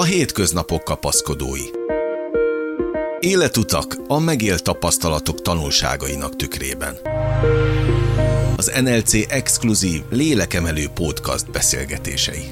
A 0.00 0.04
hétköznapok 0.04 0.84
kapaszkodói. 0.84 1.64
Életutak 3.20 3.96
a 4.06 4.18
megélt 4.18 4.62
tapasztalatok 4.62 5.42
tanulságainak 5.42 6.36
tükrében. 6.36 6.98
Az 8.56 8.72
NLC 8.80 9.32
exkluzív 9.32 10.02
lélekemelő 10.10 10.86
podcast 10.94 11.50
beszélgetései. 11.50 12.44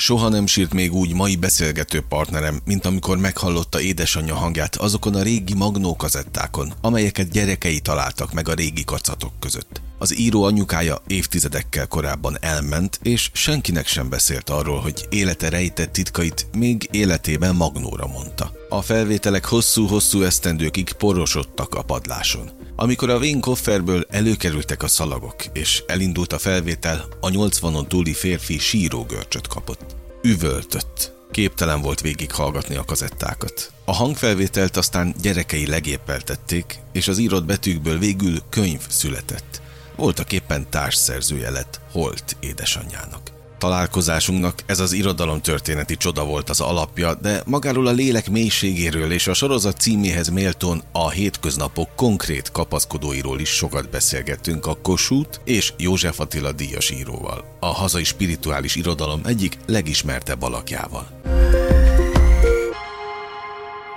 Soha 0.00 0.28
nem 0.28 0.46
sírt 0.46 0.72
még 0.72 0.92
úgy 0.92 1.14
mai 1.14 1.36
beszélgető 1.36 2.00
partnerem, 2.08 2.60
mint 2.64 2.86
amikor 2.86 3.18
meghallotta 3.18 3.80
édesanyja 3.80 4.34
hangját 4.34 4.76
azokon 4.76 5.14
a 5.14 5.22
régi 5.22 5.54
magnó 5.54 5.96
kazettákon, 5.96 6.72
amelyeket 6.80 7.30
gyerekei 7.30 7.80
találtak 7.80 8.32
meg 8.32 8.48
a 8.48 8.54
régi 8.54 8.84
kacatok 8.84 9.32
között. 9.40 9.80
Az 9.98 10.18
író 10.18 10.42
anyukája 10.42 11.02
évtizedekkel 11.06 11.86
korábban 11.86 12.36
elment, 12.40 12.98
és 13.02 13.30
senkinek 13.32 13.86
sem 13.86 14.08
beszélt 14.08 14.50
arról, 14.50 14.80
hogy 14.80 15.06
élete 15.10 15.48
rejtett 15.48 15.92
titkait 15.92 16.46
még 16.56 16.88
életében 16.90 17.56
magnóra 17.56 18.06
mondta. 18.06 18.59
A 18.72 18.82
felvételek 18.82 19.44
hosszú-hosszú 19.44 20.22
esztendőkig 20.22 20.92
porosodtak 20.92 21.74
a 21.74 21.82
padláson. 21.82 22.50
Amikor 22.76 23.10
a 23.10 23.18
Wayne 23.18 23.40
Kofferből 23.40 24.06
előkerültek 24.10 24.82
a 24.82 24.88
szalagok, 24.88 25.44
és 25.52 25.82
elindult 25.86 26.32
a 26.32 26.38
felvétel, 26.38 27.04
a 27.20 27.28
80-on 27.28 27.86
túli 27.86 28.12
férfi 28.12 28.58
sírógörcsöt 28.58 29.46
kapott. 29.46 29.96
Üvöltött. 30.22 31.12
Képtelen 31.30 31.80
volt 31.80 32.00
végighallgatni 32.00 32.76
a 32.76 32.84
kazettákat. 32.84 33.72
A 33.84 33.92
hangfelvételt 33.92 34.76
aztán 34.76 35.14
gyerekei 35.22 35.66
legépeltették, 35.66 36.78
és 36.92 37.08
az 37.08 37.18
írott 37.18 37.44
betűkből 37.44 37.98
végül 37.98 38.38
könyv 38.50 38.80
született. 38.88 39.62
Voltak 39.96 40.32
éppen 40.32 40.70
társszerzője 40.70 41.50
lett 41.50 41.80
Holt 41.92 42.36
édesanyjának. 42.40 43.29
Találkozásunknak 43.60 44.62
ez 44.66 44.80
az 44.80 44.92
irodalom 44.92 45.40
történeti 45.40 45.96
csoda 45.96 46.24
volt 46.24 46.50
az 46.50 46.60
alapja, 46.60 47.14
de 47.14 47.42
magáról 47.46 47.86
a 47.86 47.90
lélek 47.90 48.30
mélységéről 48.30 49.12
és 49.12 49.26
a 49.26 49.34
sorozat 49.34 49.80
címéhez 49.80 50.28
méltón 50.28 50.82
a 50.92 51.10
hétköznapok 51.10 51.88
konkrét 51.96 52.50
kapaszkodóiról 52.52 53.40
is 53.40 53.48
sokat 53.48 53.90
beszélgettünk 53.90 54.66
a 54.66 54.76
Kossuth 54.82 55.38
és 55.44 55.72
József 55.76 56.20
Attila 56.20 56.52
díjas 56.52 56.90
íróval, 56.90 57.56
a 57.60 57.66
hazai 57.66 58.04
spirituális 58.04 58.76
irodalom 58.76 59.20
egyik 59.24 59.58
legismertebb 59.66 60.42
alakjával. 60.42 61.20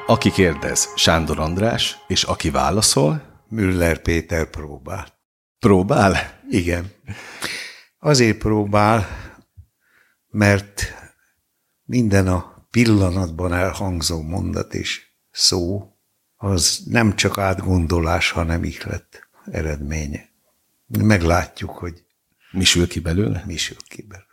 Aki 0.06 0.32
kérdez, 0.32 0.90
Sándor 0.96 1.40
András, 1.40 1.98
és 2.08 2.24
aki 2.24 2.50
válaszol, 2.50 3.22
Müller 3.50 4.02
Péter 4.02 4.50
próbál. 4.50 5.08
Próbál? 5.60 6.40
Igen. 6.50 6.92
Azért 8.00 8.38
próbál, 8.38 9.23
mert 10.34 10.94
minden 11.84 12.28
a 12.28 12.68
pillanatban 12.72 13.54
elhangzó 13.54 14.22
mondat 14.22 14.74
és 14.74 15.02
szó, 15.32 15.92
az 16.36 16.82
nem 16.86 17.16
csak 17.16 17.38
átgondolás, 17.38 18.32
hanem 18.32 18.64
ihlet 18.64 19.28
eredménye. 19.52 20.30
Meglátjuk, 20.88 21.70
hogy 21.70 22.06
mi 22.52 22.64
sül 22.64 22.88
ki 22.88 23.00
belőle? 23.00 23.44
Mi 23.46 23.58
sül 23.58 23.78
ki 23.88 24.02
belőle. 24.02 24.28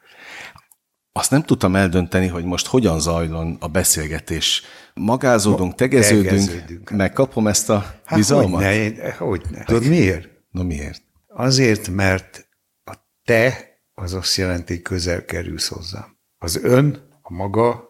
Azt 1.13 1.31
nem 1.31 1.43
tudtam 1.43 1.77
eldönteni, 1.77 2.27
hogy 2.27 2.45
most 2.45 2.67
hogyan 2.67 3.01
zajlon 3.01 3.57
a 3.61 3.69
beszélgetés. 3.69 4.63
Magázódunk, 4.95 5.75
tegeződünk, 5.75 6.29
tegeződünk. 6.29 6.91
megkapom 6.91 7.47
ezt 7.47 7.71
a 7.71 8.01
hát 8.05 8.19
bizalmat? 8.19 8.65
Hogyne, 8.65 9.13
hogyne. 9.13 9.65
Tudod 9.65 9.89
miért? 9.89 10.29
No 10.51 10.65
miért? 10.65 11.03
Azért, 11.29 11.89
mert 11.89 12.49
a 12.85 12.95
te 13.25 13.70
az 14.01 14.15
azt 14.15 14.37
jelenti, 14.37 14.73
hogy 14.73 14.83
közel 14.83 15.25
kerülsz 15.25 15.69
hozzám. 15.69 16.17
Az 16.39 16.57
ön, 16.63 17.09
a 17.23 17.33
maga, 17.33 17.89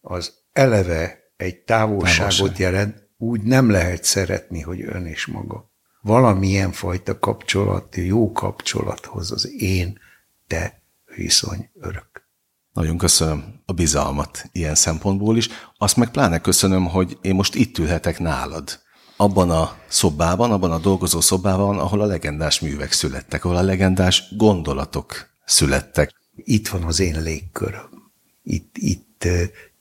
az 0.00 0.32
eleve 0.52 1.18
egy 1.36 1.56
távolságot 1.56 2.34
Távolság. 2.36 2.58
jelent, 2.58 3.08
úgy 3.16 3.42
nem 3.42 3.70
lehet 3.70 4.04
szeretni, 4.04 4.60
hogy 4.60 4.82
ön 4.82 5.06
és 5.06 5.26
maga. 5.26 5.70
Valamilyen 6.00 6.72
fajta 6.72 7.18
kapcsolat, 7.18 7.96
jó 7.96 8.32
kapcsolathoz 8.32 9.32
az 9.32 9.50
én, 9.58 9.98
te 10.46 10.82
viszony 11.16 11.70
örök. 11.80 12.28
Nagyon 12.72 12.98
köszönöm 12.98 13.60
a 13.66 13.72
bizalmat 13.72 14.48
ilyen 14.52 14.74
szempontból 14.74 15.36
is. 15.36 15.48
Azt 15.78 15.96
meg 15.96 16.10
pláne 16.10 16.40
köszönöm, 16.40 16.86
hogy 16.86 17.18
én 17.22 17.34
most 17.34 17.54
itt 17.54 17.78
ülhetek 17.78 18.18
nálad. 18.18 18.80
Abban 19.16 19.50
a 19.50 19.76
szobában, 19.88 20.52
abban 20.52 20.72
a 20.72 20.78
dolgozó 20.78 21.20
szobában, 21.20 21.78
ahol 21.78 22.00
a 22.00 22.06
legendás 22.06 22.60
művek 22.60 22.92
születtek, 22.92 23.44
ahol 23.44 23.56
a 23.56 23.62
legendás 23.62 24.34
gondolatok 24.36 25.31
születtek. 25.52 26.10
Itt 26.36 26.68
van 26.68 26.82
az 26.82 27.00
én 27.00 27.22
légköröm. 27.22 28.12
Itt, 28.42 28.76
itt 28.78 29.28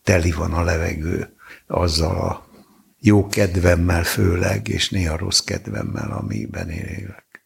teli 0.03 0.31
van 0.31 0.53
a 0.53 0.63
levegő 0.63 1.35
azzal 1.67 2.15
a 2.15 2.49
jó 2.99 3.27
kedvemmel 3.27 4.03
főleg, 4.03 4.67
és 4.67 4.89
néha 4.89 5.17
rossz 5.17 5.39
kedvemmel, 5.39 6.11
amiben 6.11 6.69
én 6.69 6.85
élek. 6.85 7.45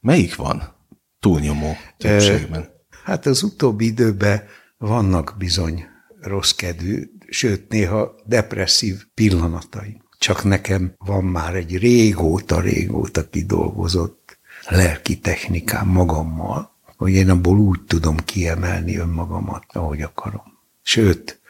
Melyik 0.00 0.34
van? 0.34 0.74
Túlnyomó 1.20 1.76
többségben. 1.96 2.68
Hát 3.04 3.26
az 3.26 3.42
utóbbi 3.42 3.84
időben 3.84 4.42
vannak 4.78 5.34
bizony 5.38 5.86
rossz 6.20 6.50
kedvű, 6.50 7.10
sőt 7.28 7.68
néha 7.68 8.14
depresszív 8.26 9.06
pillanatai. 9.14 10.02
Csak 10.18 10.44
nekem 10.44 10.94
van 10.98 11.24
már 11.24 11.54
egy 11.54 11.78
régóta-régóta 11.78 13.28
kidolgozott 13.28 14.38
lelki 14.68 15.18
technikám 15.18 15.88
magammal, 15.88 16.73
hogy 16.96 17.12
én 17.12 17.30
abból 17.30 17.58
úgy 17.58 17.80
tudom 17.80 18.16
kiemelni 18.16 18.96
önmagamat, 18.96 19.64
ahogy 19.68 20.02
akarom. 20.02 20.58
Sőt, 20.82 21.40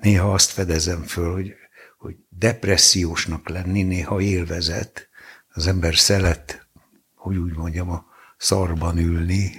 néha 0.00 0.32
azt 0.32 0.50
fedezem 0.50 1.02
föl, 1.02 1.32
hogy, 1.32 1.54
hogy 1.98 2.16
depressziósnak 2.28 3.48
lenni 3.48 3.82
néha 3.82 4.20
élvezet. 4.20 5.08
Az 5.52 5.66
ember 5.66 5.96
szelet, 5.96 6.66
hogy 7.14 7.36
úgy 7.36 7.56
mondjam, 7.56 7.90
a 7.90 8.06
szarban 8.36 8.98
ülni, 8.98 9.52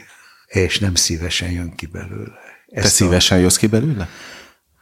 és 0.48 0.80
nem 0.80 0.96
szívesen 0.96 1.52
jön 1.52 1.76
ki 1.76 1.86
belőle. 1.86 2.40
Ezt 2.68 2.86
Te 2.86 2.90
szívesen 2.90 3.38
a... 3.38 3.42
jössz 3.42 3.58
ki 3.58 3.68
belőle? 3.68 4.10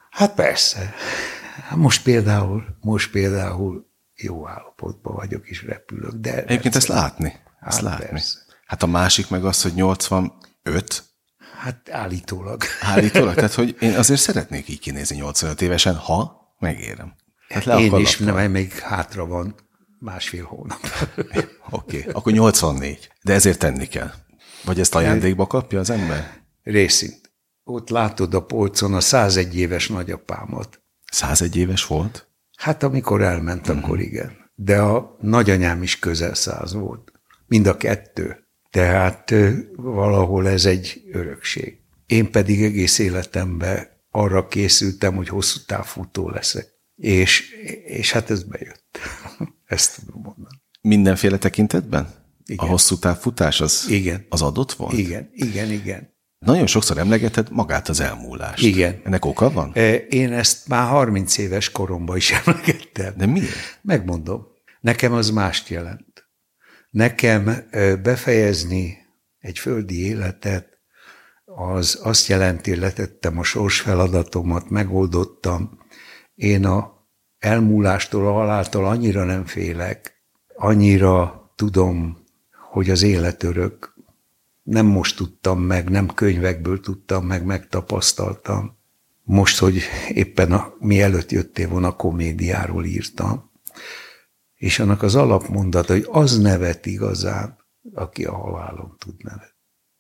Hát 0.10 0.34
persze. 0.34 0.94
Most 1.76 2.04
például, 2.04 2.78
most 2.80 3.12
például 3.12 3.90
jó 4.16 4.48
állapotban 4.48 5.16
vagyok, 5.16 5.50
és 5.50 5.64
repülök. 5.64 6.14
De 6.14 6.34
Egyébként 6.34 6.62
persze. 6.62 6.78
ezt 6.78 6.88
látni. 6.88 7.34
Ezt 7.62 7.76
hát 7.76 7.82
látni. 7.82 8.06
Persze. 8.06 8.40
Hát 8.68 8.84
a 8.84 8.88
másik 8.88 9.30
meg 9.30 9.46
az, 9.46 9.62
hogy 9.62 9.74
85. 9.74 11.04
Hát 11.58 11.90
állítólag. 11.90 12.64
Állítólag? 12.82 13.34
Tehát, 13.34 13.54
hogy 13.54 13.76
én 13.80 13.96
azért 14.02 14.20
szeretnék 14.20 14.68
így 14.68 14.80
kinézni 14.80 15.16
85 15.16 15.62
évesen, 15.62 15.96
ha 15.96 16.38
megérem. 16.60 17.14
Hát 17.50 17.64
le 17.64 17.80
én 17.80 17.96
is, 17.96 18.18
nem, 18.18 18.52
még 18.52 18.74
hátra 18.74 19.26
van 19.26 19.56
másfél 20.00 20.44
hónap. 20.44 20.80
Oké, 21.70 22.00
okay, 22.00 22.12
akkor 22.12 22.32
84. 22.32 23.10
De 23.22 23.34
ezért 23.34 23.60
tenni 23.60 23.88
kell. 23.88 24.12
Vagy 24.64 24.80
ezt 24.80 24.96
ajándékba 24.96 25.48
kapja 25.48 25.80
az 25.80 25.90
ember? 25.90 26.42
Részint. 26.64 27.32
Ott 27.64 27.90
látod 27.90 28.34
a 28.34 28.46
polcon 28.46 28.94
a 28.94 29.00
101 29.00 29.58
éves 29.58 29.88
nagyapámat. 29.88 30.82
101 31.12 31.56
éves 31.56 31.86
volt? 31.86 32.28
Hát 32.58 32.84
amikor 32.84 33.22
elment, 33.22 33.68
uh-huh. 33.68 33.84
akkor 33.84 34.00
igen. 34.00 34.52
De 34.56 34.80
a 34.80 35.18
nagyanyám 35.22 35.84
is 35.84 36.00
közel 36.00 36.34
száz 36.34 36.74
volt. 36.74 37.12
Mind 37.46 37.68
a 37.68 37.78
kettő. 37.78 38.47
Tehát 38.70 39.34
valahol 39.76 40.48
ez 40.48 40.66
egy 40.66 41.02
örökség. 41.12 41.78
Én 42.06 42.32
pedig 42.32 42.64
egész 42.64 43.00
életemben 43.00 43.88
arra 44.12 44.48
készültem, 44.48 45.16
hogy 45.16 45.28
hosszú 45.28 45.60
távfutó 45.66 46.30
leszek. 46.30 46.68
És, 46.96 47.52
és 47.86 48.12
hát 48.12 48.30
ez 48.30 48.44
bejött. 48.44 49.00
Ezt 49.66 50.00
tudom 50.00 50.22
mondani. 50.22 50.62
Mindenféle 50.82 51.38
tekintetben? 51.38 52.10
Igen. 52.46 52.66
A 52.66 52.70
hosszú 52.70 52.98
távfutás 52.98 53.62
az, 53.62 53.86
igen. 53.90 54.26
az 54.30 54.42
adott 54.42 54.72
volt? 54.72 54.94
Igen, 54.94 55.30
igen, 55.34 55.72
igen. 55.72 56.16
Nagyon 56.40 56.68
sokszor 56.68 56.98
emlegeted 56.98 57.52
magát 57.52 57.90
az 57.90 58.00
elmúlást. 58.00 58.64
Igen. 58.64 59.02
Ennek 59.04 59.26
oka 59.26 59.52
van? 59.52 59.74
Én 60.10 60.34
ezt 60.34 60.68
már 60.68 60.88
30 60.88 61.38
éves 61.38 61.72
koromban 61.72 62.18
is 62.18 62.32
emlegettem. 62.46 63.14
De 63.18 63.26
miért? 63.26 63.80
Megmondom. 63.82 64.48
Nekem 64.82 65.14
az 65.14 65.30
mást 65.30 65.70
jelent. 65.70 66.06
Nekem 66.90 67.68
befejezni 68.04 68.98
egy 69.40 69.60
földi 69.60 70.06
életet, 70.06 70.78
az 71.46 72.00
azt 72.04 72.28
jelenti, 72.28 72.76
letettem 72.76 73.38
a 73.38 73.44
sorsfeladatomat, 73.44 74.70
megoldottam. 74.70 75.80
Én 76.36 76.66
a 76.66 77.08
elmúlástól, 77.40 78.28
a 78.28 78.32
haláltól 78.32 78.86
annyira 78.86 79.24
nem 79.24 79.46
félek, 79.46 80.22
annyira 80.56 81.46
tudom, 81.56 82.18
hogy 82.70 82.90
az 82.90 83.02
élet 83.02 83.44
örök. 83.44 83.96
Nem 84.64 84.86
most 84.86 85.16
tudtam 85.18 85.62
meg, 85.62 85.90
nem 85.90 86.08
könyvekből 86.08 86.80
tudtam 86.80 87.26
meg, 87.26 87.46
megtapasztaltam. 87.46 88.78
Most, 89.24 89.60
hogy 89.60 89.82
éppen 90.10 90.52
a, 90.52 90.74
mielőtt 90.80 91.32
jöttél 91.32 91.68
volna, 91.68 91.96
komédiáról 91.96 92.86
írtam 92.86 93.47
és 94.58 94.80
annak 94.80 95.04
az 95.04 95.16
alapmondata, 95.16 95.94
hogy 95.94 96.08
az 96.12 96.40
nevet 96.40 96.86
igazán, 96.86 97.58
aki 97.94 98.26
a 98.26 98.36
halálon 98.36 98.96
tud 99.00 99.24
nevet. 99.24 99.56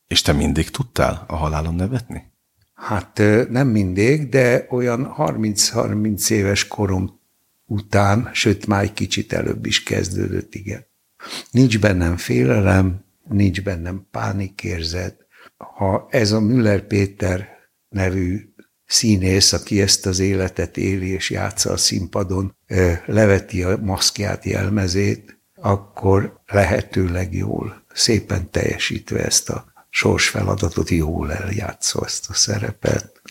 És 0.07 0.21
te 0.21 0.31
mindig 0.31 0.69
tudtál 0.69 1.23
a 1.27 1.35
halálon 1.35 1.75
nevetni? 1.75 2.31
Hát 2.73 3.21
nem 3.49 3.67
mindig, 3.67 4.29
de 4.29 4.67
olyan 4.69 5.13
30-30 5.17 6.29
éves 6.29 6.67
korom 6.67 7.19
után, 7.65 8.29
sőt 8.33 8.67
már 8.67 8.83
egy 8.83 8.93
kicsit 8.93 9.33
előbb 9.33 9.65
is 9.65 9.83
kezdődött, 9.83 10.55
igen. 10.55 10.85
Nincs 11.51 11.79
bennem 11.79 12.17
félelem, 12.17 13.05
nincs 13.29 13.63
bennem 13.63 14.07
pánikérzet. 14.11 15.25
Ha 15.57 16.07
ez 16.09 16.31
a 16.31 16.39
Müller 16.39 16.87
Péter 16.87 17.47
nevű 17.89 18.53
színész, 18.87 19.53
aki 19.53 19.81
ezt 19.81 20.05
az 20.05 20.19
életet 20.19 20.77
éli 20.77 21.09
és 21.09 21.29
játsza 21.29 21.71
a 21.71 21.77
színpadon, 21.77 22.55
leveti 23.05 23.63
a 23.63 23.77
maszkját, 23.77 24.45
jelmezét, 24.45 25.39
akkor 25.55 26.41
lehetőleg 26.45 27.33
jól, 27.33 27.83
szépen 27.93 28.51
teljesítve 28.51 29.25
ezt 29.25 29.49
a 29.49 29.73
sorsfeladatot, 29.89 30.89
jól 30.89 31.33
eljátszó 31.33 32.03
ezt 32.03 32.29
a 32.29 32.33
szerepet, 32.33 33.21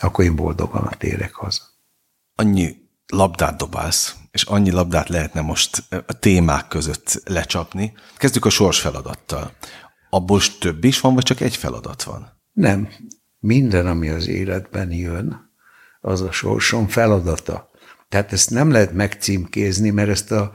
akkor 0.00 0.24
én 0.24 0.36
boldogan 0.36 0.94
térek 0.98 1.34
haza. 1.34 1.62
Annyi 2.34 2.76
labdát 3.06 3.56
dobálsz, 3.56 4.14
és 4.30 4.42
annyi 4.42 4.70
labdát 4.70 5.08
lehetne 5.08 5.40
most 5.40 5.84
a 6.06 6.18
témák 6.18 6.68
között 6.68 7.22
lecsapni. 7.24 7.92
Kezdjük 8.16 8.44
a 8.44 8.50
sors 8.50 8.80
feladattal. 8.80 9.52
Abból 10.10 10.40
több 10.60 10.84
is 10.84 11.00
van, 11.00 11.14
vagy 11.14 11.24
csak 11.24 11.40
egy 11.40 11.56
feladat 11.56 12.02
van? 12.02 12.40
Nem. 12.52 12.88
Minden, 13.42 13.86
ami 13.86 14.08
az 14.08 14.28
életben 14.28 14.92
jön, 14.92 15.50
az 16.00 16.20
a 16.20 16.32
sorsom 16.32 16.88
feladata. 16.88 17.70
Tehát 18.08 18.32
ezt 18.32 18.50
nem 18.50 18.70
lehet 18.70 18.92
megcímkézni, 18.92 19.90
mert 19.90 20.08
ezt 20.08 20.32
a 20.32 20.52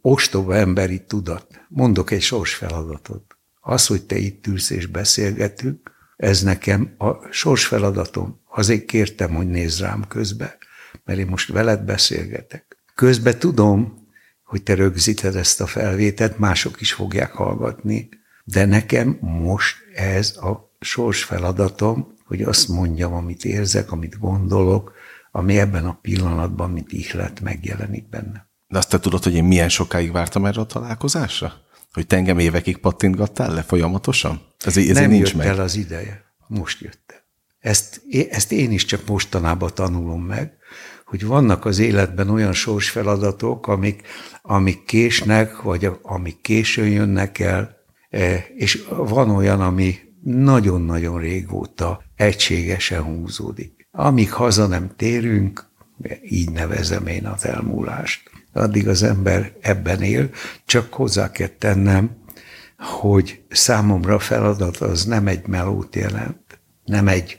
ostoba 0.00 0.56
emberi 0.56 1.04
tudat. 1.04 1.60
Mondok 1.68 2.10
egy 2.10 2.20
sors 2.20 2.54
feladatot. 2.54 3.36
Az, 3.60 3.86
hogy 3.86 4.02
te 4.06 4.16
itt 4.16 4.46
ülsz 4.46 4.70
és 4.70 4.86
beszélgetünk, 4.86 5.90
ez 6.16 6.42
nekem 6.42 6.94
a 6.98 7.32
sors 7.32 7.66
feladatom. 7.66 8.40
Azért 8.48 8.84
kértem, 8.84 9.34
hogy 9.34 9.48
nézz 9.48 9.80
rám 9.80 10.04
közbe, 10.08 10.58
mert 11.04 11.18
én 11.18 11.26
most 11.26 11.52
veled 11.52 11.84
beszélgetek. 11.84 12.76
Közben 12.94 13.38
tudom, 13.38 14.08
hogy 14.44 14.62
te 14.62 14.74
rögzíted 14.74 15.36
ezt 15.36 15.60
a 15.60 15.66
felvételt, 15.66 16.38
mások 16.38 16.80
is 16.80 16.92
fogják 16.92 17.32
hallgatni, 17.32 18.08
de 18.44 18.64
nekem 18.64 19.18
most 19.20 19.76
ez 19.94 20.36
a 20.36 20.74
sors 20.80 21.24
feladatom, 21.24 22.18
hogy 22.30 22.42
azt 22.42 22.68
mondjam, 22.68 23.12
amit 23.12 23.44
érzek, 23.44 23.92
amit 23.92 24.18
gondolok, 24.18 24.92
ami 25.30 25.58
ebben 25.58 25.86
a 25.86 25.98
pillanatban, 26.02 26.70
mint 26.70 26.92
ihlet 26.92 27.40
megjelenik 27.40 28.08
benne. 28.08 28.48
De 28.68 28.78
azt 28.78 28.88
te 28.88 28.98
tudod, 28.98 29.22
hogy 29.22 29.34
én 29.34 29.44
milyen 29.44 29.68
sokáig 29.68 30.12
vártam 30.12 30.46
erre 30.46 30.60
a 30.60 30.66
találkozásra? 30.66 31.52
Hogy 31.92 32.06
te 32.06 32.16
engem 32.16 32.38
évekig 32.38 32.76
pattintgattál 32.76 33.54
le 33.54 33.62
folyamatosan? 33.62 34.40
Ez, 34.64 34.76
ez 34.76 34.96
Nem 34.96 35.10
nincs 35.10 35.28
jött 35.28 35.36
meg. 35.36 35.46
el 35.46 35.60
az 35.60 35.76
ideje. 35.76 36.24
Most 36.46 36.80
jött 36.80 37.02
el. 37.06 37.20
Ezt, 37.58 38.02
ezt 38.30 38.52
én 38.52 38.70
is 38.70 38.84
csak 38.84 39.06
mostanában 39.06 39.70
tanulom 39.74 40.22
meg, 40.22 40.52
hogy 41.04 41.26
vannak 41.26 41.64
az 41.64 41.78
életben 41.78 42.28
olyan 42.30 42.52
sorsfeladatok, 42.52 43.66
amik, 43.66 44.02
amik 44.42 44.84
késnek, 44.84 45.62
vagy 45.62 45.90
amik 46.02 46.40
későn 46.40 46.88
jönnek 46.88 47.38
el, 47.38 47.76
e, 48.10 48.44
és 48.56 48.84
van 48.88 49.30
olyan, 49.30 49.60
ami 49.60 49.98
nagyon-nagyon 50.22 51.18
régóta 51.18 52.02
egységesen 52.20 53.02
húzódik. 53.02 53.88
Amíg 53.90 54.32
haza 54.32 54.66
nem 54.66 54.90
térünk, 54.96 55.68
így 56.22 56.50
nevezem 56.50 57.06
én 57.06 57.26
az 57.26 57.44
elmúlást, 57.44 58.30
addig 58.52 58.88
az 58.88 59.02
ember 59.02 59.52
ebben 59.60 60.02
él, 60.02 60.30
csak 60.64 60.92
hozzá 60.92 61.30
kell 61.30 61.48
tennem, 61.58 62.16
hogy 62.78 63.42
számomra 63.48 64.18
feladat 64.18 64.76
az 64.76 65.04
nem 65.04 65.26
egy 65.26 65.46
melót 65.46 65.96
jelent, 65.96 66.60
nem 66.84 67.08
egy, 67.08 67.38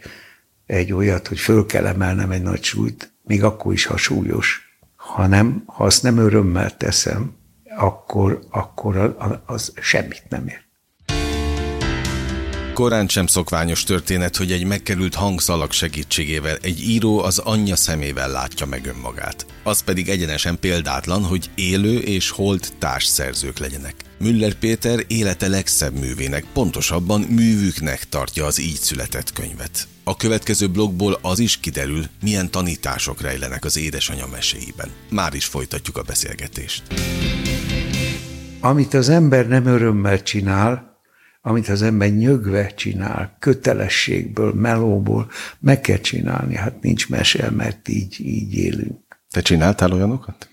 egy 0.66 0.94
olyat, 0.94 1.28
hogy 1.28 1.40
föl 1.40 1.66
kell 1.66 1.86
emelnem 1.86 2.32
egy 2.32 2.42
nagy 2.42 2.64
súlyt, 2.64 3.14
még 3.24 3.44
akkor 3.44 3.74
is, 3.74 3.86
ha 3.86 3.98
súlyos, 3.98 4.80
hanem 4.96 5.64
ha 5.66 5.84
azt 5.84 6.04
nem 6.04 6.18
örömmel 6.18 6.78
teszem, 6.78 7.36
akkor, 7.78 8.40
akkor 8.50 9.16
az 9.46 9.74
semmit 9.82 10.24
nem 10.30 10.48
ér. 10.48 10.70
Korán 12.82 13.08
sem 13.08 13.28
szokványos 13.28 13.84
történet, 13.84 14.36
hogy 14.36 14.52
egy 14.52 14.64
megkerült 14.64 15.16
hangszalag 15.16 15.72
segítségével 15.72 16.58
egy 16.62 16.82
író 16.82 17.20
az 17.24 17.38
anyja 17.38 17.76
szemével 17.76 18.32
látja 18.32 18.66
meg 18.66 18.86
önmagát. 18.86 19.46
Az 19.64 19.82
pedig 19.82 20.10
egyenesen 20.10 20.60
példátlan, 20.60 21.24
hogy 21.24 21.50
élő 21.56 21.98
és 21.98 22.30
holt 22.30 22.74
társszerzők 22.80 23.58
legyenek. 23.58 23.96
Müller 24.18 24.54
Péter 24.54 25.04
élete 25.08 25.48
legszebb 25.48 26.00
művének, 26.00 26.46
pontosabban 26.54 27.22
művüknek 27.22 28.10
tartja 28.10 28.46
az 28.46 28.60
így 28.60 28.80
született 28.80 29.34
könyvet. 29.34 29.88
A 30.04 30.18
következő 30.18 30.68
blogból 30.68 31.20
az 31.22 31.40
is 31.40 31.60
kiderül, 31.60 32.06
milyen 32.22 32.52
tanítások 32.52 33.22
rejlenek 33.22 33.66
az 33.66 33.78
édesanyja 33.78 34.28
meséiben. 34.32 34.90
Már 35.10 35.34
is 35.34 35.46
folytatjuk 35.46 35.98
a 35.98 36.02
beszélgetést. 36.02 36.84
Amit 38.60 38.94
az 38.94 39.10
ember 39.10 39.48
nem 39.48 39.66
örömmel 39.66 40.24
csinál, 40.24 40.91
amit 41.42 41.68
az 41.68 41.82
ember 41.82 42.10
nyögve 42.10 42.68
csinál, 42.68 43.36
kötelességből, 43.40 44.54
melóból, 44.54 45.32
meg 45.60 45.82
kell 45.82 45.98
csinálni. 45.98 46.56
Hát 46.56 46.82
nincs 46.82 47.10
mese, 47.10 47.50
mert 47.50 47.88
így, 47.88 48.20
így 48.20 48.54
élünk. 48.54 49.20
Te 49.30 49.42
csináltál 49.42 49.92
olyanokat? 49.92 50.50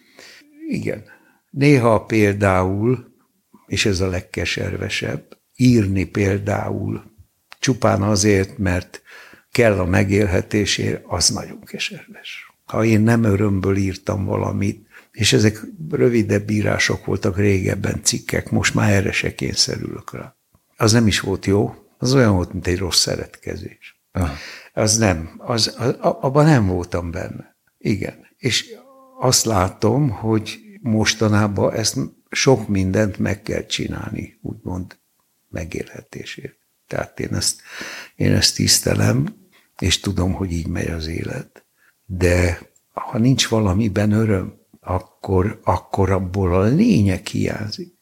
Igen. 0.69 1.05
Néha 1.51 2.05
például, 2.05 3.13
és 3.67 3.87
ez 3.87 4.01
a 4.01 4.09
legkeservesebb, 4.09 5.37
írni 5.57 6.05
például 6.05 7.03
csupán 7.59 8.03
azért, 8.03 8.59
mert 8.59 9.03
kell 9.53 9.79
a 9.79 9.85
megélhetésért, 9.85 11.05
az 11.07 11.29
nagyon 11.29 11.61
keserves. 11.65 12.53
Ha 12.65 12.85
én 12.85 13.01
nem 13.01 13.25
örömből 13.25 13.77
írtam 13.77 14.25
valamit, 14.25 14.87
és 15.13 15.33
ezek 15.33 15.61
rövidebb 15.91 16.51
írások 16.51 17.05
voltak 17.05 17.37
régebben, 17.37 18.01
cikkek, 18.03 18.51
most 18.51 18.75
már 18.75 18.93
erre 18.93 19.13
se 19.13 19.35
kényszerülök 19.35 20.13
rá 20.13 20.38
az 20.81 20.93
nem 20.93 21.07
is 21.07 21.21
volt 21.21 21.47
jó, 21.47 21.75
az 21.99 22.15
olyan 22.15 22.35
volt, 22.35 22.53
mint 22.53 22.67
egy 22.67 22.79
rossz 22.79 23.01
szeretkezés. 23.01 24.01
Aha. 24.13 24.35
Az 24.73 24.97
nem, 24.97 25.35
az, 25.39 25.75
az, 25.79 25.97
abban 26.01 26.45
nem 26.45 26.67
voltam 26.67 27.11
benne. 27.11 27.57
Igen. 27.79 28.27
És 28.37 28.75
azt 29.19 29.45
látom, 29.45 30.11
hogy 30.11 30.59
mostanában 30.81 31.73
ezt 31.73 31.99
sok 32.31 32.69
mindent 32.69 33.19
meg 33.19 33.43
kell 33.43 33.67
csinálni, 33.67 34.39
úgymond 34.43 34.99
megélhetésért. 35.49 36.59
Tehát 36.87 37.21
én 37.21 37.35
ezt, 37.35 37.61
én 38.15 38.33
ezt 38.33 38.55
tisztelem, 38.55 39.37
és 39.79 40.01
tudom, 40.01 40.33
hogy 40.33 40.53
így 40.53 40.67
megy 40.67 40.91
az 40.91 41.07
élet. 41.07 41.67
De 42.05 42.59
ha 42.93 43.19
nincs 43.19 43.49
valamiben 43.49 44.13
öröm, 44.13 44.59
akkor, 44.81 45.61
akkor 45.65 46.11
abból 46.11 46.55
a 46.55 46.63
lényeg 46.63 47.27
hiányzik. 47.27 47.95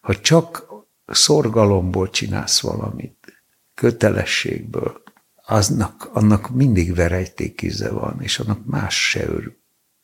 Ha 0.00 0.20
csak 0.20 0.73
szorgalomból 1.06 2.10
csinálsz 2.10 2.60
valamit, 2.60 3.44
kötelességből, 3.74 5.02
aznak, 5.46 6.10
annak 6.12 6.50
mindig 6.50 6.94
verejtékize 6.94 7.90
van, 7.90 8.20
és 8.22 8.38
annak 8.38 8.64
más 8.66 9.08
se 9.08 9.24
örül. 9.28 9.56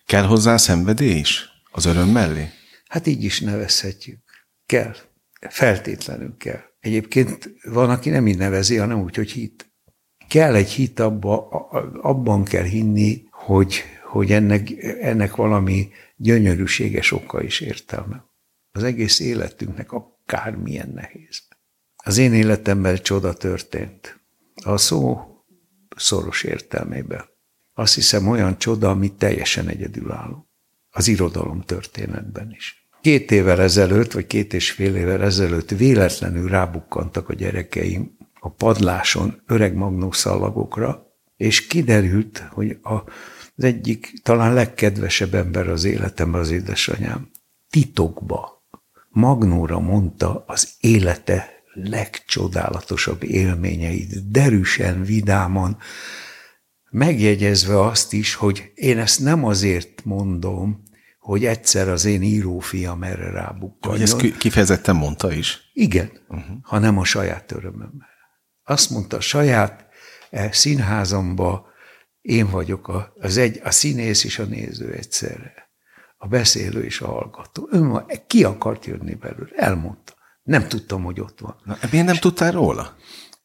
Kell 0.07 0.25
hozzá 0.25 0.57
szenvedély 0.57 1.19
is? 1.19 1.49
Az 1.71 1.85
öröm 1.85 2.09
mellé? 2.09 2.51
Hát 2.89 3.07
így 3.07 3.25
is 3.25 3.41
nevezhetjük. 3.41 4.19
Kell. 4.67 4.95
Feltétlenül 5.49 6.37
kell. 6.37 6.61
Egyébként 6.81 7.51
van, 7.63 7.91
aki 7.91 8.11
nem 8.11 8.27
így 8.27 8.39
nevezi, 8.39 8.77
hanem 8.77 9.01
úgy, 9.01 9.17
hogy 9.17 9.31
hit. 9.31 9.73
Kell 10.29 10.55
egy 10.55 10.71
hit 10.71 11.01
abba, 11.01 11.49
abban 12.03 12.45
kell 12.45 12.63
hinni, 12.63 13.23
hogy, 13.31 13.83
hogy 14.05 14.33
ennek, 14.33 14.71
ennek 15.01 15.37
valami 15.37 15.89
gyönyörűséges 16.17 17.13
oka 17.13 17.43
is 17.43 17.61
értelme. 17.61 18.25
Az 18.73 18.83
egész 18.83 19.21
életünknek 19.21 19.93
a 19.93 20.20
akármilyen 20.33 20.91
nehéz. 20.95 21.43
Az 21.97 22.19
én 22.19 22.35
életemben 22.35 23.03
csoda 23.03 23.33
történt. 23.33 24.21
A 24.65 24.77
szó 24.77 25.21
szoros 25.97 26.43
értelmében. 26.43 27.25
Azt 27.75 27.95
hiszem 27.95 28.29
olyan 28.29 28.59
csoda, 28.59 28.91
ami 28.91 29.13
teljesen 29.13 29.69
egyedülálló. 29.69 30.49
Az 30.91 31.09
irodalom 31.09 31.61
történetben 31.61 32.51
is. 32.51 32.89
Két 33.01 33.31
évvel 33.31 33.61
ezelőtt, 33.61 34.13
vagy 34.13 34.27
két 34.27 34.53
és 34.53 34.71
fél 34.71 34.97
évvel 34.97 35.23
ezelőtt 35.23 35.71
véletlenül 35.71 36.49
rábukkantak 36.49 37.29
a 37.29 37.35
gyerekeim 37.35 38.17
a 38.41 38.51
padláson 38.51 39.43
öreg 39.47 39.75
magnószallagokra, 39.75 41.15
és 41.37 41.67
kiderült, 41.67 42.39
hogy 42.39 42.79
a, 42.83 42.95
az 43.57 43.65
egyik 43.65 44.21
talán 44.23 44.55
legkedvesebb 44.55 45.35
ember 45.35 45.69
az 45.69 45.85
életemben 45.85 46.41
az 46.41 46.51
édesanyám 46.51 47.31
titokba 47.71 48.60
Magnóra 49.13 49.81
mondta 49.81 50.45
az 50.47 50.69
élete 50.81 51.63
legcsodálatosabb 51.73 53.23
élményeit, 53.23 54.31
derűsen, 54.31 55.03
vidáman, 55.03 55.79
megjegyezve 56.91 57.81
azt 57.81 58.13
is, 58.13 58.35
hogy 58.35 58.73
én 58.75 58.99
ezt 58.99 59.21
nem 59.21 59.45
azért 59.45 60.05
mondom, 60.05 60.83
hogy 61.19 61.45
egyszer 61.45 61.89
az 61.89 62.05
én 62.05 62.23
írófiam 62.23 63.03
erre 63.03 63.31
rábukkanjon. 63.31 64.09
Hogy 64.09 64.23
ezt 64.23 64.39
kifejezetten 64.39 64.97
mondta 64.97 65.33
is? 65.33 65.71
Igen, 65.73 66.11
uh-huh. 66.29 66.57
hanem 66.63 66.99
a 66.99 67.05
saját 67.05 67.53
örömömmel. 67.53 68.09
azt 68.65 68.91
mondta, 68.91 69.17
a 69.17 69.21
saját 69.21 69.87
e, 70.31 70.53
színházamba 70.53 71.67
én 72.21 72.51
vagyok 72.51 72.89
a, 72.89 73.13
az 73.19 73.37
egy, 73.37 73.61
a 73.65 73.71
színész 73.71 74.25
és 74.25 74.39
a 74.39 74.45
néző 74.45 74.93
egyszerre. 74.93 75.70
A 76.23 76.27
beszélő 76.27 76.85
és 76.85 77.01
a 77.01 77.07
hallgató. 77.07 77.69
Ön 77.71 78.05
ki 78.27 78.45
akart 78.45 78.85
jönni 78.85 79.15
belőle? 79.15 79.51
Elmondta. 79.57 80.15
Nem 80.43 80.69
tudtam, 80.69 81.05
hogy 81.05 81.21
ott 81.21 81.41
van. 81.41 81.57
Na, 81.65 81.77
miért 81.91 82.07
nem 82.07 82.17
tudtál 82.17 82.53
róla? 82.53 82.97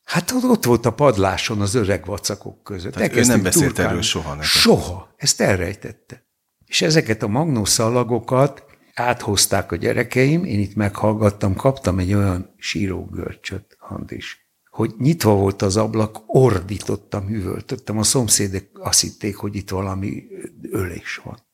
Hát 0.03 0.31
ott 0.43 0.65
volt 0.65 0.85
a 0.85 0.93
padláson 0.93 1.61
az 1.61 1.73
öreg 1.73 2.05
vacakok 2.05 2.63
között. 2.63 2.93
Tehát 2.93 3.15
ő 3.15 3.23
nem 3.23 3.41
beszélt 3.41 3.65
turkálni. 3.65 3.89
erről 3.89 4.01
soha 4.01 4.29
neked. 4.29 4.45
Soha. 4.45 5.13
Ezt 5.17 5.41
elrejtette. 5.41 6.25
És 6.65 6.81
ezeket 6.81 7.23
a 7.23 7.27
magnószalagokat 7.27 8.63
áthozták 8.93 9.71
a 9.71 9.75
gyerekeim, 9.75 10.43
én 10.43 10.59
itt 10.59 10.75
meghallgattam, 10.75 11.55
kaptam 11.55 11.99
egy 11.99 12.13
olyan 12.13 12.53
sírógörcsöt, 12.57 13.77
Andis, 13.79 14.39
hogy 14.69 14.93
nyitva 14.97 15.35
volt 15.35 15.61
az 15.61 15.77
ablak, 15.77 16.21
ordítottam, 16.25 17.27
hűvöltöttem, 17.27 17.97
a 17.97 18.03
szomszédek 18.03 18.69
azt 18.73 19.01
hitték, 19.01 19.35
hogy 19.35 19.55
itt 19.55 19.69
valami 19.69 20.23
ölés 20.61 21.21
van. 21.23 21.44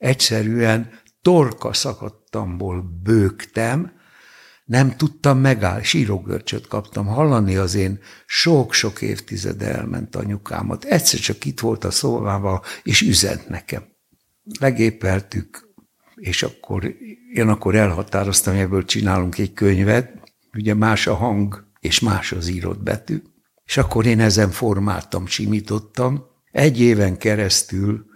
Egyszerűen 0.00 0.90
torka 1.22 1.72
szakadtamból 1.72 3.00
bőgtem, 3.02 3.92
nem 4.64 4.96
tudtam 4.96 5.38
megállni, 5.38 5.84
sírógörcsöt 5.84 6.66
kaptam 6.66 7.06
hallani 7.06 7.56
az 7.56 7.74
én 7.74 7.98
sok-sok 8.26 9.02
évtized 9.02 9.62
elment 9.62 10.16
anyukámat. 10.16 10.84
Egyszer 10.84 11.20
csak 11.20 11.44
itt 11.44 11.60
volt 11.60 11.84
a 11.84 11.90
szobával, 11.90 12.62
és 12.82 13.00
üzent 13.00 13.48
nekem. 13.48 13.82
Legépeltük, 14.60 15.68
és 16.14 16.42
akkor 16.42 16.94
én 17.34 17.48
akkor 17.48 17.74
elhatároztam, 17.74 18.54
hogy 18.54 18.62
ebből 18.62 18.84
csinálunk 18.84 19.38
egy 19.38 19.52
könyvet, 19.52 20.12
ugye 20.52 20.74
más 20.74 21.06
a 21.06 21.14
hang, 21.14 21.66
és 21.80 22.00
más 22.00 22.32
az 22.32 22.48
írott 22.48 22.82
betű, 22.82 23.22
és 23.64 23.76
akkor 23.76 24.06
én 24.06 24.20
ezen 24.20 24.50
formáltam, 24.50 25.26
simítottam. 25.26 26.24
Egy 26.50 26.80
éven 26.80 27.18
keresztül 27.18 28.09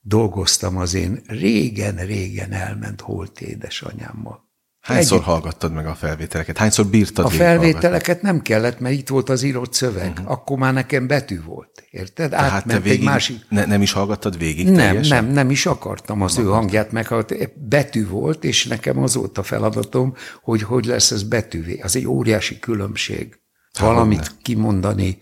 dolgoztam 0.00 0.76
az 0.76 0.94
én 0.94 1.22
régen-régen 1.26 2.52
elment 2.52 3.00
holt 3.00 3.40
édesanyámmal. 3.40 4.48
Hányszor 4.80 5.18
egy... 5.18 5.24
hallgattad 5.24 5.72
meg 5.72 5.86
a 5.86 5.94
felvételeket? 5.94 6.58
Hányszor 6.58 6.86
bírtad 6.86 7.24
A 7.24 7.28
felvételeket 7.28 8.22
nem 8.22 8.42
kellett, 8.42 8.80
mert 8.80 8.94
itt 8.94 9.08
volt 9.08 9.28
az 9.28 9.42
írott 9.42 9.72
szöveg. 9.72 10.10
Uh-huh. 10.10 10.30
Akkor 10.30 10.58
már 10.58 10.72
nekem 10.72 11.06
betű 11.06 11.42
volt. 11.42 11.84
Érted? 11.90 12.30
Tehát 12.30 12.52
Átment 12.52 12.82
végig, 12.82 12.98
egy 12.98 13.04
másik... 13.04 13.36
Ne, 13.48 13.64
nem 13.64 13.82
is 13.82 13.92
hallgattad 13.92 14.38
végig 14.38 14.64
Nem, 14.64 14.74
teljesen? 14.74 15.24
nem, 15.24 15.32
nem 15.32 15.50
is 15.50 15.66
akartam 15.66 16.22
az 16.22 16.36
Na, 16.36 16.42
ő 16.42 16.46
hangját 16.46 16.92
meghallgatni. 16.92 17.48
Betű 17.68 18.06
volt, 18.08 18.44
és 18.44 18.66
nekem 18.66 18.98
az 18.98 19.14
volt 19.14 19.38
a 19.38 19.42
feladatom, 19.42 20.14
hogy 20.42 20.62
hogy 20.62 20.84
lesz 20.84 21.10
ez 21.10 21.22
betűvé. 21.22 21.78
Az 21.78 21.96
egy 21.96 22.06
óriási 22.06 22.58
különbség. 22.58 23.38
Valamit 23.78 24.20
ne. 24.20 24.42
kimondani 24.42 25.18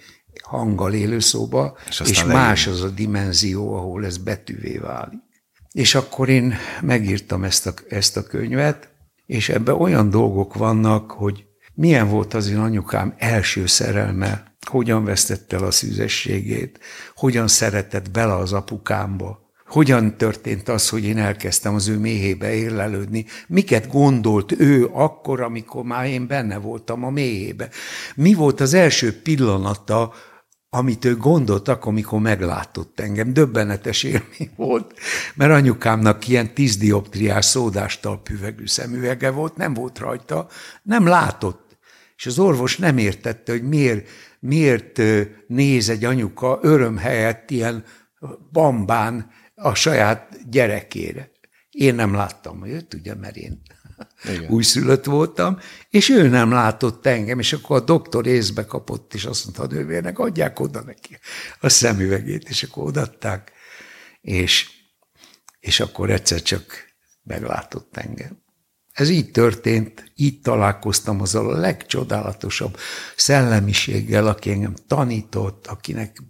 hanggal 0.49 0.93
élőszóba, 0.93 1.77
és, 1.89 2.01
és 2.01 2.25
más 2.25 2.67
az 2.67 2.83
a 2.83 2.89
dimenzió, 2.89 3.75
ahol 3.75 4.05
ez 4.05 4.17
betűvé 4.19 4.77
válik. 4.77 5.21
És 5.73 5.95
akkor 5.95 6.29
én 6.29 6.55
megírtam 6.81 7.45
ezt 7.45 7.67
a, 7.67 7.75
ezt 7.89 8.17
a 8.17 8.23
könyvet, 8.23 8.89
és 9.27 9.49
ebben 9.49 9.75
olyan 9.75 10.11
dolgok 10.11 10.55
vannak, 10.55 11.11
hogy 11.11 11.45
milyen 11.75 12.09
volt 12.09 12.35
az 12.35 12.49
én 12.49 12.59
anyukám 12.59 13.15
első 13.19 13.67
szerelme, 13.67 14.55
hogyan 14.67 15.05
vesztette 15.05 15.57
el 15.57 15.65
a 15.65 15.71
szűzességét, 15.71 16.79
hogyan 17.15 17.49
szeretett 17.49 18.11
bele 18.11 18.35
az 18.35 18.53
apukámba, 18.53 19.49
hogyan 19.69 20.17
történt 20.17 20.69
az, 20.69 20.89
hogy 20.89 21.05
én 21.05 21.19
elkezdtem 21.19 21.75
az 21.75 21.89
ő 21.89 21.99
méhébe 21.99 22.55
érlelődni, 22.55 23.25
miket 23.47 23.89
gondolt 23.89 24.61
ő 24.61 24.89
akkor, 24.93 25.41
amikor 25.41 25.83
már 25.83 26.07
én 26.07 26.27
benne 26.27 26.59
voltam 26.59 27.05
a 27.05 27.11
méhébe. 27.11 27.69
Mi 28.15 28.35
volt 28.35 28.61
az 28.61 28.75
első 28.75 29.23
pillanata, 29.23 30.13
amit 30.71 31.05
ő 31.05 31.17
gondolt 31.17 31.69
akkor, 31.69 31.93
amikor 31.93 32.21
meglátott 32.21 33.01
engem. 33.01 33.33
Döbbenetes 33.33 34.03
élmény 34.03 34.51
volt, 34.57 34.95
mert 35.35 35.53
anyukámnak 35.53 36.29
ilyen 36.29 36.55
tíz 36.55 36.77
dioptriás 36.77 37.45
szódástal 37.45 38.23
püvegű 38.23 38.67
szemüvege 38.67 39.31
volt, 39.31 39.57
nem 39.57 39.75
volt 39.75 39.99
rajta, 39.99 40.49
nem 40.83 41.07
látott. 41.07 41.79
És 42.17 42.27
az 42.27 42.39
orvos 42.39 42.77
nem 42.77 42.99
értette, 42.99 43.53
hogy 43.53 43.63
miért, 43.63 44.09
miért 44.41 45.03
néz 45.47 45.89
egy 45.89 46.05
anyuka 46.05 46.59
öröm 46.63 46.97
helyett 46.97 47.51
ilyen 47.51 47.85
bambán 48.53 49.31
a 49.55 49.75
saját 49.75 50.51
gyerekére. 50.51 51.31
Én 51.71 51.95
nem 51.95 52.15
láttam 52.15 52.67
őt, 52.67 52.95
ugye, 52.95 53.15
mert 53.15 53.37
én 53.37 53.63
igen. 54.25 54.51
újszülött 54.51 55.05
voltam, 55.05 55.59
és 55.91 56.09
ő 56.09 56.29
nem 56.29 56.51
látott 56.51 57.07
engem, 57.07 57.39
és 57.39 57.53
akkor 57.53 57.77
a 57.77 57.85
doktor 57.85 58.27
észbe 58.27 58.65
kapott, 58.65 59.15
és 59.15 59.25
azt 59.25 59.45
mondta 59.45 59.63
a 59.63 59.79
nővérnek, 59.79 60.19
adják 60.19 60.61
oda 60.61 60.83
neki 60.83 61.19
a 61.61 61.69
szemüvegét, 61.69 62.49
és 62.49 62.63
akkor 62.63 62.85
odatták, 62.85 63.53
és, 64.21 64.71
és 65.61 65.81
akkor 65.81 66.11
egyszer 66.11 66.43
csak 66.43 66.87
meglátott 67.23 67.97
engem. 67.97 68.47
Ez 68.93 69.09
így 69.09 69.31
történt, 69.31 70.13
így 70.15 70.41
találkoztam 70.41 71.21
azzal 71.21 71.51
a 71.51 71.59
legcsodálatosabb 71.59 72.77
szellemiséggel, 73.17 74.27
aki 74.27 74.51
engem 74.51 74.75
tanított, 74.87 75.67
akinek 75.67 76.23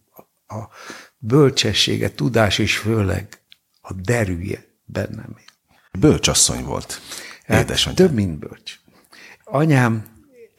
a 0.47 0.69
bölcsessége, 1.19 2.11
tudás 2.11 2.59
és 2.59 2.77
főleg 2.77 3.43
a 3.81 3.93
derűje 3.93 4.65
bennem. 4.85 5.37
Bölcsasszony 5.99 6.65
volt. 6.65 7.01
Hát 7.49 7.63
Édesanyám. 7.63 7.97
Több, 7.97 8.13
mint 8.13 8.39
bölcs. 8.39 8.79
Anyám 9.45 10.05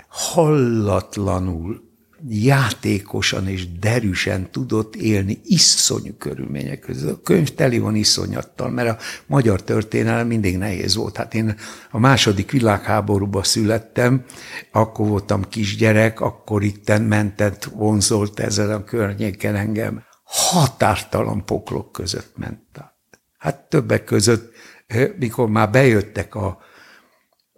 hallatlanul, 0.08 1.88
játékosan 2.28 3.48
és 3.48 3.80
derűsen 3.80 4.52
tudott 4.52 4.96
élni 4.96 5.42
iszonyú 5.44 6.14
körülmények 6.18 6.80
között. 6.80 7.18
A 7.18 7.22
könyv 7.22 7.54
teli 7.54 7.80
van 7.80 7.96
iszonyattal, 7.96 8.70
mert 8.70 8.90
a 8.90 8.98
magyar 9.26 9.64
történelem 9.64 10.28
mindig 10.28 10.58
nehéz 10.58 10.96
volt. 10.96 11.18
Hát 11.18 11.34
én 11.34 11.56
a 11.92 12.00
második 12.00 12.52
világháborúba 12.52 13.44
születtem, 13.44 14.26
akkor 14.72 15.08
voltam 15.08 15.44
kisgyerek, 15.50 16.20
akkor 16.20 16.64
itten 16.64 17.02
mentett, 17.02 17.64
vonzolt 17.64 18.40
ezen 18.40 18.72
a 18.72 18.84
környéken 18.84 19.56
engem. 19.56 20.04
Határtalan 20.24 21.46
poklok 21.46 21.92
között 21.92 22.38
ment. 22.38 22.60
Hát 23.38 23.70
többek 23.70 24.04
között, 24.04 24.52
eh, 24.88 25.10
mikor 25.20 25.50
már 25.50 25.72
bejöttek 25.72 26.36
a 26.36 26.58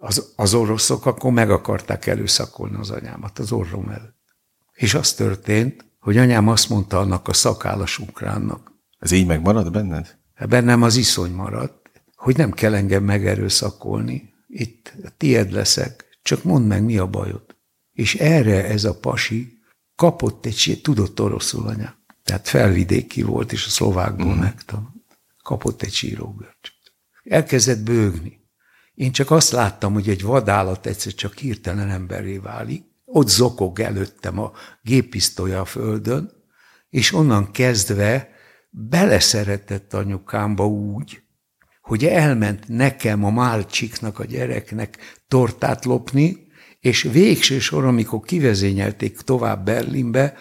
az, 0.04 0.32
az 0.36 0.54
oroszok 0.54 1.06
akkor 1.06 1.32
meg 1.32 1.50
akarták 1.50 2.06
előszakolni 2.06 2.76
az 2.76 2.90
anyámat 2.90 3.38
az 3.38 3.52
orrom 3.52 3.88
előtt. 3.88 4.36
És 4.72 4.94
az 4.94 5.12
történt, 5.14 5.84
hogy 6.00 6.18
anyám 6.18 6.48
azt 6.48 6.68
mondta 6.68 6.98
annak 6.98 7.28
a 7.28 7.32
szakállas 7.32 7.98
ukránnak. 7.98 8.72
Ez 8.98 9.10
így 9.10 9.26
megmarad 9.26 9.72
benned? 9.72 10.18
Bennem 10.48 10.82
az 10.82 10.96
iszony 10.96 11.32
maradt, 11.32 11.90
hogy 12.14 12.36
nem 12.36 12.52
kell 12.52 12.74
engem 12.74 13.04
megerőszakolni. 13.04 14.34
Itt 14.48 14.92
tied 15.16 15.52
leszek, 15.52 16.18
csak 16.22 16.44
mondd 16.44 16.64
meg, 16.64 16.84
mi 16.84 16.98
a 16.98 17.06
bajod. 17.06 17.56
És 17.92 18.14
erre 18.14 18.64
ez 18.64 18.84
a 18.84 18.98
pasi 18.98 19.58
kapott 19.94 20.46
egy, 20.46 20.80
tudott 20.82 21.20
oroszul 21.20 21.66
anya. 21.66 21.96
Tehát 22.22 22.48
felvidéki 22.48 23.22
volt, 23.22 23.52
és 23.52 23.66
a 23.66 23.70
szlovákból 23.70 24.26
uh-huh. 24.26 24.42
megtanult. 24.42 25.18
Kapott 25.42 25.82
egy 25.82 25.92
sírógörcsöt. 25.92 26.92
Elkezdett 27.24 27.82
bőgni. 27.82 28.41
Én 28.94 29.12
csak 29.12 29.30
azt 29.30 29.52
láttam, 29.52 29.92
hogy 29.92 30.08
egy 30.08 30.22
vadállat 30.22 30.86
egyszer 30.86 31.14
csak 31.14 31.34
hirtelen 31.34 31.90
emberré 31.90 32.36
válik, 32.36 32.84
ott 33.04 33.28
zokog 33.28 33.80
előttem 33.80 34.38
a 34.38 34.52
géppisztolya 34.82 35.60
a 35.60 35.64
földön, 35.64 36.30
és 36.90 37.12
onnan 37.12 37.50
kezdve 37.50 38.30
beleszeretett 38.70 39.94
anyukámba 39.94 40.66
úgy, 40.66 41.22
hogy 41.82 42.04
elment 42.04 42.68
nekem, 42.68 43.24
a 43.24 43.30
Málcsiknak, 43.30 44.18
a 44.18 44.24
gyereknek 44.24 44.98
tortát 45.28 45.84
lopni, 45.84 46.46
és 46.80 47.02
végső 47.02 47.58
sor, 47.58 47.84
amikor 47.84 48.20
kivezényelték 48.20 49.20
tovább 49.20 49.64
Berlinbe, 49.64 50.34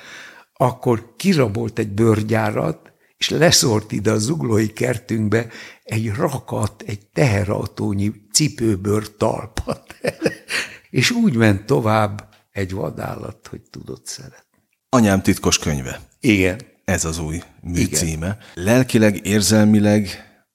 akkor 0.53 1.13
kirabolt 1.15 1.79
egy 1.79 1.91
bőrgyárat, 1.91 2.90
és 3.21 3.29
leszort 3.29 3.91
ide 3.91 4.11
a 4.11 4.17
zuglói 4.17 4.73
kertünkbe 4.73 5.47
egy 5.83 6.11
rakat, 6.11 6.83
egy 6.85 7.05
teherautónyi 7.07 8.11
cipőbőr 8.31 9.15
talpat. 9.15 9.95
és 10.99 11.11
úgy 11.11 11.35
ment 11.35 11.65
tovább 11.65 12.29
egy 12.51 12.71
vadállat, 12.71 13.47
hogy 13.47 13.61
tudott 13.61 14.05
szeretni. 14.07 14.59
Anyám 14.89 15.21
titkos 15.21 15.59
könyve. 15.59 16.01
Igen. 16.19 16.61
Ez 16.85 17.05
az 17.05 17.19
új 17.19 17.41
mű 17.61 17.85
címe. 17.85 18.37
Lelkileg, 18.53 19.25
érzelmileg 19.25 20.09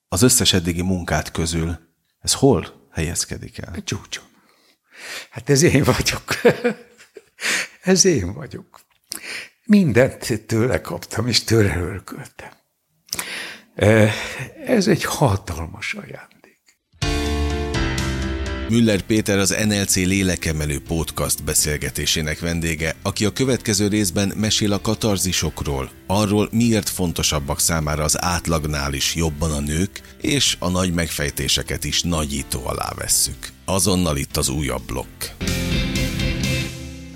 az 0.08 0.22
összes 0.22 0.52
eddigi 0.52 0.82
munkát 0.82 1.30
közül 1.30 1.78
ez 2.20 2.32
hol 2.32 2.88
helyezkedik 2.92 3.58
el? 3.58 3.72
A 3.76 3.82
csúcson. 3.82 4.24
Hát 5.30 5.50
ez 5.50 5.62
én 5.62 5.84
vagyok. 5.84 6.24
ez 7.92 8.04
én 8.04 8.32
vagyok. 8.32 8.80
Mindent 9.64 10.42
tőle 10.46 10.80
kaptam, 10.80 11.26
és 11.26 11.44
tőle 11.44 11.76
örköltem. 11.76 12.55
Ez 13.76 14.86
egy 14.86 15.04
hatalmas 15.04 15.94
ajándék. 15.94 16.34
Müller 18.68 19.00
Péter 19.00 19.38
az 19.38 19.56
NLC 19.68 19.96
lélekemelő 19.96 20.80
podcast 20.80 21.44
beszélgetésének 21.44 22.40
vendége, 22.40 22.94
aki 23.02 23.24
a 23.24 23.32
következő 23.32 23.88
részben 23.88 24.32
mesél 24.36 24.72
a 24.72 24.80
katarzisokról, 24.80 25.90
arról 26.06 26.48
miért 26.52 26.88
fontosabbak 26.88 27.60
számára 27.60 28.04
az 28.04 28.22
átlagnál 28.22 28.92
is 28.92 29.14
jobban 29.14 29.52
a 29.52 29.60
nők, 29.60 30.00
és 30.20 30.56
a 30.58 30.68
nagy 30.68 30.94
megfejtéseket 30.94 31.84
is 31.84 32.02
nagyító 32.02 32.60
alá 32.66 32.92
vesszük. 32.94 33.48
Azonnal 33.64 34.16
itt 34.16 34.36
az 34.36 34.48
újabb 34.48 34.82
blokk. 34.86 35.24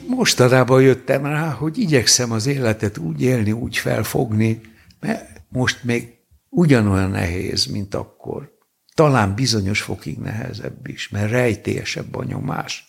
Mostanában 0.07 0.83
jöttem 0.83 1.25
rá, 1.25 1.50
hogy 1.50 1.79
igyekszem 1.79 2.33
az 2.33 2.47
életet 2.47 2.99
úgy 2.99 3.23
élni, 3.23 3.52
úgy 3.52 3.76
felfogni, 3.76 4.61
mert 5.00 5.43
most 5.49 5.85
még 5.85 6.19
ugyanolyan 6.50 7.11
nehéz, 7.11 7.66
mint 7.66 7.95
akkor. 7.95 8.59
Talán 8.95 9.35
bizonyos 9.35 9.83
fokig 9.83 10.19
nehezebb 10.19 10.87
is, 10.87 11.09
mert 11.09 11.30
rejtélyesebb 11.30 12.14
a 12.14 12.25
nyomás, 12.25 12.88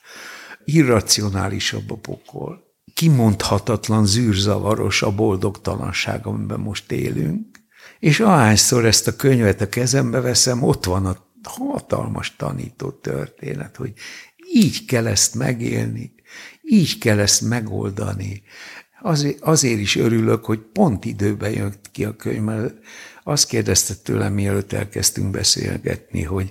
irracionálisabb 0.65 1.91
a 1.91 1.95
pokol, 1.95 2.63
kimondhatatlan 2.93 4.05
zűrzavaros 4.05 5.01
a 5.01 5.15
boldogtalanság, 5.15 6.25
amiben 6.25 6.59
most 6.59 6.91
élünk, 6.91 7.59
és 7.99 8.19
ahányszor 8.19 8.85
ezt 8.85 9.07
a 9.07 9.15
könyvet 9.15 9.61
a 9.61 9.69
kezembe 9.69 10.19
veszem, 10.19 10.63
ott 10.63 10.85
van 10.85 11.05
a 11.05 11.17
hatalmas 11.43 12.35
tanító 12.35 12.91
történet, 12.91 13.75
hogy 13.75 13.93
így 14.53 14.85
kell 14.85 15.07
ezt 15.07 15.35
megélni, 15.35 16.13
így 16.61 16.97
kell 16.97 17.19
ezt 17.19 17.41
megoldani. 17.41 18.43
Azért, 19.01 19.41
azért 19.41 19.79
is 19.79 19.95
örülök, 19.95 20.45
hogy 20.45 20.59
pont 20.59 21.05
időben 21.05 21.51
jött 21.51 21.91
ki 21.91 22.05
a 22.05 22.15
könyv, 22.15 22.41
mert 22.41 22.73
azt 23.23 23.47
kérdezte 23.47 23.93
tőlem, 23.93 24.33
mielőtt 24.33 24.73
elkezdtünk 24.73 25.31
beszélgetni, 25.31 26.23
hogy, 26.23 26.49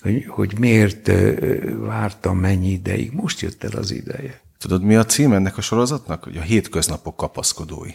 hogy, 0.00 0.24
hogy 0.28 0.58
miért 0.58 1.10
vártam 1.78 2.38
mennyi 2.38 2.70
ideig. 2.70 3.12
Most 3.12 3.40
jött 3.40 3.64
el 3.64 3.78
az 3.78 3.90
ideje. 3.90 4.40
Tudod, 4.58 4.82
mi 4.82 4.96
a 4.96 5.04
cím 5.04 5.32
ennek 5.32 5.56
a 5.56 5.60
sorozatnak? 5.60 6.24
Hogy 6.24 6.36
a 6.36 6.40
hétköznapok 6.40 7.16
kapaszkodói. 7.16 7.90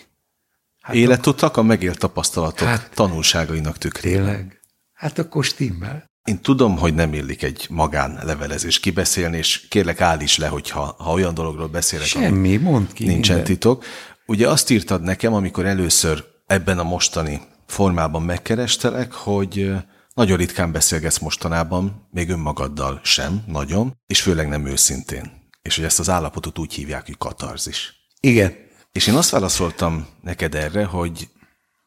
Hát 0.82 0.96
Életutak 0.96 1.58
a 1.58 1.64
megélt 1.64 2.00
tapasztalatok 2.00 2.68
hát, 2.68 2.92
tanulságainak 2.94 3.78
tükrében. 3.78 4.26
Tényleg? 4.26 4.60
Hát 4.94 5.20
akkor 5.20 5.44
stimmel. 5.44 6.06
Én 6.24 6.42
tudom, 6.42 6.78
hogy 6.78 6.94
nem 6.94 7.14
illik 7.14 7.44
egy 7.44 7.68
magánlevelezés 7.70 8.80
kibeszélni, 8.80 9.38
és 9.38 9.68
kérlek 9.68 10.02
áll 10.02 10.20
is 10.20 10.38
le, 10.38 10.48
hogyha 10.48 10.96
ha 10.98 11.12
olyan 11.12 11.34
dologról 11.34 11.68
beszélek, 11.68 12.06
Semmi, 12.06 12.58
mond 12.58 12.94
ki 12.94 13.06
Nincsen 13.06 13.36
minden. 13.36 13.54
titok. 13.54 13.84
Ugye 14.26 14.50
azt 14.50 14.70
írtad 14.70 15.02
nekem, 15.02 15.34
amikor 15.34 15.66
először 15.66 16.24
ebben 16.46 16.80
a 16.80 16.84
mostani 16.84 17.42
formában 17.66 18.22
megkerestelek, 18.22 19.14
hogy 19.14 19.74
nagyon 20.14 20.38
ritkán 20.38 20.72
beszélgetsz 20.72 21.20
mostanában, 21.20 22.08
még 22.12 22.30
önmagaddal 22.30 23.00
sem, 23.04 23.44
nagyon, 23.48 23.98
és 24.08 24.22
főleg 24.22 24.48
nem 24.48 24.66
őszintén. 24.66 25.32
És 25.62 25.76
hogy 25.76 25.86
ezt 25.86 26.00
az 26.00 26.10
állapotot 26.10 26.60
úgy 26.60 26.74
hívják, 26.74 27.06
hogy 27.06 27.18
katarzis. 27.18 27.94
Igen. 28.20 28.56
És 28.92 29.08
én 29.08 29.14
azt 29.14 29.30
válaszoltam 29.30 30.08
neked 30.22 30.56
erre, 30.56 30.86
hogy 30.86 31.30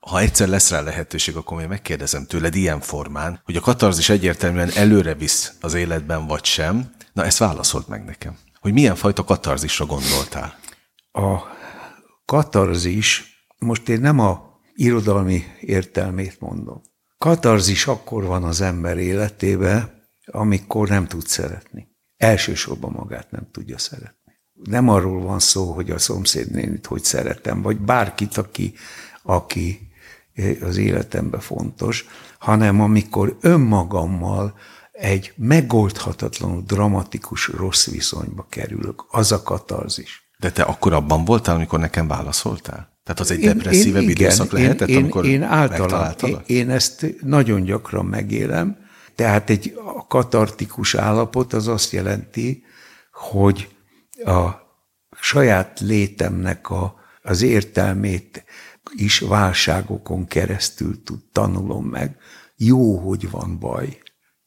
ha 0.00 0.20
egyszer 0.20 0.48
lesz 0.48 0.70
rá 0.70 0.80
lehetőség, 0.80 1.36
akkor 1.36 1.56
még 1.56 1.66
megkérdezem 1.66 2.26
tőled 2.26 2.54
ilyen 2.54 2.80
formán, 2.80 3.40
hogy 3.44 3.56
a 3.56 3.60
katarzis 3.60 4.08
egyértelműen 4.08 4.70
előre 4.74 5.14
visz 5.14 5.52
az 5.60 5.74
életben, 5.74 6.26
vagy 6.26 6.44
sem. 6.44 6.90
Na, 7.12 7.24
ezt 7.24 7.38
válaszolt 7.38 7.88
meg 7.88 8.04
nekem. 8.04 8.38
Hogy 8.60 8.72
milyen 8.72 8.94
fajta 8.94 9.24
katarzisra 9.24 9.86
gondoltál? 9.86 10.58
A 11.12 11.38
katarzis, 12.24 13.24
most 13.58 13.88
én 13.88 14.00
nem 14.00 14.18
a 14.18 14.47
irodalmi 14.78 15.44
értelmét 15.60 16.40
mondom. 16.40 16.80
Katarzis 17.18 17.86
akkor 17.86 18.24
van 18.24 18.44
az 18.44 18.60
ember 18.60 18.98
életébe, 18.98 20.02
amikor 20.26 20.88
nem 20.88 21.06
tud 21.06 21.26
szeretni. 21.26 21.88
Elsősorban 22.16 22.92
magát 22.92 23.30
nem 23.30 23.48
tudja 23.52 23.78
szeretni. 23.78 24.32
Nem 24.52 24.88
arról 24.88 25.22
van 25.22 25.38
szó, 25.38 25.72
hogy 25.72 25.90
a 25.90 25.98
szomszédnénit 25.98 26.86
hogy 26.86 27.04
szeretem, 27.04 27.62
vagy 27.62 27.76
bárkit, 27.80 28.36
aki, 28.36 28.74
aki 29.22 29.90
az 30.60 30.76
életemben 30.76 31.40
fontos, 31.40 32.06
hanem 32.38 32.80
amikor 32.80 33.36
önmagammal 33.40 34.58
egy 34.92 35.32
megoldhatatlanul 35.36 36.62
dramatikus 36.62 37.48
rossz 37.48 37.86
viszonyba 37.86 38.46
kerülök, 38.48 39.04
az 39.08 39.32
a 39.32 39.42
katarzis. 39.42 40.30
De 40.38 40.50
te 40.50 40.62
akkor 40.62 40.92
abban 40.92 41.24
voltál, 41.24 41.54
amikor 41.54 41.78
nekem 41.78 42.08
válaszoltál? 42.08 42.97
Tehát 43.08 43.22
az 43.22 43.30
egy 43.30 43.40
én, 43.40 43.56
depresszívebb 43.56 44.02
én, 44.02 44.08
időszak 44.08 44.52
igen, 44.52 44.62
lehetett, 44.62 44.88
én, 44.88 44.96
amikor 44.96 45.26
én, 45.26 45.42
általán, 45.42 46.14
én, 46.24 46.40
én 46.46 46.70
ezt 46.70 47.14
nagyon 47.22 47.62
gyakran 47.62 48.04
megélem, 48.04 48.76
tehát 49.14 49.50
egy 49.50 49.78
katartikus 50.08 50.94
állapot 50.94 51.52
az 51.52 51.68
azt 51.68 51.92
jelenti, 51.92 52.64
hogy 53.12 53.68
a 54.24 54.48
saját 55.20 55.80
létemnek 55.80 56.70
a, 56.70 56.94
az 57.22 57.42
értelmét 57.42 58.44
is 58.94 59.18
válságokon 59.18 60.26
keresztül 60.26 61.02
tud, 61.02 61.20
tanulom 61.32 61.84
meg. 61.84 62.16
Jó, 62.56 62.96
hogy 62.96 63.30
van 63.30 63.58
baj. 63.58 63.98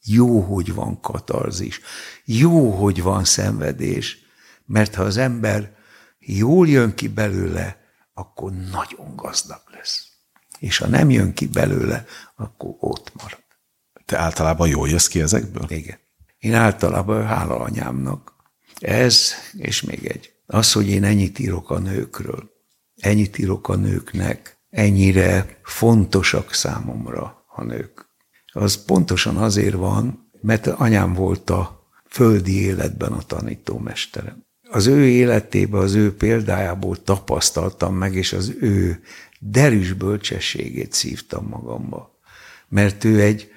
Jó, 0.04 0.40
hogy 0.40 0.74
van 0.74 1.00
katarzis. 1.00 1.80
Jó, 2.24 2.70
hogy 2.70 3.02
van 3.02 3.24
szenvedés. 3.24 4.18
Mert 4.66 4.94
ha 4.94 5.02
az 5.02 5.16
ember 5.16 5.76
jól 6.18 6.68
jön 6.68 6.94
ki 6.94 7.08
belőle, 7.08 7.81
akkor 8.14 8.52
nagyon 8.52 9.16
gazdag 9.16 9.62
lesz. 9.72 10.06
És 10.58 10.78
ha 10.78 10.86
nem 10.86 11.10
jön 11.10 11.32
ki 11.32 11.46
belőle, 11.46 12.04
akkor 12.34 12.74
ott 12.78 13.12
marad. 13.14 13.42
Te 14.04 14.18
általában 14.18 14.68
jól 14.68 14.88
jössz 14.88 15.06
ki 15.06 15.20
ezekből? 15.20 15.66
Igen. 15.68 15.98
Én 16.38 16.54
általában 16.54 17.26
hála 17.26 17.58
anyámnak. 17.58 18.34
Ez, 18.78 19.32
és 19.52 19.82
még 19.82 20.06
egy. 20.06 20.32
Az, 20.46 20.72
hogy 20.72 20.88
én 20.88 21.04
ennyit 21.04 21.38
írok 21.38 21.70
a 21.70 21.78
nőkről, 21.78 22.50
ennyit 22.96 23.38
írok 23.38 23.68
a 23.68 23.76
nőknek, 23.76 24.58
ennyire 24.70 25.58
fontosak 25.62 26.54
számomra 26.54 27.44
a 27.48 27.62
nők. 27.62 28.06
Az 28.52 28.84
pontosan 28.84 29.36
azért 29.36 29.74
van, 29.74 30.30
mert 30.40 30.66
anyám 30.66 31.12
volt 31.12 31.50
a 31.50 31.90
földi 32.08 32.60
életben 32.60 33.12
a 33.12 33.22
tanítómesterem 33.22 34.46
az 34.72 34.86
ő 34.86 35.08
életébe, 35.08 35.78
az 35.78 35.94
ő 35.94 36.16
példájából 36.16 37.02
tapasztaltam 37.02 37.94
meg, 37.94 38.14
és 38.14 38.32
az 38.32 38.54
ő 38.60 39.02
derűs 39.38 39.92
bölcsességét 39.92 40.92
szívtam 40.92 41.46
magamba. 41.46 42.18
Mert 42.68 43.04
ő 43.04 43.20
egy, 43.20 43.50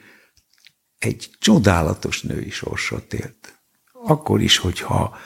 egy 0.98 1.30
csodálatos 1.40 2.22
női 2.22 2.50
sorsot 2.50 3.14
élt. 3.14 3.62
Akkor 3.92 4.42
is, 4.42 4.58
hogyha 4.58 5.18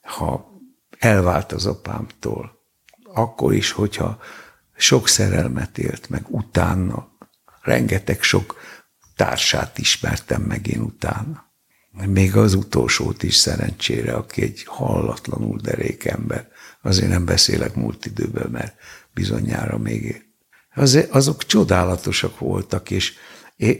ha 0.00 0.60
elvált 0.98 1.52
az 1.52 1.66
apámtól, 1.66 2.62
akkor 3.04 3.54
is, 3.54 3.70
hogyha 3.70 4.18
sok 4.76 5.08
szerelmet 5.08 5.78
élt 5.78 6.08
meg 6.08 6.24
utána, 6.28 7.16
rengeteg 7.60 8.22
sok 8.22 8.56
társát 9.16 9.78
ismertem 9.78 10.42
meg 10.42 10.66
én 10.66 10.80
utána 10.80 11.47
még 12.06 12.36
az 12.36 12.54
utolsót 12.54 13.22
is 13.22 13.34
szerencsére, 13.34 14.12
aki 14.12 14.42
egy 14.42 14.62
hallatlanul 14.66 15.58
derék 15.62 16.04
ember. 16.04 16.48
Azért 16.82 17.10
nem 17.10 17.24
beszélek 17.24 17.74
múlt 17.74 18.06
időben, 18.06 18.50
mert 18.50 18.74
bizonyára 19.14 19.78
még. 19.78 20.26
Az, 20.74 21.06
azok 21.10 21.46
csodálatosak 21.46 22.38
voltak, 22.38 22.90
és, 22.90 23.14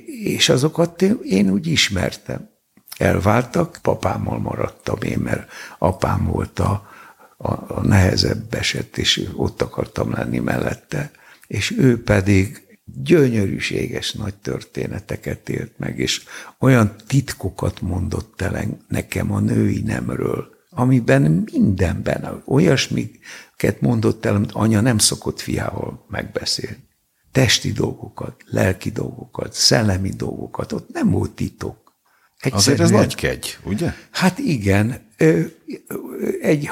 és 0.06 0.48
azokat 0.48 1.02
én 1.22 1.50
úgy 1.50 1.66
ismertem. 1.66 2.50
Elváltak, 2.96 3.78
papámmal 3.82 4.38
maradtam 4.38 5.02
én, 5.02 5.18
mert 5.18 5.50
apám 5.78 6.24
volt 6.24 6.58
a, 6.58 6.88
a, 7.36 7.52
a 7.52 7.80
nehezebb 7.82 8.54
eset, 8.54 8.98
és 8.98 9.28
ott 9.34 9.62
akartam 9.62 10.12
lenni 10.12 10.38
mellette. 10.38 11.10
És 11.46 11.74
ő 11.78 12.02
pedig 12.02 12.67
gyönyörűséges 12.94 14.12
nagy 14.12 14.34
történeteket 14.34 15.48
élt 15.48 15.72
meg, 15.76 15.98
és 15.98 16.22
olyan 16.58 16.94
titkokat 17.06 17.80
mondott 17.80 18.40
el 18.40 18.78
nekem 18.88 19.32
a 19.32 19.40
női 19.40 19.82
nemről, 19.82 20.56
amiben 20.70 21.44
mindenben 21.52 22.42
olyasmiket 22.46 23.80
mondott 23.80 24.24
el, 24.24 24.34
amit 24.34 24.52
anya 24.52 24.80
nem 24.80 24.98
szokott 24.98 25.40
fiával 25.40 26.04
megbeszélni. 26.08 26.86
Testi 27.32 27.72
dolgokat, 27.72 28.34
lelki 28.44 28.90
dolgokat, 28.90 29.52
szellemi 29.52 30.10
dolgokat, 30.10 30.72
ott 30.72 30.92
nem 30.92 31.10
volt 31.10 31.30
titok. 31.30 31.76
Egyszerűen, 32.38 32.80
Azért 32.80 32.80
ez 32.80 32.90
nagy 32.90 33.14
kegy, 33.14 33.58
ugye? 33.64 33.92
Hát 34.10 34.38
igen, 34.38 35.06
egy 36.40 36.70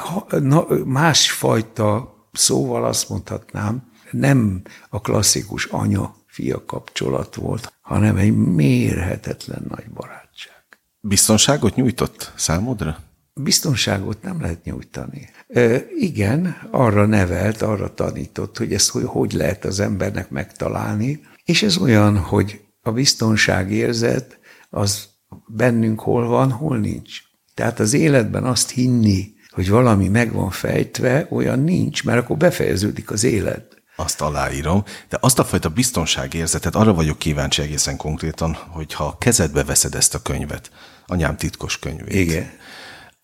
másfajta 0.85 2.15
szóval 2.37 2.85
azt 2.85 3.09
mondhatnám, 3.09 3.86
nem 4.11 4.61
a 4.89 5.01
klasszikus 5.01 5.65
anya-fia 5.65 6.65
kapcsolat 6.65 7.35
volt, 7.35 7.73
hanem 7.81 8.15
egy 8.15 8.35
mérhetetlen 8.35 9.65
nagy 9.69 9.89
barátság. 9.93 10.63
Biztonságot 10.99 11.75
nyújtott 11.75 12.31
számodra? 12.35 12.97
Biztonságot 13.33 14.21
nem 14.21 14.41
lehet 14.41 14.63
nyújtani. 14.63 15.29
E, 15.47 15.81
igen, 15.97 16.57
arra 16.71 17.05
nevelt, 17.05 17.61
arra 17.61 17.93
tanított, 17.93 18.57
hogy 18.57 18.73
ezt 18.73 18.89
hogy, 18.89 19.03
hogy 19.03 19.33
lehet 19.33 19.65
az 19.65 19.79
embernek 19.79 20.29
megtalálni, 20.29 21.21
és 21.43 21.63
ez 21.63 21.77
olyan, 21.77 22.17
hogy 22.17 22.61
a 22.81 22.91
biztonságérzet 22.91 24.39
az 24.69 25.07
bennünk 25.47 25.99
hol 25.99 26.27
van, 26.27 26.51
hol 26.51 26.77
nincs. 26.77 27.21
Tehát 27.53 27.79
az 27.79 27.93
életben 27.93 28.43
azt 28.43 28.69
hinni, 28.69 29.35
hogy 29.49 29.69
valami 29.69 30.07
meg 30.07 30.33
van 30.33 30.49
fejtve, 30.49 31.27
olyan 31.29 31.59
nincs, 31.59 32.03
mert 32.03 32.19
akkor 32.19 32.37
befejeződik 32.37 33.11
az 33.11 33.23
élet. 33.23 33.76
Azt 33.99 34.21
aláírom, 34.21 34.83
de 35.09 35.17
azt 35.21 35.39
a 35.39 35.45
fajta 35.45 35.69
biztonságérzetet, 35.69 36.75
arra 36.75 36.93
vagyok 36.93 37.19
kíváncsi 37.19 37.61
egészen 37.61 37.97
konkrétan, 37.97 38.53
hogy 38.53 38.93
ha 38.93 39.17
kezedbe 39.17 39.63
veszed 39.63 39.95
ezt 39.95 40.15
a 40.15 40.21
könyvet, 40.21 40.71
anyám 41.05 41.37
titkos 41.37 41.79
könyvét, 41.79 42.13
Igen. 42.13 42.51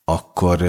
akkor, 0.03 0.61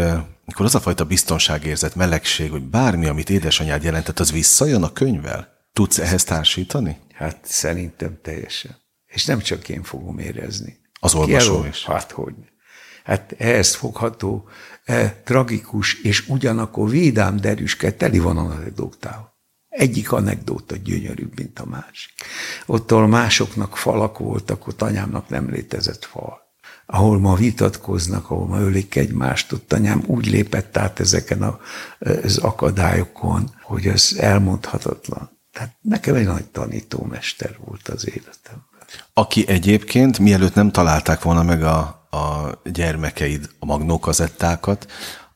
akkor 0.46 0.64
az 0.64 0.74
a 0.74 0.80
fajta 0.80 1.04
biztonságérzet, 1.04 1.94
melegség, 1.94 2.50
hogy 2.50 2.62
bármi, 2.62 3.06
amit 3.06 3.30
édesanyád 3.30 3.82
jelentett, 3.82 4.18
az 4.18 4.32
visszajön 4.32 4.82
a 4.82 4.92
könyvvel? 4.92 5.48
Tudsz 5.72 5.98
ehhez 5.98 6.24
társítani? 6.24 7.00
Hát 7.14 7.38
szerintem 7.42 8.18
teljesen. 8.22 8.76
És 9.06 9.24
nem 9.24 9.40
csak 9.40 9.68
én 9.68 9.82
fogom 9.82 10.18
érezni. 10.18 10.76
Az 11.00 11.14
olvasó 11.14 11.64
is. 11.64 11.84
Hát 11.84 12.10
hogy. 12.10 12.34
Hát 13.04 13.34
ehhez 13.38 13.74
fogható, 13.74 14.48
eh, 14.84 15.14
tragikus, 15.24 16.02
és 16.02 16.28
ugyanakkor 16.28 16.90
védám 16.90 17.36
derűske, 17.36 17.92
teli 17.92 18.18
van 18.18 18.36
anekdótával. 18.36 19.33
Egyik 19.76 20.12
anekdóta 20.12 20.76
gyönyörűbb, 20.76 21.36
mint 21.36 21.58
a 21.58 21.64
másik. 21.64 22.12
Ott, 22.66 22.90
ahol 22.90 23.06
másoknak 23.06 23.76
falak 23.76 24.18
voltak, 24.18 24.66
ott 24.66 24.82
anyámnak 24.82 25.28
nem 25.28 25.50
létezett 25.50 26.04
fal. 26.04 26.42
Ahol 26.86 27.18
ma 27.18 27.34
vitatkoznak, 27.34 28.30
ahol 28.30 28.46
ma 28.46 28.60
ölik 28.60 28.94
egymást, 28.94 29.52
ott 29.52 29.72
anyám 29.72 30.02
úgy 30.06 30.26
lépett 30.26 30.76
át 30.76 31.00
ezeken 31.00 31.42
a, 31.42 31.60
az 32.22 32.38
akadályokon, 32.38 33.50
hogy 33.62 33.86
ez 33.86 34.10
elmondhatatlan. 34.18 35.30
Tehát 35.52 35.74
nekem 35.80 36.14
egy 36.14 36.26
nagy 36.26 36.44
tanítómester 36.44 37.56
volt 37.64 37.88
az 37.88 38.08
életemben. 38.08 38.68
Aki 39.14 39.48
egyébként, 39.48 40.18
mielőtt 40.18 40.54
nem 40.54 40.70
találták 40.70 41.22
volna 41.22 41.42
meg 41.42 41.62
a, 41.62 41.78
a 42.10 42.58
gyermekeid 42.64 43.50
a 43.58 43.64
magnókazettákat, 43.64 44.90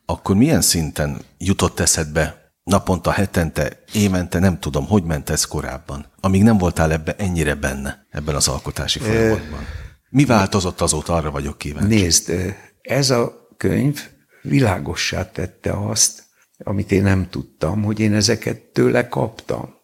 akkor 0.05 0.35
milyen 0.35 0.61
szinten 0.61 1.21
jutott 1.37 1.79
eszedbe 1.79 2.48
naponta, 2.69 3.11
hetente, 3.11 3.83
évente, 3.93 4.39
nem 4.39 4.59
tudom, 4.59 4.87
hogy 4.87 5.03
ment 5.03 5.29
ez 5.29 5.45
korábban, 5.45 6.05
amíg 6.19 6.43
nem 6.43 6.57
voltál 6.57 6.91
ebbe 6.91 7.15
ennyire 7.17 7.55
benne, 7.55 8.07
ebben 8.09 8.35
az 8.35 8.47
alkotási 8.47 8.99
folyamatban. 8.99 9.65
Mi 10.09 10.25
változott 10.25 10.81
azóta, 10.81 11.13
arra 11.13 11.31
vagyok 11.31 11.57
kíváncsi. 11.57 11.95
Nézd, 11.95 12.55
ez 12.81 13.09
a 13.09 13.47
könyv 13.57 13.99
világossá 14.41 15.31
tette 15.31 15.71
azt, 15.71 16.23
amit 16.63 16.91
én 16.91 17.03
nem 17.03 17.29
tudtam, 17.29 17.83
hogy 17.83 17.99
én 17.99 18.13
ezeket 18.13 18.61
tőle 18.61 19.07
kaptam. 19.07 19.77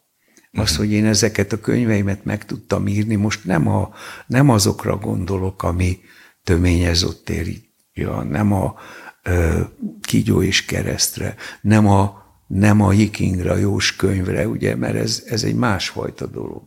Az, 0.52 0.76
hogy 0.76 0.92
én 0.92 1.06
ezeket 1.06 1.52
a 1.52 1.60
könyveimet 1.60 2.26
meg 2.26 2.46
tudtam 2.46 2.88
írni, 2.88 3.16
most 3.16 3.46
nem, 3.46 3.68
a, 3.68 3.94
nem 4.28 4.50
azokra 4.50 4.98
gondolok, 4.98 5.64
ami 5.64 6.00
töményez 6.44 7.04
ott 7.04 7.30
érítja, 7.30 8.24
nem 8.24 8.54
a 8.54 8.76
ö, 9.24 9.62
kígyó 10.02 10.42
és 10.42 10.66
keresztre, 10.66 11.36
nem 11.62 11.88
a, 11.88 12.25
nem 12.48 12.82
a 12.82 12.90
Hikingra, 12.90 13.56
Jós 13.56 13.96
könyvre, 13.96 14.48
ugye, 14.48 14.76
mert 14.76 14.96
ez, 14.96 15.24
ez 15.26 15.44
egy 15.44 15.56
másfajta 15.56 16.26
dolog. 16.26 16.64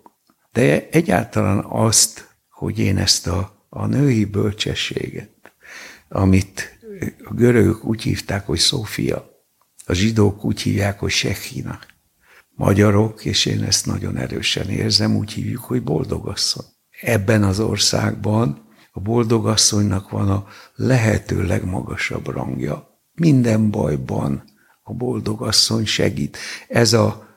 De 0.53 0.89
egyáltalán 0.91 1.65
azt, 1.69 2.37
hogy 2.51 2.79
én 2.79 2.99
ezt 2.99 3.27
a, 3.27 3.67
a 3.69 3.87
női 3.87 4.25
bölcsességet, 4.25 5.31
amit 6.09 6.79
a 7.25 7.35
görögök 7.35 7.85
úgy 7.85 8.03
hívták, 8.03 8.47
hogy 8.47 8.59
Szófia, 8.59 9.29
a 9.87 9.93
zsidók 9.93 10.45
úgy 10.45 10.61
hívják, 10.61 10.99
hogy 10.99 11.11
Sechina, 11.11 11.79
magyarok, 12.55 13.25
és 13.25 13.47
én 13.47 13.63
ezt 13.63 13.87
nagyon 13.87 14.17
erősen 14.17 14.69
érzem, 14.69 15.17
úgy 15.17 15.33
hívjuk, 15.33 15.65
hogy 15.65 15.83
boldogasszony. 15.83 16.65
Ebben 17.01 17.43
az 17.43 17.61
országban 17.61 18.67
a 18.93 19.01
boldogasszonynak 19.01 20.11
van 20.11 20.31
a 20.31 20.47
lehető 20.75 21.43
legmagasabb 21.43 22.27
rangja. 22.27 23.01
Minden 23.15 23.71
bajban 23.71 24.43
a 24.89 24.93
boldogasszony 24.93 25.87
segít. 25.87 26.37
Ez 26.69 26.93
a, 26.93 27.29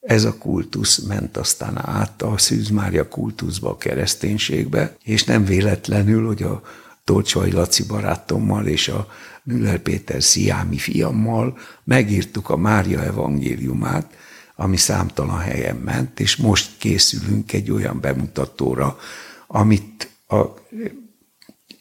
ez 0.00 0.24
a 0.24 0.38
kultusz 0.38 0.98
ment 0.98 1.36
aztán 1.36 1.78
át 1.78 2.22
a 2.22 2.38
Szűz 2.38 2.68
Mária 2.68 3.08
kultuszba, 3.08 3.70
a 3.70 3.76
kereszténységbe, 3.76 4.96
és 5.04 5.24
nem 5.24 5.44
véletlenül, 5.44 6.26
hogy 6.26 6.42
a 6.42 6.62
Tolcsai 7.04 7.50
Laci 7.50 7.84
barátommal 7.84 8.66
és 8.66 8.88
a 8.88 9.06
Müller 9.42 9.78
Péter 9.78 10.22
Sziámi 10.22 10.78
fiammal 10.78 11.58
megírtuk 11.84 12.48
a 12.48 12.56
Mária 12.56 13.02
evangéliumát, 13.02 14.16
ami 14.56 14.76
számtalan 14.76 15.38
helyen 15.38 15.76
ment, 15.76 16.20
és 16.20 16.36
most 16.36 16.70
készülünk 16.78 17.52
egy 17.52 17.70
olyan 17.70 18.00
bemutatóra, 18.00 18.98
amit 19.46 20.10
a 20.28 20.44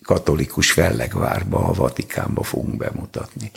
katolikus 0.02 0.72
Fellegvárba, 0.72 1.58
a 1.66 1.74
Vatikánba 1.74 2.44
fogunk 2.44 2.78
bemutatni. 2.78 3.52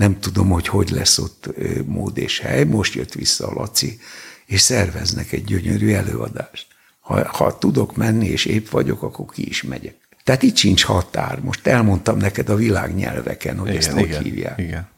Nem 0.00 0.20
tudom, 0.20 0.48
hogy 0.48 0.68
hogy 0.68 0.90
lesz 0.90 1.18
ott 1.18 1.48
mód 1.86 2.18
és 2.18 2.38
hely. 2.38 2.64
Most 2.64 2.94
jött 2.94 3.12
vissza 3.12 3.46
a 3.46 3.52
Laci, 3.54 3.98
és 4.46 4.60
szerveznek 4.60 5.32
egy 5.32 5.44
gyönyörű 5.44 5.92
előadást. 5.92 6.66
Ha, 7.00 7.28
ha 7.28 7.58
tudok 7.58 7.96
menni, 7.96 8.26
és 8.26 8.44
épp 8.44 8.68
vagyok, 8.68 9.02
akkor 9.02 9.26
ki 9.26 9.48
is 9.48 9.62
megyek. 9.62 9.94
Tehát 10.24 10.42
itt 10.42 10.56
sincs 10.56 10.84
határ. 10.84 11.40
Most 11.40 11.66
elmondtam 11.66 12.16
neked 12.16 12.48
a 12.48 12.54
világnyelveken, 12.54 13.58
hogy 13.58 13.68
igen, 13.68 13.80
ezt 13.80 13.90
hogy 13.90 14.02
igen, 14.02 14.22
hívják. 14.22 14.58
Igen. 14.58 14.88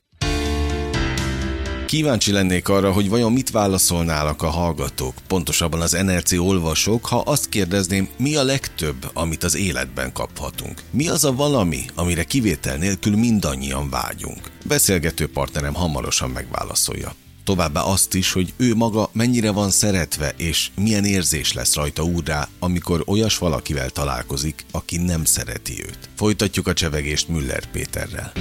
Kíváncsi 1.93 2.33
lennék 2.33 2.69
arra, 2.69 2.93
hogy 2.93 3.09
vajon 3.09 3.33
mit 3.33 3.51
válaszolnának 3.51 4.43
a 4.43 4.49
hallgatók, 4.49 5.15
pontosabban 5.27 5.81
az 5.81 5.93
NRC 5.93 6.33
olvasók, 6.33 7.07
ha 7.07 7.19
azt 7.19 7.49
kérdezném, 7.49 8.09
mi 8.17 8.37
a 8.37 8.45
legtöbb, 8.45 9.11
amit 9.13 9.45
az 9.45 9.57
életben 9.57 10.13
kaphatunk. 10.13 10.83
Mi 10.91 11.09
az 11.09 11.25
a 11.25 11.33
valami, 11.35 11.85
amire 11.95 12.25
kivétel 12.25 12.77
nélkül 12.77 13.17
mindannyian 13.17 13.91
vágyunk? 13.91 14.51
Beszélgető 14.67 15.29
partnerem 15.29 15.75
hamarosan 15.75 16.31
megválaszolja. 16.31 17.15
Továbbá 17.45 17.81
azt 17.81 18.15
is, 18.15 18.33
hogy 18.33 18.53
ő 18.57 18.75
maga 18.75 19.11
mennyire 19.13 19.51
van 19.51 19.71
szeretve, 19.71 20.33
és 20.37 20.71
milyen 20.77 21.05
érzés 21.05 21.53
lesz 21.53 21.75
rajta 21.75 22.03
úrrá, 22.03 22.49
amikor 22.59 23.03
olyas 23.07 23.39
valakivel 23.39 23.91
találkozik, 23.91 24.65
aki 24.71 24.97
nem 24.97 25.25
szereti 25.25 25.83
őt. 25.83 26.09
Folytatjuk 26.17 26.67
a 26.67 26.73
csevegést 26.73 27.29
Müller 27.29 27.67
Péterrel. 27.67 28.33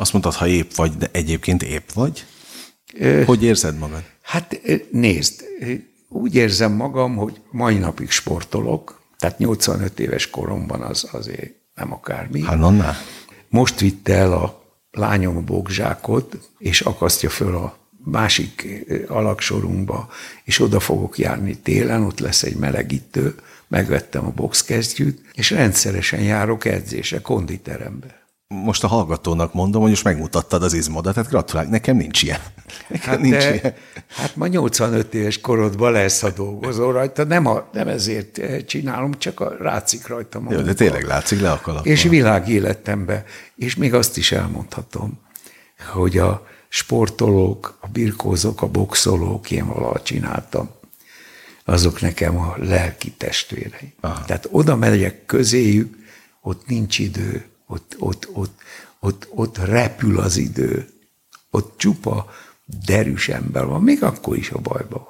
Azt 0.00 0.12
mondtad, 0.12 0.34
ha 0.34 0.46
épp 0.46 0.70
vagy, 0.72 0.96
de 0.96 1.08
egyébként 1.12 1.62
épp 1.62 1.90
vagy? 1.94 2.24
Hogy 3.26 3.42
érzed 3.42 3.78
magad? 3.78 4.02
Hát 4.22 4.60
nézd, 4.90 5.44
úgy 6.08 6.34
érzem 6.34 6.72
magam, 6.72 7.16
hogy 7.16 7.40
mai 7.50 7.78
napig 7.78 8.10
sportolok, 8.10 9.00
tehát 9.18 9.38
85 9.38 10.00
éves 10.00 10.30
koromban 10.30 10.82
az 10.82 11.08
azért 11.12 11.50
nem 11.74 11.92
akármi. 11.92 12.42
Hát 12.42 12.62
annál? 12.62 12.96
Most 13.48 13.80
vitte 13.80 14.14
el 14.14 14.32
a 14.32 14.64
lányom 14.90 15.36
a 15.36 15.40
bogzsákot, 15.40 16.50
és 16.58 16.80
akasztja 16.80 17.30
föl 17.30 17.56
a 17.56 17.78
másik 18.04 18.84
alaksorunkba, 19.08 20.08
és 20.44 20.60
oda 20.60 20.80
fogok 20.80 21.18
járni 21.18 21.56
télen, 21.56 22.02
ott 22.02 22.20
lesz 22.20 22.42
egy 22.42 22.56
melegítő, 22.56 23.34
megvettem 23.68 24.26
a 24.26 24.32
boxkesztyűt, 24.34 25.20
és 25.32 25.50
rendszeresen 25.50 26.20
járok 26.20 26.64
edzése, 26.64 27.20
konditerembe 27.20 28.19
most 28.54 28.84
a 28.84 28.86
hallgatónak 28.86 29.54
mondom, 29.54 29.80
hogy 29.80 29.90
most 29.90 30.04
megmutattad 30.04 30.62
az 30.62 30.72
izmodat, 30.72 31.14
tehát 31.14 31.28
gratulálok, 31.28 31.70
nekem 31.70 31.96
nincs 31.96 32.22
ilyen. 32.22 32.40
Nekem 32.88 33.10
hát, 33.10 33.20
nincs 33.20 33.36
de, 33.36 33.54
ilyen. 33.54 33.74
hát 34.08 34.36
ma 34.36 34.46
85 34.46 35.14
éves 35.14 35.40
korodban 35.40 35.92
lesz, 35.92 36.22
a 36.22 36.30
dolgozó 36.30 36.90
rajta, 36.90 37.24
nem, 37.24 37.46
a, 37.46 37.68
nem 37.72 37.88
ezért 37.88 38.40
csinálom, 38.66 39.12
csak 39.18 39.40
a, 39.40 39.54
látszik 39.58 40.06
rajta 40.06 40.42
Jó, 40.48 40.60
de 40.60 40.74
tényleg 40.74 41.04
látszik 41.04 41.40
le 41.40 41.50
a. 41.50 41.80
És 41.82 42.02
világéletembe. 42.02 43.24
És 43.56 43.76
még 43.76 43.94
azt 43.94 44.16
is 44.16 44.32
elmondhatom, 44.32 45.20
hogy 45.92 46.18
a 46.18 46.46
sportolók, 46.68 47.78
a 47.80 47.86
birkózók, 47.86 48.62
a 48.62 48.66
boxolók, 48.66 49.50
én 49.50 49.66
valaha 49.66 50.02
csináltam, 50.02 50.70
azok 51.64 52.00
nekem 52.00 52.38
a 52.38 52.54
lelki 52.58 53.10
testvéreim. 53.10 53.92
Aha. 54.00 54.24
Tehát 54.24 54.48
oda 54.50 54.76
megyek 54.76 55.26
közéjük, 55.26 55.96
ott 56.40 56.66
nincs 56.66 56.98
idő, 56.98 57.49
ott, 57.70 57.96
ott, 57.98 58.28
ott, 58.32 58.60
ott, 58.98 59.26
ott 59.30 59.58
repül 59.58 60.20
az 60.20 60.36
idő, 60.36 60.88
ott 61.50 61.74
csupa 61.78 62.30
derűs 62.84 63.28
ember 63.28 63.64
van, 63.64 63.82
még 63.82 64.02
akkor 64.02 64.36
is 64.36 64.50
a 64.50 64.58
bajban 64.58 65.02
van. 65.04 65.08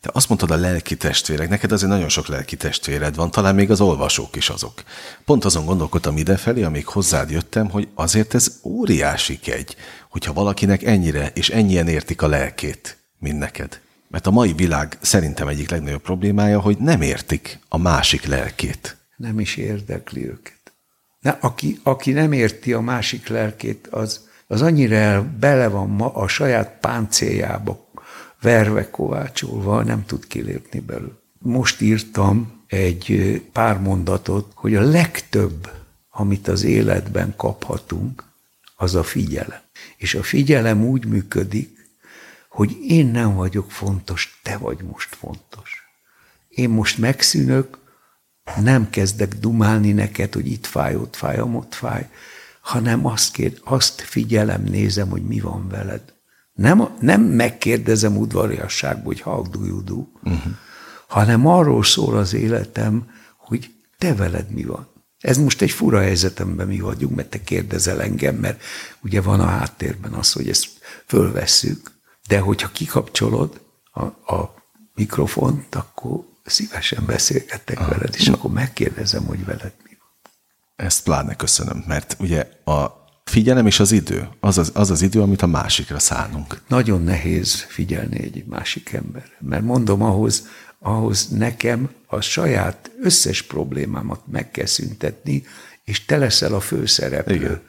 Te 0.00 0.10
azt 0.12 0.28
mondtad 0.28 0.50
a 0.50 0.56
lelki 0.56 0.96
testvérek, 0.96 1.48
neked 1.48 1.72
azért 1.72 1.90
nagyon 1.90 2.08
sok 2.08 2.26
lelki 2.26 2.56
testvéred 2.56 3.14
van, 3.14 3.30
talán 3.30 3.54
még 3.54 3.70
az 3.70 3.80
olvasók 3.80 4.36
is 4.36 4.48
azok. 4.48 4.82
Pont 5.24 5.44
azon 5.44 5.64
gondolkodtam 5.64 6.16
idefelé, 6.16 6.62
amíg 6.62 6.86
hozzád 6.86 7.30
jöttem, 7.30 7.70
hogy 7.70 7.88
azért 7.94 8.34
ez 8.34 8.58
óriási 8.62 9.38
kegy, 9.38 9.76
hogyha 10.08 10.32
valakinek 10.32 10.82
ennyire 10.82 11.30
és 11.34 11.48
ennyien 11.48 11.88
értik 11.88 12.22
a 12.22 12.26
lelkét, 12.26 12.96
mint 13.18 13.38
neked. 13.38 13.80
Mert 14.08 14.26
a 14.26 14.30
mai 14.30 14.52
világ 14.52 14.98
szerintem 15.00 15.48
egyik 15.48 15.70
legnagyobb 15.70 16.02
problémája, 16.02 16.60
hogy 16.60 16.78
nem 16.78 17.02
értik 17.02 17.58
a 17.68 17.78
másik 17.78 18.24
lelkét. 18.24 18.96
Nem 19.16 19.40
is 19.40 19.56
érdekli 19.56 20.26
őket. 20.26 20.53
Ne, 21.24 21.36
aki, 21.40 21.80
aki 21.82 22.12
nem 22.12 22.32
érti 22.32 22.72
a 22.72 22.80
másik 22.80 23.28
lelkét, 23.28 23.86
az, 23.86 24.28
az 24.46 24.62
annyira 24.62 24.94
el, 24.94 25.36
bele 25.40 25.68
van 25.68 25.88
ma 25.88 26.14
a 26.14 26.28
saját 26.28 26.78
páncéljába 26.80 27.90
verve 28.40 28.90
kovácsolva, 28.90 29.82
nem 29.82 30.04
tud 30.06 30.26
kilépni 30.26 30.80
belőle. 30.80 31.12
Most 31.38 31.80
írtam 31.80 32.62
egy 32.66 33.42
pár 33.52 33.80
mondatot, 33.80 34.52
hogy 34.54 34.74
a 34.74 34.80
legtöbb, 34.80 35.70
amit 36.10 36.48
az 36.48 36.62
életben 36.62 37.34
kaphatunk, 37.36 38.24
az 38.76 38.94
a 38.94 39.02
figyelem. 39.02 39.60
És 39.96 40.14
a 40.14 40.22
figyelem 40.22 40.84
úgy 40.84 41.06
működik, 41.06 41.88
hogy 42.48 42.76
én 42.88 43.06
nem 43.06 43.34
vagyok 43.34 43.70
fontos, 43.70 44.40
te 44.42 44.56
vagy 44.56 44.78
most 44.90 45.14
fontos. 45.14 45.82
Én 46.48 46.70
most 46.70 46.98
megszűnök, 46.98 47.78
nem 48.62 48.90
kezdek 48.90 49.34
dumálni 49.34 49.92
neked, 49.92 50.34
hogy 50.34 50.46
itt 50.46 50.66
fáj, 50.66 50.96
ott 50.96 51.16
fáj, 51.16 51.40
ott 51.40 51.74
fáj, 51.74 52.08
hanem 52.60 53.06
azt, 53.06 53.32
kér, 53.32 53.60
azt 53.64 54.00
figyelem, 54.00 54.62
nézem, 54.62 55.08
hogy 55.08 55.22
mi 55.22 55.40
van 55.40 55.68
veled. 55.68 56.02
Nem, 56.52 56.88
nem 57.00 57.22
megkérdezem 57.22 58.16
udvariasságból, 58.16 59.04
hogy 59.04 59.20
how 59.20 59.48
do 59.48 59.64
you 59.64 59.82
do, 59.82 60.06
uh-huh. 60.22 60.52
hanem 61.08 61.46
arról 61.46 61.84
szól 61.84 62.16
az 62.16 62.34
életem, 62.34 63.10
hogy 63.36 63.74
te 63.98 64.14
veled 64.14 64.50
mi 64.50 64.64
van. 64.64 64.88
Ez 65.18 65.38
most 65.38 65.62
egy 65.62 65.70
fura 65.70 66.00
helyzetemben 66.00 66.66
mi 66.66 66.80
vagyunk, 66.80 67.14
mert 67.14 67.30
te 67.30 67.42
kérdezel 67.42 68.02
engem, 68.02 68.36
mert 68.36 68.62
ugye 69.02 69.20
van 69.20 69.40
a 69.40 69.46
háttérben 69.46 70.12
az, 70.12 70.32
hogy 70.32 70.48
ezt 70.48 70.68
fölvesszük, 71.06 71.90
de 72.28 72.38
hogyha 72.38 72.68
kikapcsolod 72.72 73.60
a, 73.92 74.02
a 74.34 74.54
mikrofont, 74.94 75.74
akkor 75.74 76.24
szívesen 76.44 77.04
beszélgettek 77.06 77.80
ah. 77.80 77.88
veled, 77.88 78.14
és 78.18 78.28
akkor 78.28 78.50
megkérdezem, 78.50 79.24
hogy 79.24 79.44
veled 79.44 79.72
mi 79.84 79.96
van. 79.98 80.32
Ezt 80.86 81.02
pláne 81.02 81.34
köszönöm, 81.34 81.84
mert 81.86 82.16
ugye 82.18 82.48
a 82.64 83.04
figyelem 83.24 83.66
és 83.66 83.80
az 83.80 83.92
idő, 83.92 84.28
az 84.40 84.58
az, 84.58 84.70
az 84.74 84.90
az 84.90 85.02
idő, 85.02 85.20
amit 85.20 85.42
a 85.42 85.46
másikra 85.46 85.98
szánunk. 85.98 86.62
Nagyon 86.68 87.02
nehéz 87.02 87.54
figyelni 87.54 88.22
egy 88.22 88.44
másik 88.46 88.92
ember, 88.92 89.24
mert 89.40 89.62
mondom, 89.62 90.02
ahhoz, 90.02 90.46
ahhoz 90.78 91.28
nekem 91.28 91.90
a 92.06 92.20
saját 92.20 92.90
összes 93.02 93.42
problémámat 93.42 94.20
meg 94.26 94.50
kell 94.50 94.66
szüntetni, 94.66 95.42
és 95.84 96.04
te 96.04 96.16
leszel 96.16 96.54
a 96.54 96.60
főszereplő. 96.60 97.34
Igen. 97.34 97.62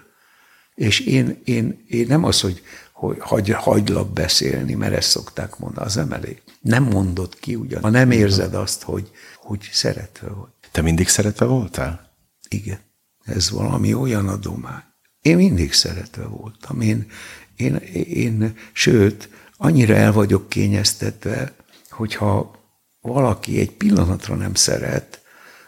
És 0.75 0.99
én, 0.99 1.41
én, 1.43 1.85
én 1.88 2.07
nem 2.07 2.23
az, 2.23 2.41
hogy, 2.41 2.61
hogy 2.95 3.17
hagy, 3.19 3.49
hagylak 3.49 4.13
beszélni, 4.13 4.73
mert 4.73 4.93
ezt 4.93 5.10
szokták 5.10 5.58
mondani, 5.58 5.86
az 5.86 5.95
nem 5.95 6.12
elég. 6.12 6.41
Nem 6.62 6.84
mondod 6.84 7.39
ki 7.39 7.55
ugyan, 7.55 7.81
ha 7.81 7.89
nem 7.89 8.12
érzed 8.12 8.53
azt, 8.53 8.84
hogy, 8.84 9.12
hogy 9.36 9.69
szeretve 9.71 10.27
vagy. 10.27 10.49
Te 10.71 10.81
mindig 10.81 11.08
szeretve 11.08 11.45
voltál? 11.45 12.12
Igen. 12.49 12.79
Ez 13.25 13.49
valami 13.49 13.93
olyan 13.93 14.27
adomány. 14.27 14.84
Én 15.21 15.36
mindig 15.36 15.73
szeretve 15.73 16.23
voltam. 16.23 16.81
Én, 16.81 17.08
én, 17.55 17.75
én, 18.05 18.58
sőt, 18.73 19.29
annyira 19.58 19.95
el 19.95 20.12
vagyok 20.12 20.49
kényeztetve, 20.49 21.53
hogyha 21.89 22.55
valaki 23.01 23.60
egy 23.60 23.71
pillanatra 23.71 24.36
nem 24.36 24.53
szeret, 24.53 25.21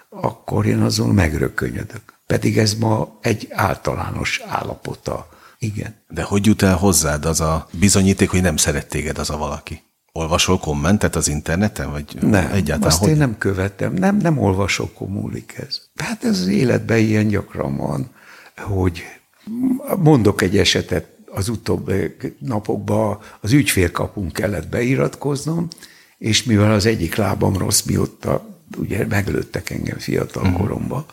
akkor 0.10 0.66
én 0.66 0.82
azon 0.82 1.10
megrökönyödök. 1.10 2.14
Pedig 2.26 2.58
ez 2.58 2.74
ma 2.74 3.18
egy 3.22 3.48
általános 3.52 4.42
állapota. 4.48 5.37
Igen. 5.60 5.96
De 6.10 6.24
hogy 6.24 6.46
jut 6.46 6.62
el 6.62 6.76
hozzád 6.76 7.26
az 7.26 7.42
a 7.42 7.68
bizonyíték, 7.72 8.30
hogy 8.30 8.42
nem 8.42 8.58
szeret 8.58 8.88
téged 8.88 9.18
az 9.18 9.30
a 9.30 9.38
valaki? 9.38 9.82
Olvasol 10.12 10.60
kommentet 10.60 11.16
az 11.16 11.28
interneten, 11.28 11.92
vagy 11.92 12.18
nem, 12.22 12.46
egyáltalán? 12.52 12.82
azt 12.82 13.00
hogy... 13.00 13.10
én 13.10 13.18
nem 13.18 13.38
követem. 13.38 13.94
Nem, 13.94 14.18
nem 14.18 14.38
olvasok, 14.38 14.94
komúlik 14.94 15.56
ez. 15.68 15.82
Hát 15.96 16.24
ez 16.24 16.40
az 16.40 16.48
életben 16.48 16.98
ilyen 16.98 17.28
gyakran 17.28 17.78
van, 17.78 18.10
hogy 18.58 19.04
mondok 19.98 20.42
egy 20.42 20.58
esetet, 20.58 21.16
az 21.30 21.50
utóbbi 21.50 22.16
napokban 22.40 23.20
az 23.42 23.52
ügyfélkapunk 23.52 24.34
kellett 24.34 24.68
beiratkoznom, 24.68 25.68
és 26.18 26.44
mivel 26.44 26.72
az 26.72 26.86
egyik 26.86 27.16
lábam 27.16 27.58
rossz, 27.58 27.82
mióta 27.82 28.46
ugye 28.78 29.06
meglőttek 29.06 29.70
engem 29.70 29.98
fiatal 29.98 30.44
uh-huh. 30.44 30.60
koromban, 30.60 31.06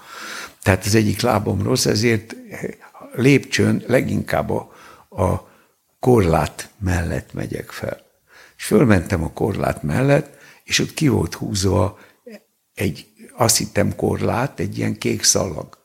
tehát 0.63 0.85
az 0.85 0.95
egyik 0.95 1.21
lábam 1.21 1.63
rossz, 1.63 1.87
ezért 1.87 2.37
lépcsőn 3.15 3.83
leginkább 3.87 4.51
a, 4.51 4.73
a 5.09 5.53
korlát 6.01 6.71
mellett 6.79 7.33
megyek 7.33 7.71
fel. 7.71 8.03
És 8.57 8.65
fölmentem 8.65 9.25
a 9.25 9.33
korlát 9.33 9.83
mellett, 9.83 10.37
és 10.65 10.79
ott 10.79 10.95
ki 10.95 11.09
volt 11.09 11.35
húzva 11.35 11.99
egy, 12.75 13.07
azt 13.37 13.57
hittem 13.57 13.97
korlát, 13.97 14.61
egy 14.61 14.79
ilyen 14.79 14.99
kék 14.99 15.23
szalag. 15.23 15.79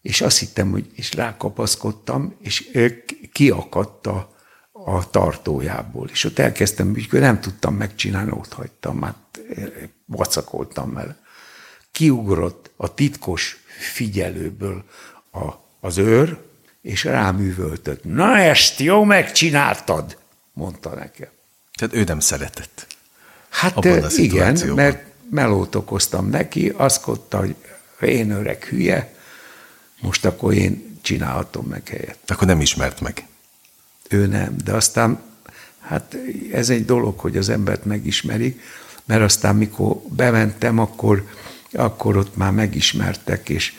És 0.00 0.20
azt 0.20 0.38
hittem, 0.38 0.70
hogy 0.70 0.90
és 0.94 1.14
rákapaszkodtam, 1.14 2.36
és 2.40 2.70
kiakadt 3.32 4.06
a, 4.06 4.36
a 4.72 5.10
tartójából. 5.10 6.08
És 6.08 6.24
ott 6.24 6.38
elkezdtem 6.38 6.86
működni, 6.88 7.26
nem 7.26 7.40
tudtam 7.40 7.74
megcsinálni, 7.74 8.30
ott 8.30 8.52
hagytam, 8.52 9.02
hát 9.02 9.40
vacakoltam 10.04 10.92
vele. 10.92 11.18
Kiugrott 11.92 12.70
a 12.76 12.94
titkos 12.94 13.56
figyelőből 13.78 14.84
a, 15.32 15.65
az 15.86 15.98
őr, 15.98 16.38
és 16.82 17.04
rám 17.04 17.40
üvöltött. 17.40 18.04
Na 18.04 18.38
ezt 18.38 18.78
jó 18.80 19.04
megcsináltad, 19.04 20.18
mondta 20.52 20.94
nekem. 20.94 21.28
Tehát 21.74 21.94
ő 21.94 22.04
nem 22.04 22.20
szeretett. 22.20 22.86
Hát 23.48 23.84
igen, 24.16 24.74
mert 24.74 25.04
melót 25.30 25.74
okoztam 25.74 26.28
neki, 26.28 26.72
azt 26.76 27.00
kodta, 27.00 27.38
hogy 27.38 27.54
én 28.00 28.30
öreg 28.30 28.64
hülye, 28.64 29.14
most 30.00 30.24
akkor 30.24 30.54
én 30.54 30.98
csinálhatom 31.02 31.66
meg 31.66 31.88
helyet. 31.88 32.18
Akkor 32.26 32.46
nem 32.46 32.60
ismert 32.60 33.00
meg. 33.00 33.26
Ő 34.08 34.26
nem, 34.26 34.56
de 34.64 34.72
aztán 34.72 35.20
hát 35.80 36.16
ez 36.52 36.70
egy 36.70 36.84
dolog, 36.84 37.18
hogy 37.18 37.36
az 37.36 37.48
embert 37.48 37.84
megismerik, 37.84 38.60
mert 39.04 39.22
aztán 39.22 39.56
mikor 39.56 39.96
bementem, 39.96 40.78
akkor, 40.78 41.28
akkor 41.72 42.16
ott 42.16 42.36
már 42.36 42.52
megismertek, 42.52 43.48
és 43.48 43.72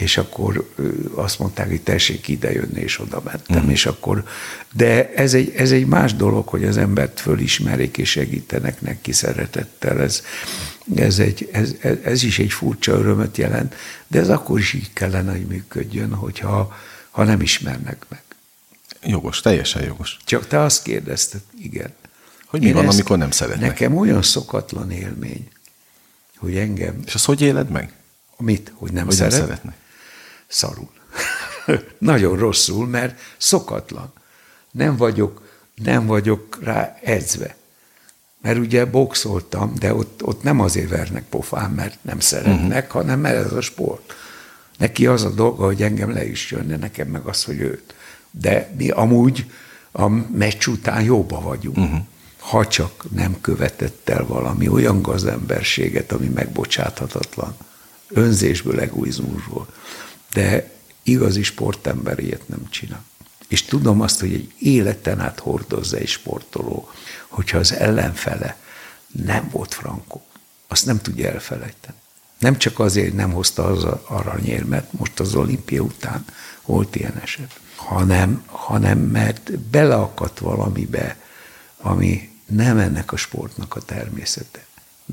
és 0.00 0.16
akkor 0.16 0.70
azt 1.14 1.38
mondták, 1.38 1.68
hogy 1.68 1.80
tessék 1.80 2.28
ide 2.28 2.52
jönni, 2.52 2.80
és 2.80 3.00
oda 3.00 3.22
mentem, 3.24 3.64
mm. 3.64 3.70
és 3.70 3.86
akkor, 3.86 4.24
de 4.72 5.12
ez 5.14 5.34
egy, 5.34 5.52
ez 5.56 5.70
egy 5.70 5.86
más 5.86 6.14
dolog, 6.14 6.48
hogy 6.48 6.64
az 6.64 6.76
embert 6.76 7.20
fölismerik, 7.20 7.98
és 7.98 8.10
segítenek 8.10 8.80
neki 8.80 9.12
szeretettel, 9.12 10.00
ez, 10.00 10.22
ez, 10.94 11.18
egy, 11.18 11.48
ez, 11.52 11.74
ez 12.04 12.22
is 12.22 12.38
egy 12.38 12.52
furcsa 12.52 12.92
örömöt 12.92 13.36
jelent, 13.36 13.74
de 14.06 14.18
ez 14.18 14.28
akkor 14.28 14.58
is 14.58 14.72
így 14.72 14.92
kellene, 14.92 15.30
hogy 15.30 15.46
működjön, 15.46 16.14
hogyha 16.14 16.76
ha 17.10 17.24
nem 17.24 17.40
ismernek 17.40 18.04
meg. 18.08 18.22
Jogos, 19.02 19.40
teljesen 19.40 19.82
jogos. 19.82 20.16
Csak 20.24 20.46
te 20.46 20.60
azt 20.60 20.82
kérdezted, 20.82 21.40
igen. 21.58 21.92
Hogy 22.46 22.60
mi 22.60 22.66
Én 22.66 22.74
van, 22.74 22.84
ezt, 22.84 22.94
amikor 22.94 23.18
nem 23.18 23.30
szeretnek? 23.30 23.68
Nekem 23.68 23.96
olyan 23.96 24.22
szokatlan 24.22 24.90
élmény, 24.90 25.48
hogy 26.36 26.56
engem... 26.56 27.00
És 27.06 27.14
azt 27.14 27.24
hogy 27.24 27.40
éled 27.40 27.70
meg? 27.70 27.92
Mit? 28.36 28.72
Hogy 28.74 28.92
nem, 28.92 29.04
hogy 29.04 29.14
szeret? 29.14 29.32
nem 29.32 29.40
szeretnek? 29.40 29.74
Szarul. 30.50 30.90
Nagyon 31.98 32.38
rosszul, 32.38 32.86
mert 32.86 33.20
szokatlan. 33.36 34.12
Nem 34.70 34.96
vagyok, 34.96 35.42
nem 35.74 36.06
vagyok 36.06 36.58
rá 36.62 36.98
edzve. 37.02 37.56
Mert 38.42 38.58
ugye 38.58 38.84
boxoltam, 38.84 39.74
de 39.78 39.94
ott, 39.94 40.22
ott 40.24 40.42
nem 40.42 40.60
azért 40.60 40.88
vernek 40.88 41.24
pofán, 41.28 41.70
mert 41.70 41.98
nem 42.02 42.20
szeretnek, 42.20 42.84
uh-huh. 42.84 43.02
hanem 43.02 43.20
mert 43.20 43.44
ez 43.44 43.52
a 43.52 43.60
sport. 43.60 44.14
Neki 44.78 45.06
az 45.06 45.24
a 45.24 45.30
dolga, 45.30 45.64
hogy 45.64 45.82
engem 45.82 46.12
le 46.12 46.26
is 46.26 46.50
jönne, 46.50 46.76
nekem 46.76 47.08
meg 47.08 47.26
az, 47.26 47.44
hogy 47.44 47.60
őt. 47.60 47.94
De 48.30 48.74
mi 48.76 48.90
amúgy 48.90 49.50
a 49.92 50.08
meccs 50.08 50.66
után 50.66 51.02
jóba 51.02 51.40
vagyunk. 51.40 51.76
Uh-huh. 51.76 52.00
Ha 52.38 52.66
csak 52.66 53.04
nem 53.10 53.40
követett 53.40 54.08
el 54.08 54.26
valami 54.26 54.68
olyan 54.68 55.02
gazemberséget, 55.02 56.12
ami 56.12 56.26
megbocsáthatatlan. 56.26 57.56
Önzésből, 58.08 58.80
egoizmusból 58.80 59.66
de 60.32 60.70
igazi 61.02 61.42
sportember 61.42 62.18
ilyet 62.18 62.48
nem 62.48 62.68
csinál. 62.70 63.04
És 63.48 63.62
tudom 63.62 64.00
azt, 64.00 64.20
hogy 64.20 64.32
egy 64.32 64.52
életen 64.58 65.20
át 65.20 65.38
hordozza 65.38 65.96
egy 65.96 66.08
sportoló, 66.08 66.90
hogyha 67.28 67.58
az 67.58 67.72
ellenfele 67.72 68.56
nem 69.06 69.48
volt 69.50 69.74
frankó, 69.74 70.24
azt 70.68 70.86
nem 70.86 71.00
tudja 71.00 71.30
elfelejteni. 71.30 71.96
Nem 72.38 72.58
csak 72.58 72.78
azért 72.78 73.14
nem 73.14 73.32
hozta 73.32 73.64
az 73.64 73.84
aranyérmet, 74.04 74.92
most 74.92 75.20
az 75.20 75.34
olimpia 75.34 75.82
után 75.82 76.24
volt 76.64 76.96
ilyen 76.96 77.18
eset, 77.22 77.60
hanem, 77.74 78.42
hanem 78.46 78.98
mert 78.98 79.58
beleakadt 79.58 80.38
valamibe, 80.38 81.16
ami 81.76 82.30
nem 82.46 82.78
ennek 82.78 83.12
a 83.12 83.16
sportnak 83.16 83.76
a 83.76 83.80
természete 83.80 84.64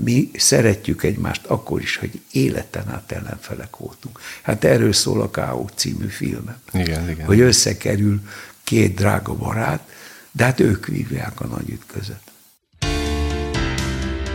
mi 0.03 0.31
szeretjük 0.33 1.03
egymást 1.03 1.45
akkor 1.45 1.81
is, 1.81 1.95
hogy 1.95 2.21
életen 2.31 2.89
át 2.89 3.11
ellenfelek 3.11 3.77
voltunk. 3.77 4.19
Hát 4.41 4.63
erről 4.63 4.93
szól 4.93 5.21
a 5.21 5.29
K.O. 5.29 5.65
című 5.75 6.07
filmem. 6.07 6.57
Igen, 6.73 7.09
igen. 7.09 7.25
Hogy 7.25 7.39
összekerül 7.39 8.21
két 8.63 8.95
drága 8.95 9.33
barát, 9.33 9.89
de 10.31 10.43
hát 10.43 10.59
ők 10.59 10.85
vívják 10.85 11.41
a 11.41 11.45
nagy 11.45 11.69
ütközet. 11.69 12.21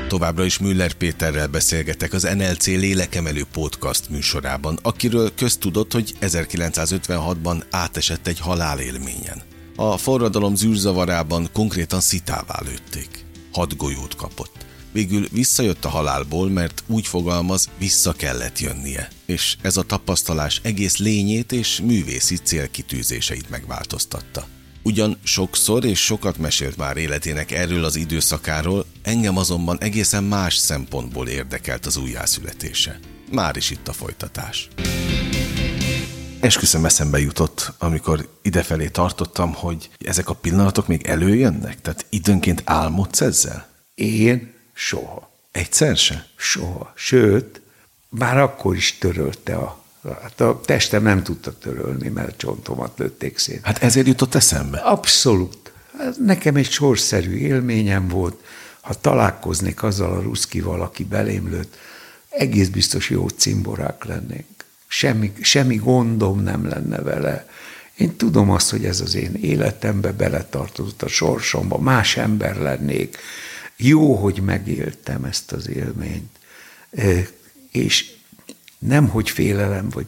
Továbbra 0.09 0.45
is 0.45 0.59
Müller 0.59 0.93
Péterrel 0.93 1.47
beszélgetek 1.47 2.13
az 2.13 2.23
NLC 2.23 2.67
Lélekemelő 2.67 3.45
Podcast 3.53 4.11
műsorában, 4.11 4.79
akiről 4.83 5.35
köztudott, 5.35 5.93
hogy 5.93 6.15
1956-ban 6.21 7.63
átesett 7.71 8.27
egy 8.27 8.41
halálélményen. 8.41 9.43
A 9.77 9.97
forradalom 9.97 10.55
zűrzavarában 10.55 11.49
konkrétan 11.53 12.01
szitává 12.01 12.61
lőtték. 12.65 13.25
Hat 13.53 13.77
golyót 13.77 14.17
kapott. 14.17 14.72
Végül 14.93 15.29
visszajött 15.31 15.85
a 15.85 15.89
halálból, 15.89 16.51
mert 16.51 16.83
úgy 16.87 17.07
fogalmaz, 17.07 17.69
vissza 17.79 18.13
kellett 18.13 18.59
jönnie. 18.59 19.09
És 19.27 19.57
ez 19.63 19.77
a 19.77 19.83
tapasztalás 19.83 20.61
egész 20.63 20.97
lényét 20.97 21.53
és 21.53 21.81
művészi 21.81 22.37
célkitűzéseit 22.37 23.51
megváltoztatta. 23.51 24.47
Ugyan 24.83 25.19
sokszor 25.23 25.85
és 25.85 26.05
sokat 26.05 26.39
mesélt 26.39 26.77
már 26.77 26.97
életének 26.97 27.51
erről 27.51 27.85
az 27.85 27.97
időszakáról, 27.97 28.85
engem 29.03 29.37
azonban 29.37 29.79
egészen 29.81 30.25
más 30.25 30.57
szempontból 30.57 31.29
érdekelt 31.29 31.87
az 31.87 31.97
újjászületése. 31.97 32.99
Már 33.31 33.57
is 33.57 33.71
itt 33.71 33.89
a 33.89 33.93
folytatás. 33.93 34.69
Esküszöm 36.41 36.85
eszembe 36.85 37.19
jutott, 37.19 37.73
amikor 37.79 38.39
idefelé 38.43 38.89
tartottam, 38.89 39.53
hogy 39.55 39.91
ezek 39.99 40.29
a 40.29 40.35
pillanatok 40.35 40.87
még 40.87 41.07
előjönnek? 41.07 41.81
Tehát 41.81 42.07
időnként 42.09 42.63
álmodsz 42.65 43.21
ezzel? 43.21 43.69
Én 43.95 44.52
soha. 44.87 45.31
Egyszer 45.51 45.97
se? 45.97 46.27
Soha. 46.37 46.93
Sőt, 46.97 47.61
már 48.09 48.39
akkor 48.39 48.77
is 48.77 48.99
törölte 48.99 49.55
a 49.55 49.81
Hát 50.23 50.41
a 50.41 50.61
testem 50.65 51.03
nem 51.03 51.23
tudta 51.23 51.59
törölni, 51.59 52.09
mert 52.09 52.37
csontomat 52.37 52.99
lőtték 52.99 53.39
szét. 53.39 53.61
Hát 53.63 53.83
ezért 53.83 54.07
jutott 54.07 54.35
eszembe? 54.35 54.79
Abszolút. 54.79 55.73
Hát 55.99 56.19
nekem 56.19 56.57
egy 56.57 56.71
sorszerű 56.71 57.37
élményem 57.37 58.09
volt. 58.09 58.45
Ha 58.81 58.95
találkoznék 58.95 59.83
azzal 59.83 60.13
a 60.13 60.23
ruszkival, 60.23 60.83
aki 60.83 61.05
belém 61.05 61.51
lőtt, 61.51 61.77
egész 62.29 62.69
biztos 62.69 63.11
jó 63.11 63.29
cimborák 63.29 64.05
lennénk. 64.05 64.47
Semmi, 64.87 65.33
semmi 65.41 65.77
gondom 65.77 66.43
nem 66.43 66.69
lenne 66.69 67.01
vele. 67.01 67.47
Én 67.97 68.17
tudom 68.17 68.51
azt, 68.51 68.71
hogy 68.71 68.85
ez 68.85 69.01
az 69.01 69.15
én 69.15 69.35
életembe 69.41 70.13
beletartozott 70.13 71.03
a 71.03 71.09
sorsomba, 71.09 71.79
más 71.79 72.17
ember 72.17 72.57
lennék. 72.57 73.19
Jó, 73.85 74.15
hogy 74.15 74.41
megéltem 74.41 75.25
ezt 75.25 75.53
az 75.53 75.69
élményt. 75.69 76.39
És 77.71 78.13
nem, 78.79 79.09
hogy 79.09 79.31
félelem, 79.31 79.89
vagy 79.89 80.07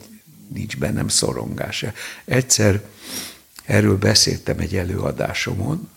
nincs 0.49 0.77
bennem 0.77 1.09
szorongása. 1.09 1.93
Egyszer 2.25 2.83
erről 3.65 3.99
beszéltem 3.99 4.59
egy 4.59 4.77
előadásomon, 4.77 5.89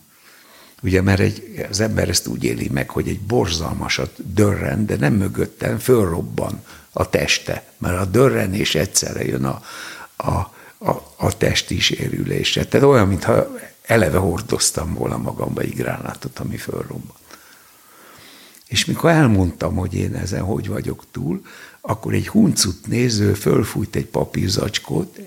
ugye, 0.82 1.02
mert 1.02 1.20
egy, 1.20 1.66
az 1.70 1.80
ember 1.80 2.08
ezt 2.08 2.26
úgy 2.26 2.44
éli 2.44 2.68
meg, 2.68 2.90
hogy 2.90 3.08
egy 3.08 3.20
borzalmasat 3.20 4.32
dörren, 4.34 4.86
de 4.86 4.96
nem 4.96 5.14
mögöttem, 5.14 5.78
fölrobban 5.78 6.64
a 6.92 7.10
teste, 7.10 7.72
mert 7.78 8.00
a 8.00 8.04
dörrenés 8.04 8.74
egyszerre 8.74 9.24
jön 9.24 9.44
a, 9.44 9.62
a, 10.16 10.32
a, 10.78 11.14
a 11.16 11.36
testi 11.36 11.80
sérülése. 11.80 12.66
Tehát 12.66 12.86
olyan, 12.86 13.08
mintha 13.08 13.58
eleve 13.82 14.18
hordoztam 14.18 14.94
volna 14.94 15.16
magamba 15.16 15.60
egy 15.60 15.74
gránátot, 15.74 16.38
ami 16.38 16.56
fölrobban. 16.56 17.16
És 18.68 18.84
mikor 18.84 19.10
elmondtam, 19.10 19.76
hogy 19.76 19.94
én 19.94 20.14
ezen 20.14 20.42
hogy 20.42 20.68
vagyok 20.68 21.04
túl, 21.10 21.42
akkor 21.80 22.14
egy 22.14 22.28
huncut 22.28 22.86
néző 22.86 23.34
fölfújt 23.34 23.96
egy 23.96 24.06
papírzacskót, 24.06 25.18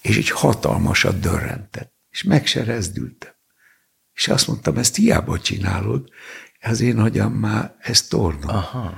és 0.00 0.16
egy 0.16 0.30
hatalmasat 0.30 1.20
dörrentett. 1.20 1.92
És 2.10 2.22
meg 2.22 2.46
se 2.46 2.64
rezdültem. 2.64 3.32
És 4.12 4.28
azt 4.28 4.46
mondtam, 4.48 4.76
ezt 4.76 4.96
hiába 4.96 5.38
csinálod, 5.38 6.08
az 6.60 6.80
én 6.80 6.98
agyam 6.98 7.32
már 7.32 7.76
ezt 7.78 8.08
torna. 8.08 8.52
Aha. 8.52 8.92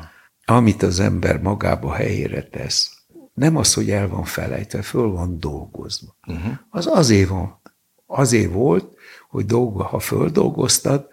Amit 0.44 0.82
az 0.82 1.00
ember 1.00 1.40
magába 1.40 1.94
helyére 1.94 2.42
tesz, 2.42 3.04
nem 3.34 3.56
az, 3.56 3.74
hogy 3.74 3.90
el 3.90 4.08
van 4.08 4.24
felejtve, 4.24 4.82
föl 4.82 5.08
van 5.08 5.40
dolgozva. 5.40 6.16
Uh-huh. 6.26 6.52
Az 6.70 6.86
azért 6.86 7.28
van, 7.28 7.60
azért 8.06 8.52
volt, 8.52 8.96
hogy 9.28 9.46
dolga, 9.46 9.84
ha 9.84 9.98
földolgoztad, 9.98 11.08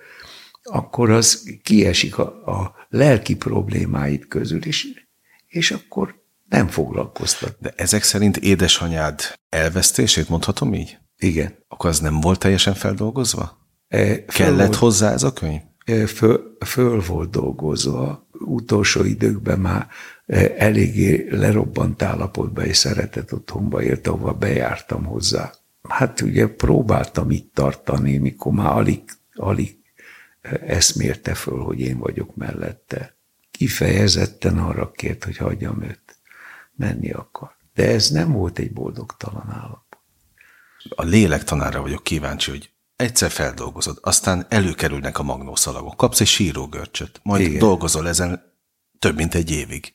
akkor 0.64 1.10
az 1.10 1.50
kiesik 1.64 2.18
a, 2.18 2.24
a 2.46 2.76
lelki 2.90 3.36
problémáid 3.36 4.28
közül, 4.28 4.66
és, 4.66 4.88
és 5.48 5.72
akkor 5.72 6.20
nem 6.50 6.68
foglalkoztat. 6.68 7.58
De 7.60 7.74
ezek 7.76 8.04
szerint 8.04 8.38
édesanyád 8.38 9.22
elvesztését 9.50 10.30
mondhatom 10.30 10.74
így? 10.74 10.98
Igen. 11.18 11.56
Akkor 11.68 11.90
az 11.90 12.00
nem 12.00 12.20
volt 12.20 12.40
teljesen 12.40 12.74
feldolgozva? 12.74 13.60
E, 13.88 14.26
Kellett 14.26 14.58
volt, 14.58 14.76
hozzá 14.76 15.12
ez 15.12 15.24
a 15.24 15.34
könyv? 15.34 15.62
E, 15.86 16.08
föl, 16.08 16.58
föl 16.66 17.02
volt 17.02 17.30
dolgozva. 17.30 18.28
Utolsó 18.32 19.04
időkben 19.04 19.60
már 19.60 19.88
e, 20.26 20.54
eléggé 20.58 21.28
lerobbant 21.30 22.02
állapotban 22.02 22.66
és 22.66 22.78
szeretett 22.78 23.34
otthonba 23.34 23.84
élt, 23.84 24.08
ahova 24.08 24.34
bejártam 24.34 25.06
hozzá. 25.06 25.52
Hát 25.90 26.22
ugye 26.22 26.48
próbáltam 26.48 27.32
itt 27.32 27.54
tartani, 27.54 28.18
mikor 28.18 28.52
már 28.54 28.76
alig, 28.76 29.02
alig 29.34 29.81
eszmérte 30.66 31.34
föl, 31.34 31.60
hogy 31.60 31.80
én 31.80 31.98
vagyok 31.98 32.36
mellette. 32.36 33.16
Kifejezetten 33.52 34.58
arra 34.58 34.92
kért, 34.92 35.24
hogy 35.24 35.38
hagyjam 35.38 35.84
őt. 35.84 36.16
Menni 36.76 37.12
akar. 37.12 37.56
De 37.74 37.88
ez 37.88 38.10
nem 38.10 38.32
volt 38.32 38.60
egy 38.60 38.74
boldogtalan 38.74 39.50
állapot. 39.50 40.00
A 40.96 41.04
lélektanára 41.04 41.82
vagyok 41.82 42.04
kíváncsi, 42.04 42.50
hogy 42.50 42.72
egyszer 42.96 43.30
feldolgozod, 43.30 43.98
aztán 44.02 44.46
előkerülnek 44.50 45.20
a 45.20 45.24
magnószalagok, 45.24 45.98
kapsz 45.98 46.20
egy 46.20 46.28
sírógörcsöt, 46.28 47.20
majd 47.24 47.42
Igen. 47.42 47.60
dolgozol 47.60 48.08
ezen 48.08 48.54
több 49.00 49.16
mint 49.16 49.36
egy 49.36 49.52
évig, 49.52 49.94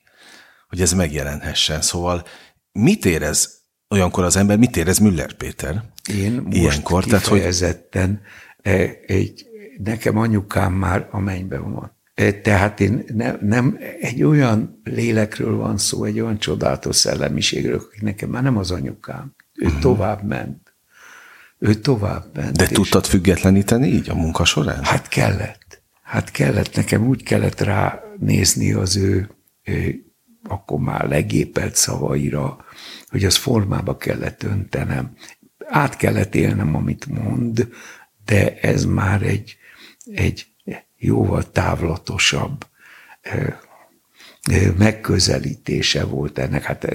hogy 0.68 0.80
ez 0.80 0.92
megjelenhessen. 0.92 1.82
Szóval 1.82 2.24
mit 2.72 3.04
érez 3.04 3.64
olyankor 3.88 4.24
az 4.24 4.36
ember, 4.36 4.58
mit 4.58 4.76
érez 4.76 4.98
Müller 4.98 5.32
Péter? 5.32 5.82
Én 6.08 6.32
most 6.32 6.56
Ilyenkor, 6.56 7.04
kifejezetten 7.04 8.22
tehát, 8.62 8.86
hogy... 8.86 9.16
egy 9.16 9.46
nekem 9.84 10.18
anyukám 10.18 10.72
már 10.72 11.08
a 11.10 11.18
mennyben 11.18 11.72
van. 11.72 11.92
E, 12.14 12.32
tehát 12.32 12.80
én 12.80 13.04
ne, 13.14 13.34
nem, 13.40 13.78
egy 14.00 14.22
olyan 14.22 14.80
lélekről 14.84 15.56
van 15.56 15.78
szó, 15.78 16.04
egy 16.04 16.20
olyan 16.20 16.38
csodálatos 16.38 16.96
szellemiségről, 16.96 17.78
hogy 17.78 18.02
nekem 18.02 18.28
már 18.28 18.42
nem 18.42 18.56
az 18.56 18.70
anyukám. 18.70 19.34
Ő 19.54 19.66
uh-huh. 19.66 19.80
tovább 19.80 20.22
ment. 20.22 20.74
Ő 21.58 21.74
tovább 21.74 22.24
ment. 22.34 22.56
De 22.56 22.66
tudtad 22.66 23.06
függetleníteni 23.06 23.86
így 23.86 24.10
a 24.10 24.14
munka 24.14 24.44
során? 24.44 24.84
Hát 24.84 25.08
kellett. 25.08 25.82
Hát 26.02 26.30
kellett. 26.30 26.74
Nekem 26.74 27.06
úgy 27.06 27.22
kellett 27.22 27.60
rá 27.60 28.02
nézni 28.18 28.72
az 28.72 28.96
ő, 28.96 29.30
ő 29.64 30.04
akkor 30.48 30.78
már 30.78 31.08
legépelt 31.08 31.74
szavaira, 31.74 32.64
hogy 33.08 33.24
az 33.24 33.36
formába 33.36 33.96
kellett 33.96 34.42
öntenem. 34.42 35.12
Át 35.68 35.96
kellett 35.96 36.34
élnem, 36.34 36.74
amit 36.74 37.06
mond, 37.06 37.68
de 38.24 38.58
ez 38.60 38.84
már 38.84 39.22
egy, 39.22 39.56
egy 40.10 40.46
jóval 40.96 41.50
távlatosabb 41.50 42.66
megközelítése 44.76 46.04
volt 46.04 46.38
ennek. 46.38 46.62
Hát 46.62 46.86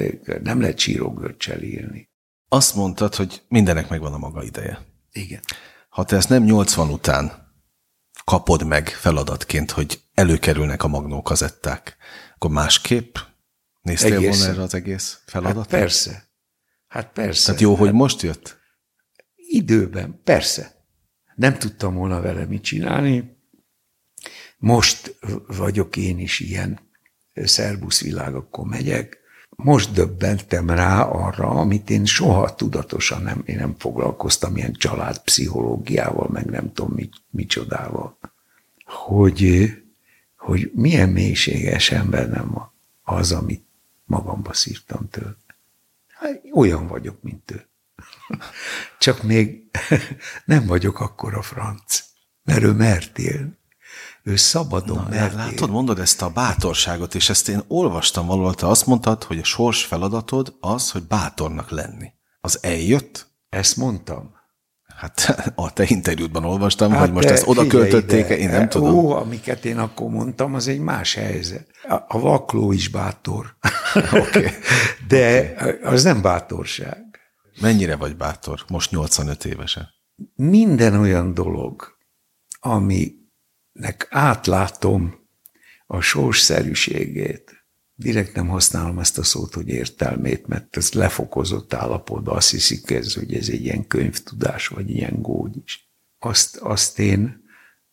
nem 0.43 0.61
lehet 0.61 0.79
sírógörcsel 0.79 1.61
írni. 1.61 2.09
Azt 2.47 2.75
mondtad, 2.75 3.15
hogy 3.15 3.41
mindenek 3.47 3.89
megvan 3.89 4.13
a 4.13 4.17
maga 4.17 4.43
ideje. 4.43 4.85
Igen. 5.11 5.41
Ha 5.89 6.03
te 6.03 6.15
ezt 6.15 6.29
nem 6.29 6.43
80 6.43 6.89
után 6.89 7.53
kapod 8.25 8.65
meg 8.65 8.87
feladatként, 8.87 9.71
hogy 9.71 10.01
előkerülnek 10.13 10.83
a 10.83 10.87
magnókazetták, 10.87 11.97
akkor 12.35 12.51
másképp 12.51 13.15
néztél 13.81 14.13
Egészen. 14.13 14.37
volna 14.37 14.53
erre 14.53 14.61
az 14.61 14.73
egész 14.73 15.21
feladatot? 15.25 15.71
Hát 15.71 15.79
persze. 15.79 16.29
Hát 16.87 17.11
persze. 17.11 17.45
Tehát 17.45 17.61
jó, 17.61 17.75
hogy 17.75 17.87
hát 17.87 17.95
most 17.95 18.21
jött? 18.21 18.59
Időben, 19.35 20.21
persze. 20.23 20.80
Nem 21.41 21.57
tudtam 21.57 21.95
volna 21.95 22.21
vele 22.21 22.45
mit 22.45 22.63
csinálni. 22.63 23.35
Most 24.57 25.17
vagyok 25.47 25.97
én 25.97 26.19
is 26.19 26.39
ilyen 26.39 26.79
szerbuszvilágokon 27.33 28.67
megyek. 28.67 29.17
Most 29.49 29.91
döbbentem 29.91 30.69
rá 30.69 31.01
arra, 31.01 31.47
amit 31.49 31.89
én 31.89 32.05
soha 32.05 32.55
tudatosan 32.55 33.21
nem, 33.21 33.41
én 33.45 33.55
nem 33.55 33.75
foglalkoztam 33.77 34.57
ilyen 34.57 34.73
családpszichológiával, 34.73 36.29
meg 36.31 36.45
nem 36.45 36.73
tudom 36.73 36.91
mit, 36.95 37.13
micsodával, 37.29 38.17
hogy, 38.85 39.69
hogy 40.35 40.71
milyen 40.73 41.09
mélységes 41.09 41.91
ember 41.91 42.29
nem 42.29 42.61
az, 43.03 43.31
amit 43.31 43.65
magamba 44.05 44.53
szívtam 44.53 45.09
tőle. 45.09 45.35
Hát, 46.07 46.41
olyan 46.53 46.87
vagyok, 46.87 47.21
mint 47.21 47.51
ő. 47.51 47.70
Csak 48.99 49.23
még 49.23 49.69
nem 50.45 50.65
vagyok 50.65 50.99
akkor 50.99 51.33
a 51.33 51.41
franc, 51.41 52.03
mert 52.43 52.63
ő 52.63 52.71
mert 52.71 53.19
élni. 53.19 53.59
Ő 54.23 54.35
szabadon 54.35 54.97
Na, 54.97 55.09
mert 55.09 55.33
Látod, 55.33 55.59
élni. 55.59 55.73
mondod 55.73 55.99
ezt 55.99 56.21
a 56.21 56.29
bátorságot, 56.29 57.15
és 57.15 57.29
ezt 57.29 57.49
én 57.49 57.63
olvastam 57.67 58.25
valahol, 58.25 58.53
te 58.53 58.67
azt 58.67 58.85
mondtad, 58.85 59.23
hogy 59.23 59.37
a 59.37 59.43
sors 59.43 59.85
feladatod 59.85 60.55
az, 60.59 60.91
hogy 60.91 61.03
bátornak 61.03 61.69
lenni. 61.69 62.11
Az 62.41 62.59
eljött? 62.61 63.27
Ezt 63.49 63.77
mondtam. 63.77 64.39
Hát 65.01 65.35
a 65.55 65.73
te 65.73 65.83
interjútban 65.87 66.45
olvastam, 66.45 66.91
hát 66.91 66.99
hogy 66.99 67.11
most 67.11 67.29
ezt 67.29 67.47
oda 67.47 67.67
költötték 67.67 68.27
én 68.27 68.49
nem 68.49 68.69
tudom. 68.69 68.93
Ó, 68.95 69.11
amiket 69.11 69.65
én 69.65 69.77
akkor 69.77 70.09
mondtam, 70.09 70.53
az 70.53 70.67
egy 70.67 70.79
más 70.79 71.13
helyzet. 71.13 71.67
A, 71.87 71.93
a 72.07 72.19
vakló 72.19 72.71
is 72.71 72.87
bátor. 72.87 73.55
okay. 74.21 74.47
De 75.07 75.53
okay. 75.59 75.79
az 75.83 76.03
nem 76.03 76.21
bátorság. 76.21 77.10
Mennyire 77.61 77.95
vagy 77.95 78.15
bátor, 78.15 78.63
most 78.67 78.91
85 78.91 79.45
évesen? 79.45 79.89
Minden 80.35 80.93
olyan 80.93 81.33
dolog, 81.33 81.97
aminek 82.59 84.07
átlátom 84.09 85.27
a 85.85 86.01
sorsszerűségét, 86.01 87.65
direkt 87.95 88.35
nem 88.35 88.47
használom 88.47 88.99
ezt 88.99 89.17
a 89.17 89.23
szót, 89.23 89.53
hogy 89.53 89.67
értelmét, 89.67 90.47
mert 90.47 90.77
ez 90.77 90.91
lefokozott 90.91 91.73
állapotban 91.73 92.35
azt 92.35 92.51
hiszik 92.51 92.91
ez, 92.91 93.13
hogy 93.13 93.33
ez 93.33 93.49
egy 93.49 93.63
ilyen 93.63 93.87
könyvtudás, 93.87 94.67
vagy 94.67 94.89
ilyen 94.89 95.21
gógy 95.21 95.57
is. 95.63 95.89
Azt, 96.19 96.57
azt 96.57 96.99
én 96.99 97.43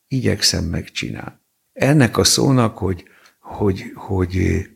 igyekszem 0.06 0.64
megcsinálni. 0.64 1.38
Ennek 1.72 2.16
a 2.16 2.24
szónak, 2.24 2.78
hogy, 2.78 3.04
hogy, 3.40 3.92
hogy 3.94 4.68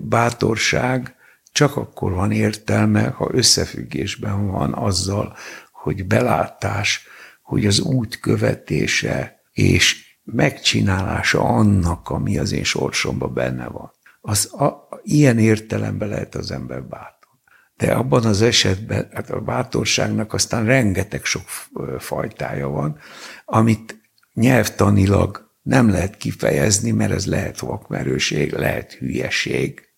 bátorság 0.00 1.16
csak 1.52 1.76
akkor 1.76 2.12
van 2.12 2.30
értelme, 2.30 3.08
ha 3.08 3.30
összefüggésben 3.32 4.46
van 4.46 4.72
azzal, 4.72 5.36
hogy 5.72 6.06
belátás, 6.06 7.06
hogy 7.42 7.66
az 7.66 7.80
út 7.80 8.20
követése 8.20 9.42
és 9.52 10.16
megcsinálása 10.24 11.40
annak, 11.40 12.08
ami 12.08 12.38
az 12.38 12.52
én 12.52 12.64
sorsomban 12.64 13.34
benne 13.34 13.66
van. 13.66 13.92
Az 14.20 14.54
a, 14.54 14.88
ilyen 15.02 15.38
értelemben 15.38 16.08
lehet 16.08 16.34
az 16.34 16.50
ember 16.50 16.82
bátor. 16.82 17.30
De 17.76 17.92
abban 17.92 18.24
az 18.24 18.42
esetben, 18.42 19.08
hát 19.12 19.30
a 19.30 19.40
bátorságnak 19.40 20.32
aztán 20.32 20.64
rengeteg 20.64 21.24
sok 21.24 21.42
fajtája 21.98 22.68
van, 22.68 22.98
amit 23.44 24.00
nyelvtanilag 24.34 25.50
nem 25.62 25.90
lehet 25.90 26.16
kifejezni, 26.16 26.90
mert 26.90 27.12
ez 27.12 27.26
lehet 27.26 27.58
vakmerőség, 27.58 28.52
lehet 28.52 28.92
hülyeség, 28.92 29.91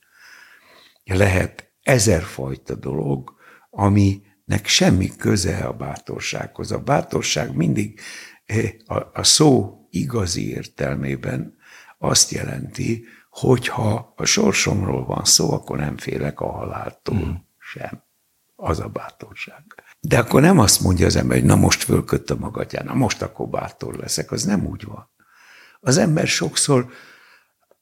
lehet 1.04 1.72
ezerfajta 1.82 2.74
dolog, 2.74 3.34
aminek 3.70 4.66
semmi 4.66 5.16
köze 5.16 5.58
a 5.58 5.72
bátorsághoz. 5.72 6.72
A 6.72 6.78
bátorság 6.78 7.56
mindig 7.56 8.00
eh, 8.44 8.70
a, 8.86 9.10
a 9.12 9.22
szó 9.22 9.78
igazi 9.90 10.50
értelmében 10.50 11.56
azt 11.98 12.30
jelenti, 12.30 13.04
hogyha 13.30 14.12
a 14.16 14.24
sorsomról 14.24 15.04
van 15.04 15.24
szó, 15.24 15.52
akkor 15.52 15.78
nem 15.78 15.96
félek 15.96 16.40
a 16.40 16.50
haláltól 16.50 17.16
mm. 17.16 17.32
sem. 17.58 18.02
Az 18.56 18.80
a 18.80 18.88
bátorság. 18.88 19.64
De 20.00 20.18
akkor 20.18 20.40
nem 20.40 20.58
azt 20.58 20.80
mondja 20.80 21.06
az 21.06 21.16
ember, 21.16 21.38
hogy 21.38 21.46
na 21.46 21.56
most 21.56 21.82
fölköttem 21.82 22.44
a 22.44 22.50
gatyán, 22.50 22.84
na 22.84 22.94
most 22.94 23.22
akkor 23.22 23.48
bátor 23.48 23.94
leszek. 23.94 24.30
Az 24.30 24.44
nem 24.44 24.66
úgy 24.66 24.84
van. 24.84 25.10
Az 25.80 25.96
ember 25.96 26.26
sokszor 26.26 26.92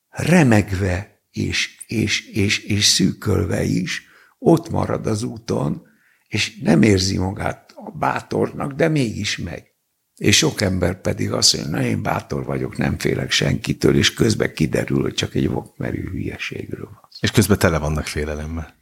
remegve 0.08 1.11
és, 1.32 1.76
és, 1.86 2.28
és, 2.28 2.58
és 2.58 2.84
szűkölve 2.84 3.62
is 3.62 4.02
ott 4.38 4.70
marad 4.70 5.06
az 5.06 5.22
úton, 5.22 5.82
és 6.28 6.58
nem 6.62 6.82
érzi 6.82 7.18
magát 7.18 7.72
a 7.76 7.90
bátornak, 7.90 8.72
de 8.72 8.88
mégis 8.88 9.36
megy. 9.36 9.70
És 10.16 10.36
sok 10.36 10.60
ember 10.60 11.00
pedig 11.00 11.32
azt 11.32 11.56
mondja, 11.56 11.72
na 11.72 11.84
én 11.84 12.02
bátor 12.02 12.44
vagyok, 12.44 12.76
nem 12.76 12.98
félek 12.98 13.30
senkitől, 13.30 13.96
és 13.96 14.14
közben 14.14 14.54
kiderül, 14.54 15.02
hogy 15.02 15.14
csak 15.14 15.34
egy 15.34 15.48
vokmerű 15.48 16.08
hülyeségről 16.10 16.84
van. 16.84 17.08
És 17.20 17.30
közben 17.30 17.58
tele 17.58 17.78
vannak 17.78 18.06
félelemmel. 18.06 18.74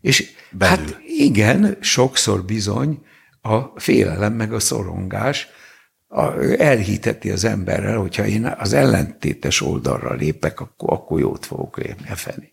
És 0.00 0.30
Belül. 0.50 0.76
hát 0.76 1.00
igen, 1.06 1.76
sokszor 1.80 2.44
bizony 2.44 3.06
a 3.40 3.80
félelem 3.80 4.32
meg 4.32 4.52
a 4.52 4.60
szorongás 4.60 5.46
elhiteti 6.58 7.30
az 7.30 7.44
emberrel, 7.44 7.98
hogyha 7.98 8.26
én 8.26 8.46
az 8.46 8.72
ellentétes 8.72 9.60
oldalra 9.60 10.14
lépek, 10.14 10.60
akkor, 10.60 10.92
akkor 10.92 11.20
jót 11.20 11.46
fogok 11.46 11.78
lépni 11.78 12.10
a 12.10 12.16
felé. 12.16 12.52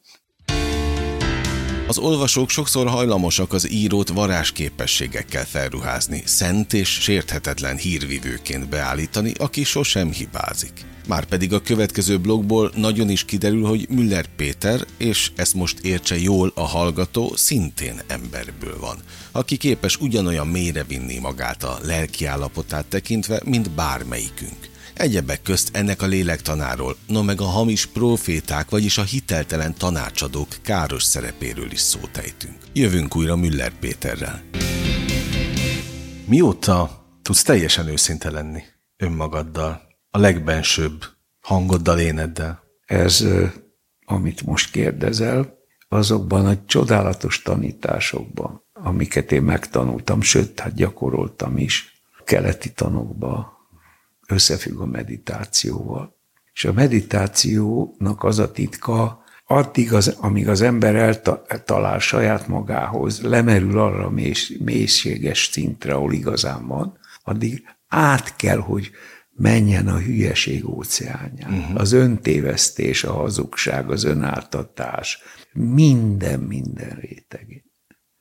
Az 1.87 1.97
olvasók 1.97 2.49
sokszor 2.49 2.87
hajlamosak 2.87 3.53
az 3.53 3.71
írót 3.71 4.09
varázsképességekkel 4.09 5.45
felruházni, 5.45 6.21
szent 6.25 6.73
és 6.73 6.89
sérthetetlen 6.89 7.77
hírvivőként 7.77 8.69
beállítani, 8.69 9.31
aki 9.37 9.63
sosem 9.63 10.11
hibázik. 10.11 10.85
Márpedig 11.07 11.53
a 11.53 11.61
következő 11.61 12.17
blogból 12.17 12.71
nagyon 12.75 13.09
is 13.09 13.25
kiderül, 13.25 13.65
hogy 13.65 13.87
Müller 13.89 14.25
Péter, 14.35 14.85
és 14.97 15.31
ezt 15.35 15.53
most 15.53 15.79
értse 15.79 16.19
jól 16.19 16.51
a 16.55 16.63
hallgató, 16.67 17.31
szintén 17.35 18.01
emberből 18.07 18.79
van, 18.79 18.97
aki 19.31 19.57
képes 19.57 19.97
ugyanolyan 19.97 20.47
mélyre 20.47 20.83
vinni 20.83 21.19
magát 21.19 21.63
a 21.63 21.77
lelki 21.81 22.25
állapotát 22.25 22.85
tekintve, 22.85 23.41
mint 23.43 23.71
bármelyikünk. 23.71 24.74
Egyebek 24.95 25.41
közt 25.41 25.75
ennek 25.75 26.01
a 26.01 26.05
lélektanáról, 26.05 26.95
no 27.07 27.23
meg 27.23 27.41
a 27.41 27.45
hamis 27.45 27.85
proféták, 27.85 28.69
vagyis 28.69 28.97
a 28.97 29.03
hiteltelen 29.03 29.73
tanácsadók 29.77 30.47
káros 30.61 31.03
szerepéről 31.03 31.71
is 31.71 31.79
szót 31.79 32.17
ejtünk. 32.17 32.57
Jövünk 32.73 33.15
újra 33.15 33.35
Müller 33.35 33.71
Péterrel. 33.79 34.43
Mióta 36.25 37.05
tudsz 37.21 37.43
teljesen 37.43 37.87
őszinte 37.87 38.31
lenni 38.31 38.63
önmagaddal, 38.97 39.81
a 40.09 40.17
legbensőbb 40.17 41.05
hangoddal, 41.39 41.99
éneddel? 41.99 42.63
Ez, 42.85 43.25
amit 44.05 44.45
most 44.45 44.71
kérdezel, 44.71 45.57
azokban 45.87 46.45
a 46.45 46.65
csodálatos 46.65 47.41
tanításokban, 47.41 48.63
amiket 48.73 49.31
én 49.31 49.41
megtanultam, 49.41 50.21
sőt, 50.21 50.59
hát 50.59 50.73
gyakoroltam 50.73 51.57
is, 51.57 52.01
keleti 52.23 52.71
tanokban, 52.71 53.54
összefügg 54.27 54.79
a 54.79 54.85
meditációval. 54.85 56.15
És 56.53 56.65
a 56.65 56.73
meditációnak 56.73 58.23
az 58.23 58.39
a 58.39 58.51
titka, 58.51 59.23
addig, 59.45 59.93
az, 59.93 60.07
amíg 60.07 60.49
az 60.49 60.61
ember 60.61 60.95
eltalál 60.95 61.99
saját 61.99 62.47
magához, 62.47 63.21
lemerül 63.21 63.79
arra 63.79 64.05
a 64.05 64.13
mélységes 64.59 65.49
szintre, 65.51 65.93
ahol 65.93 66.13
igazán 66.13 66.67
van, 66.67 66.97
addig 67.23 67.63
át 67.87 68.35
kell, 68.35 68.57
hogy 68.57 68.91
menjen 69.37 69.87
a 69.87 69.97
hülyeség 69.97 70.69
óceánján. 70.69 71.53
Uh-huh. 71.53 71.79
Az 71.79 71.91
öntévesztés, 71.91 73.03
a 73.03 73.13
hazugság, 73.13 73.91
az 73.91 74.03
önártatás, 74.03 75.19
minden, 75.53 76.39
minden 76.39 76.97
rétegén. 77.01 77.63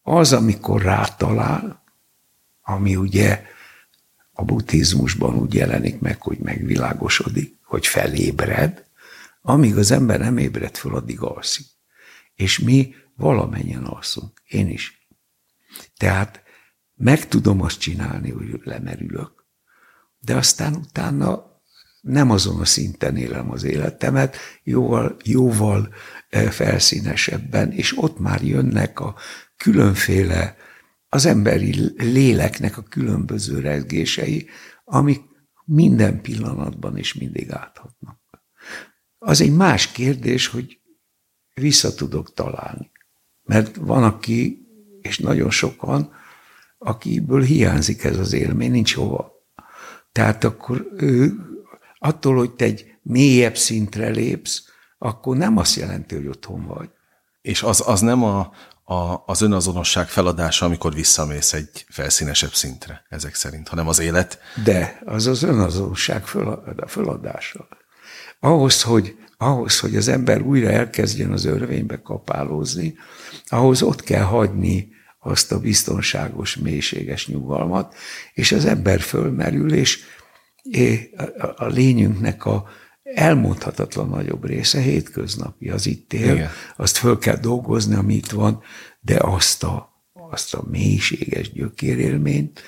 Az, 0.03 0.33
amikor 0.33 0.83
rátalál, 0.83 1.83
ami 2.63 2.97
ugye 2.97 3.43
a 4.35 4.45
buddhizmusban 4.45 5.35
úgy 5.35 5.55
jelenik 5.55 6.01
meg, 6.01 6.23
hogy 6.23 6.39
megvilágosodik, 6.39 7.59
hogy 7.63 7.87
felébred, 7.87 8.85
amíg 9.43 9.77
az 9.77 9.91
ember 9.91 10.19
nem 10.19 10.39
ébred 10.39 10.77
föl, 10.77 10.95
addig 10.95 11.21
alszik. 11.21 11.67
És 12.35 12.59
mi 12.59 12.95
valamennyien 13.17 13.85
alszunk, 13.85 14.43
én 14.47 14.69
is. 14.69 15.09
Tehát 15.97 16.43
meg 16.95 17.29
tudom 17.29 17.61
azt 17.61 17.79
csinálni, 17.79 18.31
hogy 18.31 18.61
lemerülök, 18.65 19.47
de 20.19 20.37
aztán 20.37 20.75
utána 20.75 21.53
nem 22.01 22.31
azon 22.31 22.61
a 22.61 22.65
szinten 22.65 23.17
élem 23.17 23.51
az 23.51 23.65
életemet, 23.65 24.37
jóval, 24.63 25.17
jóval 25.25 25.95
eh, 26.29 26.51
felszínesebben, 26.51 27.73
és 27.73 27.99
ott 27.99 28.19
már 28.19 28.43
jönnek 28.43 29.01
a 29.01 29.15
különféle 29.57 30.57
az 31.15 31.27
emberi 31.27 31.93
léleknek 31.97 32.77
a 32.77 32.83
különböző 32.83 33.61
rezgései, 33.61 34.49
amik 34.85 35.23
minden 35.65 36.21
pillanatban 36.21 36.97
és 36.97 37.15
mindig 37.15 37.53
áthatnak. 37.53 38.21
Az 39.19 39.41
egy 39.41 39.55
más 39.55 39.93
kérdés, 39.93 40.47
hogy 40.47 40.81
vissza 41.55 41.95
tudok 41.95 42.35
találni. 42.35 42.91
Mert 43.43 43.77
van, 43.77 44.05
aki, 44.05 44.67
és 45.01 45.19
nagyon 45.19 45.51
sokan, 45.51 46.13
akiből 46.79 47.43
hiányzik 47.43 48.05
ez 48.05 48.19
az 48.19 48.33
élmény, 48.33 48.71
nincs 48.71 48.95
hova. 48.95 49.33
Tehát 50.13 50.45
akkor 50.45 50.89
ő, 50.97 51.35
attól, 51.99 52.37
hogy 52.37 52.55
te 52.55 52.65
egy 52.65 52.95
mélyebb 53.03 53.57
szintre 53.57 54.09
lépsz, 54.09 54.69
akkor 54.99 55.37
nem 55.37 55.57
azt 55.57 55.77
jelenti, 55.77 56.15
hogy 56.15 56.27
otthon 56.27 56.67
vagy. 56.67 56.91
És 57.41 57.63
az, 57.63 57.83
az 57.87 58.01
nem 58.01 58.23
a, 58.25 58.53
a, 58.85 59.23
az 59.27 59.41
önazonosság 59.41 60.09
feladása, 60.09 60.67
amikor 60.67 60.95
visszamész 60.95 61.53
egy 61.53 61.85
felszínesebb 61.89 62.53
szintre, 62.53 63.05
ezek 63.09 63.35
szerint, 63.35 63.69
hanem 63.69 63.89
az 63.89 63.99
élet. 63.99 64.39
De 64.65 65.01
az 65.05 65.27
az 65.27 65.43
önazonosság 65.43 66.25
feladása. 66.87 67.69
Ahhoz, 68.41 68.83
hogy, 68.83 69.17
ahhoz, 69.39 69.81
hogy 69.81 69.97
az 69.97 70.09
ember 70.09 70.41
újra 70.41 70.69
elkezdjen 70.69 71.33
az 71.33 71.45
örvénybe 71.45 72.03
kapálózni, 72.03 72.95
ahhoz 73.47 73.83
ott 73.83 74.03
kell 74.03 74.23
hagyni 74.23 74.89
azt 75.19 75.53
a 75.53 75.61
biztonságos, 75.61 76.57
mélységes 76.57 77.27
nyugalmat, 77.27 77.95
és 78.33 78.53
az 78.53 78.65
ember 78.65 79.01
fölmerül, 79.01 79.73
és 79.73 80.01
a 81.57 81.67
lényünknek 81.67 82.45
a, 82.45 82.69
elmondhatatlan 83.15 84.09
nagyobb 84.09 84.45
része 84.47 84.81
hétköznapi, 84.81 85.69
az 85.69 85.87
itt 85.87 86.13
él, 86.13 86.35
Igen. 86.35 86.51
azt 86.77 86.97
föl 86.97 87.19
kell 87.19 87.37
dolgozni, 87.37 87.95
ami 87.95 88.15
itt 88.15 88.31
van, 88.31 88.63
de 89.01 89.17
azt 89.21 89.63
a, 89.63 90.05
azt 90.31 90.55
a 90.55 90.65
mélységes 90.71 91.53
gyökérélményt, 91.53 92.63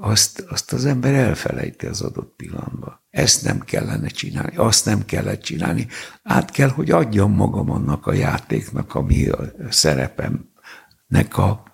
azt, 0.00 0.40
azt 0.48 0.72
az 0.72 0.84
ember 0.84 1.14
elfelejti 1.14 1.86
az 1.86 2.00
adott 2.00 2.34
pillanatban. 2.36 3.00
Ezt 3.10 3.42
nem 3.42 3.60
kellene 3.60 4.08
csinálni, 4.08 4.56
azt 4.56 4.84
nem 4.84 5.04
kellett 5.04 5.42
csinálni. 5.42 5.86
Át 6.22 6.50
kell, 6.50 6.68
hogy 6.68 6.90
adjam 6.90 7.32
magam 7.32 7.70
annak 7.70 8.06
a 8.06 8.12
játéknak, 8.12 8.94
ami 8.94 9.28
a 9.28 9.52
szerepemnek 9.70 11.38
a 11.38 11.64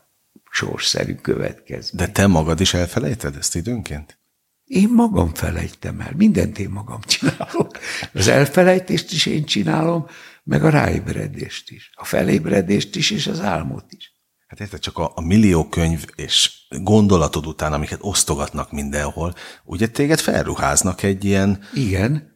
sorsszerű 0.50 1.14
következmény. 1.14 2.06
De 2.06 2.12
te 2.12 2.26
magad 2.26 2.60
is 2.60 2.74
elfelejted 2.74 3.36
ezt 3.36 3.54
időnként? 3.54 4.21
Én 4.64 4.88
magam 4.88 5.34
felejtem 5.34 6.00
el, 6.00 6.12
mindent 6.16 6.58
én 6.58 6.70
magam 6.70 7.00
csinálok. 7.00 7.78
Az 8.12 8.28
elfelejtést 8.28 9.12
is 9.12 9.26
én 9.26 9.44
csinálom, 9.44 10.06
meg 10.44 10.64
a 10.64 10.70
ráébredést 10.70 11.70
is. 11.70 11.90
A 11.94 12.04
felébredést 12.04 12.96
is, 12.96 13.10
és 13.10 13.26
az 13.26 13.40
álmot 13.40 13.84
is. 13.88 14.12
Hát 14.46 14.60
érted, 14.60 14.80
csak 14.80 14.98
a, 14.98 15.12
a 15.14 15.20
millió 15.20 15.68
könyv 15.68 16.04
és 16.14 16.66
gondolatod 16.68 17.46
után, 17.46 17.72
amiket 17.72 17.98
osztogatnak 18.02 18.72
mindenhol, 18.72 19.34
ugye 19.64 19.86
téged 19.86 20.18
felruháznak 20.18 21.02
egy 21.02 21.24
ilyen... 21.24 21.64
Igen, 21.74 22.30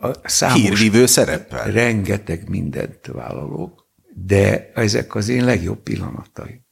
a 0.00 0.28
számos, 0.28 0.60
hírvívő 0.60 1.06
szereppel. 1.06 1.70
Rengeteg 1.70 2.48
mindent 2.48 3.06
vállalok, 3.06 3.90
de 4.14 4.70
ezek 4.74 5.14
az 5.14 5.28
én 5.28 5.44
legjobb 5.44 5.82
pillanatai. 5.82 6.64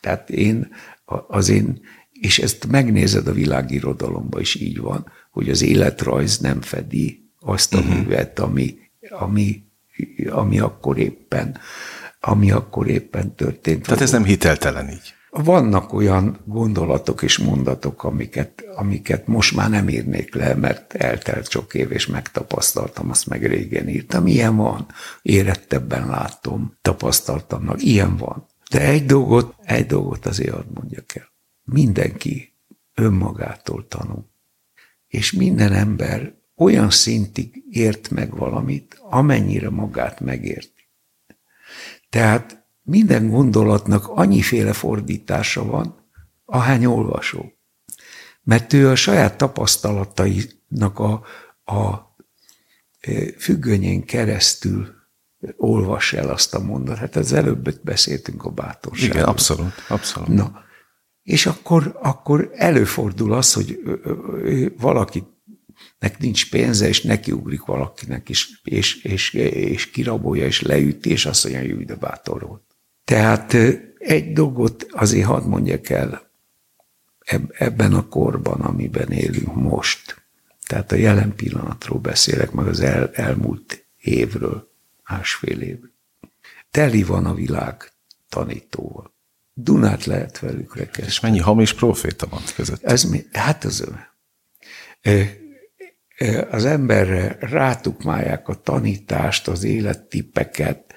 Tehát 0.00 0.30
én, 0.30 0.74
az 1.28 1.48
én, 1.48 1.80
és 2.20 2.38
ezt 2.38 2.66
megnézed 2.66 3.26
a 3.26 3.32
világirodalomban 3.32 4.40
is 4.40 4.54
így 4.54 4.78
van, 4.78 5.12
hogy 5.30 5.48
az 5.48 5.62
életrajz 5.62 6.38
nem 6.38 6.60
fedi 6.60 7.30
azt 7.40 7.74
a 7.74 7.78
uh-huh. 7.78 7.94
művet, 7.94 8.38
ami, 8.38 8.78
ami, 9.10 9.62
ami 10.30 10.58
akkor 10.58 10.98
éppen 10.98 11.58
ami 12.26 12.50
akkor 12.50 12.88
éppen 12.88 13.34
történt. 13.34 13.82
Tehát 13.82 14.00
ez 14.00 14.10
nem 14.10 14.24
hiteltelen 14.24 14.88
így. 14.88 15.14
Vannak 15.30 15.92
olyan 15.92 16.40
gondolatok 16.44 17.22
és 17.22 17.38
mondatok, 17.38 18.04
amiket, 18.04 18.64
amiket 18.74 19.26
most 19.26 19.56
már 19.56 19.70
nem 19.70 19.88
írnék 19.88 20.34
le, 20.34 20.54
mert 20.54 20.94
eltelt 20.94 21.50
sok 21.50 21.74
év, 21.74 21.92
és 21.92 22.06
megtapasztaltam, 22.06 23.10
azt 23.10 23.26
meg 23.26 23.46
régen 23.46 23.88
írtam. 23.88 24.26
Ilyen 24.26 24.56
van, 24.56 24.86
érettebben 25.22 26.06
látom, 26.06 26.76
tapasztaltam, 26.82 27.70
ilyen 27.76 28.16
van. 28.16 28.46
De 28.70 28.80
egy 28.80 29.06
dolgot, 29.06 29.54
egy 29.64 29.86
dolgot 29.86 30.26
azért 30.26 30.74
mondjak 30.74 31.16
el. 31.16 31.34
Mindenki 31.72 32.52
önmagától 32.94 33.88
tanul. 33.88 34.28
És 35.08 35.32
minden 35.32 35.72
ember 35.72 36.34
olyan 36.56 36.90
szintig 36.90 37.64
ért 37.70 38.10
meg 38.10 38.36
valamit, 38.36 38.98
amennyire 39.00 39.70
magát 39.70 40.20
megérti. 40.20 40.88
Tehát 42.10 42.64
minden 42.82 43.30
gondolatnak 43.30 44.08
annyiféle 44.08 44.72
fordítása 44.72 45.64
van, 45.64 46.04
ahány 46.44 46.84
olvasó. 46.84 47.52
Mert 48.42 48.72
ő 48.72 48.88
a 48.88 48.94
saját 48.94 49.36
tapasztalatainak 49.36 50.98
a, 50.98 51.12
a 51.72 52.14
függönyén 53.38 54.04
keresztül 54.04 54.94
olvas 55.56 56.12
el 56.12 56.28
azt 56.28 56.54
a 56.54 56.58
mondatot. 56.58 57.00
Hát 57.00 57.16
az 57.16 57.32
előbb 57.32 57.80
beszéltünk 57.80 58.44
a 58.44 58.50
bátorságról. 58.50 59.16
Igen, 59.16 59.28
abszolút, 59.28 59.72
abszolút. 59.88 60.28
Na, 60.28 60.64
és 61.26 61.46
akkor, 61.46 61.98
akkor 62.02 62.50
előfordul 62.54 63.32
az, 63.32 63.52
hogy 63.52 63.80
valakinek 64.78 66.18
nincs 66.18 66.50
pénze, 66.50 66.88
és 66.88 67.02
nekiugrik 67.02 67.64
valakinek, 67.64 68.28
és, 68.28 68.60
és, 68.62 69.02
és, 69.02 69.32
és 69.32 69.90
kirabolja, 69.90 70.46
és 70.46 70.62
leüti, 70.62 71.10
és 71.10 71.26
azt 71.26 71.48
mondja, 71.48 71.74
hogy 71.74 71.84
de 71.84 71.94
bátor 71.94 72.46
volt. 72.46 72.62
Tehát 73.04 73.56
egy 73.98 74.32
dolgot 74.32 74.86
azért 74.90 75.26
hadd 75.26 75.44
mondjak 75.44 75.88
el 75.88 76.30
ebben 77.58 77.94
a 77.94 78.08
korban, 78.08 78.60
amiben 78.60 79.10
élünk 79.10 79.54
most. 79.54 80.24
Tehát 80.66 80.92
a 80.92 80.96
jelen 80.96 81.34
pillanatról 81.34 81.98
beszélek, 81.98 82.50
meg 82.50 82.66
az 82.66 82.80
el, 82.80 83.10
elmúlt 83.12 83.86
évről, 84.00 84.72
másfél 85.08 85.60
évről. 85.60 85.92
Teli 86.70 87.02
van 87.02 87.26
a 87.26 87.34
világ 87.34 87.92
tanítóval. 88.28 89.14
Dunát 89.58 90.04
lehet 90.04 90.38
velük 90.38 90.76
rekezni. 90.76 91.06
És 91.06 91.20
mennyi 91.20 91.38
hamis 91.38 91.74
proféta 91.74 92.26
van 92.30 92.42
között? 92.54 92.82
Ez 92.82 93.04
mi? 93.04 93.24
Hát 93.32 93.64
az 93.64 93.88
az 96.50 96.64
emberre 96.64 97.36
rátukmálják 97.40 98.48
a 98.48 98.54
tanítást, 98.54 99.48
az 99.48 99.64
élettippeket, 99.64 100.94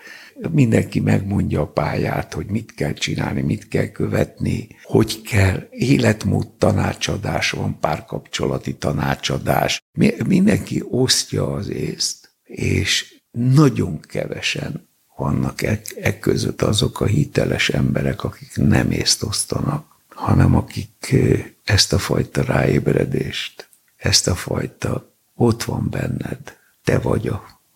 mindenki 0.51 0.99
megmondja 0.99 1.61
a 1.61 1.67
pályát, 1.67 2.33
hogy 2.33 2.45
mit 2.45 2.73
kell 2.73 2.93
csinálni, 2.93 3.41
mit 3.41 3.67
kell 3.67 3.87
követni, 3.87 4.67
hogy 4.83 5.21
kell, 5.21 5.67
életmód 5.69 6.51
tanácsadás 6.57 7.51
van, 7.51 7.79
párkapcsolati 7.79 8.75
tanácsadás. 8.75 9.81
Mindenki 10.27 10.83
osztja 10.89 11.53
az 11.53 11.69
észt, 11.69 12.35
és 12.43 13.21
nagyon 13.31 13.99
kevesen 13.99 14.88
vannak 15.19 15.61
e, 15.61 15.81
e 16.01 16.19
között 16.19 16.61
azok 16.61 17.01
a 17.01 17.05
hiteles 17.05 17.69
emberek, 17.69 18.23
akik 18.23 18.55
nem 18.55 18.91
észt 18.91 19.23
osztanak, 19.23 19.85
hanem 20.09 20.55
akik 20.55 21.15
ezt 21.63 21.93
a 21.93 21.97
fajta 21.97 22.43
ráébredést, 22.43 23.69
ezt 23.97 24.27
a 24.27 24.35
fajta 24.35 25.13
ott 25.35 25.63
van 25.63 25.89
benned, 25.89 26.57
te 26.83 26.99
vagy 26.99 27.31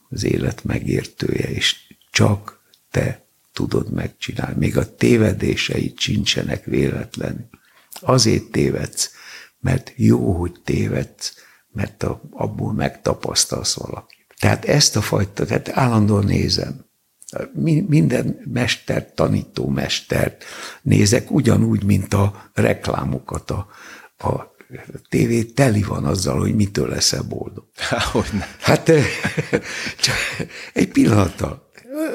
az 0.10 0.24
élet 0.24 0.64
megértője, 0.64 1.50
és 1.50 1.76
csak 2.12 2.60
te 2.91 3.26
tudod 3.54 3.91
megcsinálni. 3.91 4.56
Még 4.58 4.78
a 4.78 4.96
tévedéseid 4.96 6.00
sincsenek 6.00 6.66
véletlenül. 6.66 7.50
Azért 8.00 8.44
tévedsz, 8.44 9.12
mert 9.60 9.94
jó, 9.96 10.32
hogy 10.34 10.62
tévedsz, 10.64 11.34
mert 11.72 12.06
abból 12.32 12.74
megtapasztalsz 12.74 13.74
valakit. 13.74 14.26
Tehát 14.39 14.66
ezt 14.66 14.96
a 14.96 15.02
fajta, 15.02 15.46
tehát 15.46 15.70
állandóan 15.70 16.26
nézem. 16.26 16.86
Minden 17.88 18.40
mester, 18.54 19.14
tanító 19.14 19.68
mestert 19.68 20.44
nézek 20.82 21.32
ugyanúgy, 21.32 21.84
mint 21.84 22.14
a 22.14 22.50
reklámokat, 22.54 23.52
a, 23.52 23.68
a 24.18 24.52
tévé 25.10 25.44
teli 25.44 25.82
van 25.82 26.06
azzal, 26.06 26.40
hogy 26.40 26.56
mitől 26.56 26.90
leszel 26.90 27.24
boldog. 27.24 27.66
Hogyne. 28.12 28.48
Hát 28.60 28.90
eh, 28.90 29.06
csak 30.00 30.16
egy 30.74 30.88
pillanattal, 30.88 31.70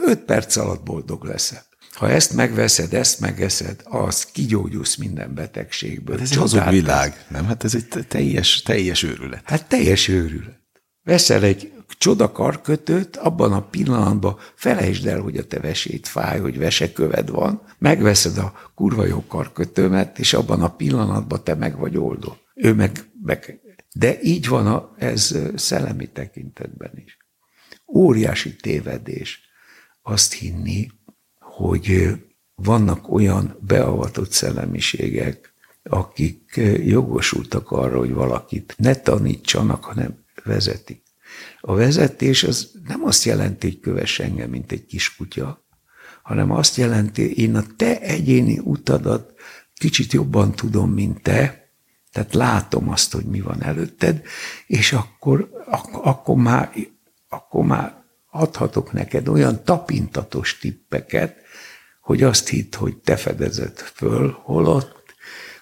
öt 0.06 0.18
perc 0.18 0.56
alatt 0.56 0.82
boldog 0.82 1.24
leszel. 1.24 1.66
Ha 1.92 2.10
ezt 2.10 2.32
megveszed, 2.32 2.94
ezt 2.94 3.20
megeszed, 3.20 3.80
az 3.84 4.24
kigyógyulsz 4.24 4.96
minden 4.96 5.34
betegségből. 5.34 6.16
Hát 6.16 6.24
ez 6.24 6.30
egy 6.30 6.38
hazug 6.38 6.68
világ, 6.68 7.26
nem? 7.28 7.46
Hát 7.46 7.64
ez 7.64 7.74
egy 7.74 8.06
teljes, 8.08 8.62
teljes 8.62 9.02
őrület. 9.02 9.42
Hát 9.44 9.68
teljes 9.68 10.08
őrület. 10.08 10.57
Veszel 11.08 11.42
egy 11.42 11.72
csoda 11.98 12.32
karkötőt, 12.32 13.16
abban 13.16 13.52
a 13.52 13.68
pillanatban 13.68 14.36
felejtsd 14.54 15.06
el, 15.06 15.20
hogy 15.20 15.36
a 15.36 15.46
te 15.46 15.60
vesét 15.60 16.08
fáj, 16.08 16.40
hogy 16.40 16.58
veseköved 16.58 17.30
van, 17.30 17.62
megveszed 17.78 18.38
a 18.38 18.52
kurva 18.74 19.06
jó 19.06 19.24
karkötőmet, 19.26 20.18
és 20.18 20.34
abban 20.34 20.62
a 20.62 20.74
pillanatban 20.76 21.44
te 21.44 21.54
meg 21.54 21.78
vagy 21.78 21.96
oldott. 21.96 22.42
Ő 22.54 22.74
meg, 22.74 23.10
meg. 23.22 23.60
De 23.94 24.20
így 24.22 24.48
van 24.48 24.66
a, 24.66 24.94
ez 24.98 25.38
szellemi 25.56 26.06
tekintetben 26.06 26.92
is. 27.04 27.18
Óriási 27.86 28.56
tévedés 28.56 29.40
azt 30.02 30.32
hinni, 30.32 30.90
hogy 31.40 32.14
vannak 32.54 33.12
olyan 33.12 33.56
beavatott 33.60 34.30
szellemiségek, 34.30 35.52
akik 35.82 36.60
jogosultak 36.84 37.70
arra, 37.70 37.98
hogy 37.98 38.12
valakit 38.12 38.74
ne 38.78 38.94
tanítsanak, 38.94 39.84
hanem 39.84 40.26
vezetik. 40.48 41.02
A 41.60 41.74
vezetés 41.74 42.44
az 42.44 42.70
nem 42.86 43.04
azt 43.04 43.24
jelenti, 43.24 43.66
hogy 43.66 43.80
kövess 43.80 44.18
engem, 44.18 44.50
mint 44.50 44.72
egy 44.72 44.86
kiskutya, 44.86 45.66
hanem 46.22 46.50
azt 46.50 46.76
jelenti, 46.76 47.42
én 47.42 47.56
a 47.56 47.64
te 47.76 48.00
egyéni 48.00 48.58
utadat 48.58 49.32
kicsit 49.74 50.12
jobban 50.12 50.52
tudom, 50.54 50.90
mint 50.90 51.22
te, 51.22 51.72
tehát 52.12 52.34
látom 52.34 52.88
azt, 52.88 53.12
hogy 53.12 53.24
mi 53.24 53.40
van 53.40 53.62
előtted, 53.62 54.22
és 54.66 54.92
akkor, 54.92 55.50
ak- 55.66 56.04
akkor, 56.06 56.36
már, 56.36 56.72
akkor 57.28 57.64
már 57.64 58.04
adhatok 58.30 58.92
neked 58.92 59.28
olyan 59.28 59.64
tapintatos 59.64 60.58
tippeket, 60.58 61.36
hogy 62.00 62.22
azt 62.22 62.48
hitt, 62.48 62.74
hogy 62.74 62.96
te 62.96 63.16
fedezed 63.16 63.78
föl, 63.78 64.38
holott, 64.42 65.14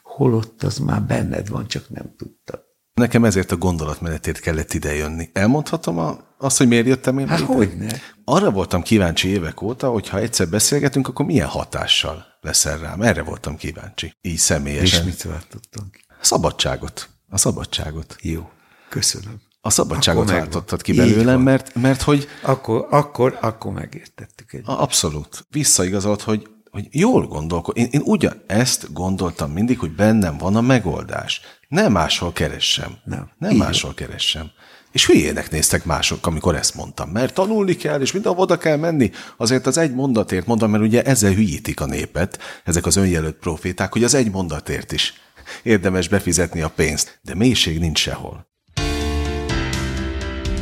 holott 0.02 0.62
az 0.62 0.78
már 0.78 1.02
benned 1.02 1.48
van, 1.48 1.66
csak 1.66 1.88
nem 1.88 2.14
tudtad. 2.16 2.65
Nekem 3.00 3.24
ezért 3.24 3.52
a 3.52 3.56
gondolatmenetét 3.56 4.40
kellett 4.40 4.72
idejönni. 4.72 5.30
Elmondhatom 5.32 5.98
a, 5.98 6.18
azt, 6.38 6.58
hogy 6.58 6.68
miért 6.68 6.86
jöttem 6.86 7.18
én? 7.18 7.28
Hát 7.28 7.40
hogyne. 7.40 8.00
Arra 8.24 8.50
voltam 8.50 8.82
kíváncsi 8.82 9.28
évek 9.28 9.62
óta, 9.62 9.90
hogy 9.90 10.08
ha 10.08 10.18
egyszer 10.18 10.48
beszélgetünk, 10.48 11.08
akkor 11.08 11.26
milyen 11.26 11.48
hatással 11.48 12.24
leszel 12.40 12.78
rám. 12.78 13.02
Erre 13.02 13.22
voltam 13.22 13.56
kíváncsi. 13.56 14.12
Így 14.20 14.36
személyesen. 14.36 15.00
És 15.00 15.04
mit 15.04 15.22
váltottam 15.22 15.90
ki? 15.90 16.00
Szabadságot. 16.20 17.08
A 17.28 17.38
szabadságot. 17.38 18.16
Jó, 18.20 18.50
köszönöm. 18.88 19.40
A 19.60 19.70
szabadságot 19.70 20.30
váltottad 20.30 20.82
ki 20.82 20.92
belőlem, 20.92 21.40
mert, 21.40 21.74
mert 21.74 22.02
hogy... 22.02 22.28
Akkor, 22.42 22.86
akkor, 22.90 23.38
akkor 23.40 23.72
megértettük 23.72 24.52
egy. 24.52 24.62
Abszolút. 24.64 25.46
Visszaigazolt, 25.50 26.22
hogy, 26.22 26.48
hogy 26.70 26.88
jól 26.90 27.26
gondolkod. 27.26 27.76
Én, 27.76 27.88
én 27.90 28.02
ugyan 28.04 28.42
ezt 28.46 28.92
gondoltam 28.92 29.50
mindig, 29.50 29.78
hogy 29.78 29.94
bennem 29.94 30.38
van 30.38 30.56
a 30.56 30.60
megoldás. 30.60 31.40
Nem 31.68 31.92
máshol 31.92 32.32
keressem. 32.32 32.96
Nem. 33.04 33.30
Nem 33.38 33.50
Így 33.50 33.58
máshol 33.58 33.92
van. 33.96 34.08
keressem. 34.08 34.50
És 34.92 35.06
hülyének 35.06 35.50
néztek 35.50 35.84
mások, 35.84 36.26
amikor 36.26 36.54
ezt 36.54 36.74
mondtam, 36.74 37.08
mert 37.10 37.34
tanulni 37.34 37.76
kell, 37.76 38.00
és 38.00 38.12
mindenhol 38.12 38.42
oda 38.42 38.58
kell 38.58 38.76
menni. 38.76 39.10
Azért 39.36 39.66
az 39.66 39.78
egy 39.78 39.94
mondatért 39.94 40.46
mondom, 40.46 40.70
mert 40.70 40.82
ugye 40.82 41.02
ezzel 41.02 41.32
hülyítik 41.32 41.80
a 41.80 41.86
népet, 41.86 42.38
ezek 42.64 42.86
az 42.86 42.96
önjelölt 42.96 43.36
proféták, 43.36 43.92
hogy 43.92 44.04
az 44.04 44.14
egy 44.14 44.30
mondatért 44.30 44.92
is 44.92 45.14
Érdemes 45.62 46.08
befizetni 46.08 46.60
a 46.60 46.68
pénzt, 46.68 47.18
de 47.22 47.34
mélység 47.34 47.78
nincs 47.78 47.98
sehol. 47.98 48.46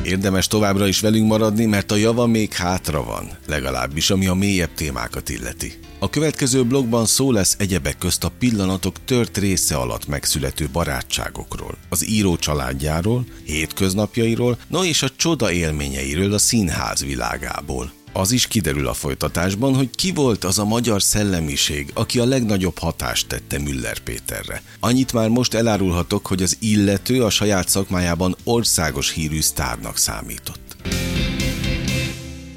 Érdemes 0.04 0.46
továbbra 0.46 0.86
is 0.86 1.00
velünk 1.00 1.26
maradni, 1.26 1.64
mert 1.64 1.92
a 1.92 1.96
java 1.96 2.26
még 2.26 2.52
hátra 2.52 3.04
van, 3.04 3.30
legalábbis 3.46 4.10
ami 4.10 4.26
a 4.26 4.34
mélyebb 4.34 4.74
témákat 4.74 5.28
illeti. 5.28 5.72
A 5.98 6.10
következő 6.10 6.64
blogban 6.64 7.06
szó 7.06 7.32
lesz 7.32 7.56
egyebek 7.58 7.98
közt 7.98 8.24
a 8.24 8.32
pillanatok 8.38 9.04
tört 9.04 9.38
része 9.38 9.76
alatt 9.76 10.06
megszülető 10.06 10.68
barátságokról, 10.72 11.76
az 11.88 12.08
író 12.08 12.36
családjáról, 12.36 13.24
hétköznapjairól, 13.44 14.58
no 14.68 14.84
és 14.84 15.02
a 15.02 15.10
csoda 15.16 15.52
élményeiről 15.52 16.32
a 16.32 16.38
színház 16.38 17.04
világából. 17.04 17.92
Az 18.16 18.32
is 18.32 18.46
kiderül 18.46 18.86
a 18.86 18.92
folytatásban, 18.92 19.74
hogy 19.74 19.90
ki 19.90 20.12
volt 20.12 20.44
az 20.44 20.58
a 20.58 20.64
magyar 20.64 21.02
szellemiség, 21.02 21.90
aki 21.94 22.18
a 22.18 22.24
legnagyobb 22.24 22.78
hatást 22.78 23.28
tette 23.28 23.58
Müller 23.58 23.98
Péterre. 23.98 24.62
Annyit 24.80 25.12
már 25.12 25.28
most 25.28 25.54
elárulhatok, 25.54 26.26
hogy 26.26 26.42
az 26.42 26.56
illető 26.60 27.24
a 27.24 27.30
saját 27.30 27.68
szakmájában 27.68 28.36
országos 28.44 29.10
hírű 29.10 29.40
sztárnak 29.40 29.96
számított. 29.96 30.76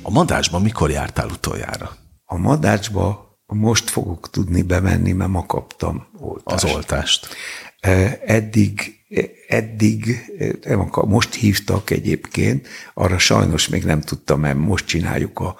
A 0.01 0.11
madásban 0.11 0.61
mikor 0.61 0.89
jártál 0.89 1.27
utoljára? 1.29 1.97
A 2.25 2.37
madácsba 2.37 3.37
most 3.45 3.89
fogok 3.89 4.29
tudni 4.29 4.61
bemenni, 4.61 5.11
mert 5.11 5.31
ma 5.31 5.45
kaptam 5.45 6.07
oltást. 6.19 6.63
Az 6.63 6.71
oltást. 6.73 7.27
Eddig, 8.25 8.96
eddig, 9.47 10.25
akar, 10.63 11.05
most 11.05 11.33
hívtak 11.33 11.89
egyébként, 11.89 12.67
arra 12.93 13.17
sajnos 13.17 13.67
még 13.67 13.83
nem 13.83 14.01
tudtam, 14.01 14.39
mert 14.39 14.57
most 14.57 14.85
csináljuk 14.85 15.39
a 15.39 15.55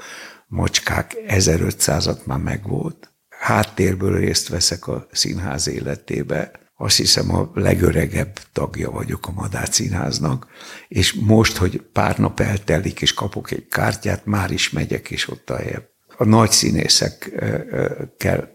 macskák 0.47 1.15
1500-at 1.27 2.25
már 2.25 2.39
megvolt. 2.39 3.11
Háttérből 3.29 4.19
részt 4.19 4.47
veszek 4.47 4.87
a 4.87 5.07
színház 5.11 5.67
életébe. 5.67 6.51
Azt 6.75 6.97
hiszem 6.97 7.35
a 7.35 7.51
legöregebb 7.53 8.39
tagja 8.53 8.91
vagyok 8.91 9.27
a 9.27 9.31
Madár 9.31 9.67
Színháznak, 9.71 10.47
és 10.87 11.13
most, 11.13 11.57
hogy 11.57 11.81
pár 11.81 12.17
nap 12.17 12.39
eltelik, 12.39 13.01
és 13.01 13.13
kapok 13.13 13.51
egy 13.51 13.67
kártyát, 13.67 14.25
már 14.25 14.51
is 14.51 14.69
megyek, 14.69 15.11
és 15.11 15.29
ott 15.29 15.49
a 15.49 15.55
helye 15.55 15.95
a 16.17 16.25
nagy 16.25 16.51
színészekkel 16.51 18.51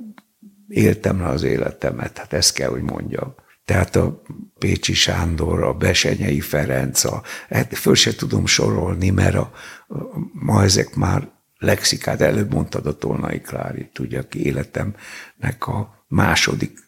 éltem 0.68 1.20
le 1.20 1.26
az 1.26 1.42
életemet, 1.42 2.18
hát 2.18 2.32
ezt 2.32 2.54
kell, 2.54 2.68
hogy 2.68 2.82
mondjam. 2.82 3.34
Tehát 3.64 3.96
a 3.96 4.22
Pécsi 4.58 4.94
Sándor, 4.94 5.62
a 5.62 5.74
Besenyei 5.74 6.40
Ferenc, 6.40 7.04
a, 7.04 7.22
hát 7.48 7.76
föl 7.76 7.94
se 7.94 8.14
tudom 8.14 8.46
sorolni, 8.46 9.10
mert 9.10 9.34
a, 9.34 9.52
a, 9.88 9.94
ma 10.32 10.62
ezek 10.62 10.94
már 10.94 11.30
lexikát, 11.58 12.20
előbb 12.20 12.52
mondtad 12.52 12.86
a 12.86 12.98
Tolnai 12.98 13.40
Klárit, 13.40 13.98
ugye, 13.98 14.18
aki 14.18 14.44
életemnek 14.44 15.66
a 15.66 16.04
második 16.08 16.78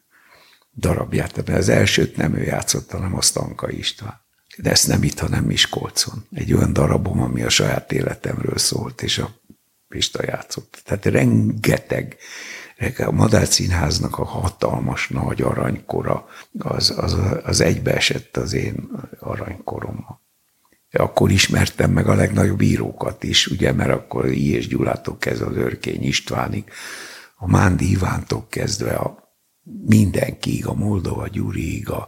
darabját, 0.76 1.36
mert 1.36 1.58
az 1.58 1.68
elsőt 1.68 2.16
nem 2.16 2.34
ő 2.34 2.42
játszotta, 2.42 2.96
hanem 2.96 3.16
a 3.16 3.22
Stanka 3.22 3.70
István. 3.70 4.22
De 4.56 4.70
ezt 4.70 4.86
nem 4.86 5.02
itt, 5.02 5.18
hanem 5.18 5.44
Miskolcon. 5.44 6.26
Egy 6.32 6.52
olyan 6.52 6.72
darabom, 6.72 7.20
ami 7.20 7.42
a 7.42 7.48
saját 7.48 7.92
életemről 7.92 8.58
szólt, 8.58 9.02
és 9.02 9.18
a 9.18 9.30
Pista 9.88 10.24
játszott. 10.24 10.82
Tehát 10.84 11.04
rengeteg, 11.04 12.16
a 12.98 13.10
Madár 13.10 13.46
Színháznak 13.46 14.18
a 14.18 14.24
hatalmas 14.24 15.08
nagy 15.08 15.42
aranykora, 15.42 16.26
az, 16.58 16.94
az, 16.96 17.16
az 17.44 17.60
egybeesett 17.60 18.36
az 18.36 18.52
én 18.52 18.90
aranykorommal. 19.18 20.22
Akkor 20.90 21.30
ismertem 21.30 21.90
meg 21.90 22.08
a 22.08 22.14
legnagyobb 22.14 22.60
írókat 22.60 23.22
is, 23.24 23.46
ugye, 23.46 23.72
mert 23.72 23.90
akkor 23.90 24.26
I. 24.26 24.52
és 24.52 24.68
Gyulától 24.68 25.18
kezdve 25.18 25.46
az 25.46 25.56
Örkény 25.56 26.02
Istvánig, 26.02 26.64
a 27.36 27.48
Mándi 27.48 27.90
Ivántól 27.90 28.46
kezdve 28.48 28.94
a 28.94 29.24
mindenkiig, 29.86 30.66
a 30.66 30.74
Moldova 30.74 31.28
Gyuriig, 31.28 31.90
a, 31.90 32.06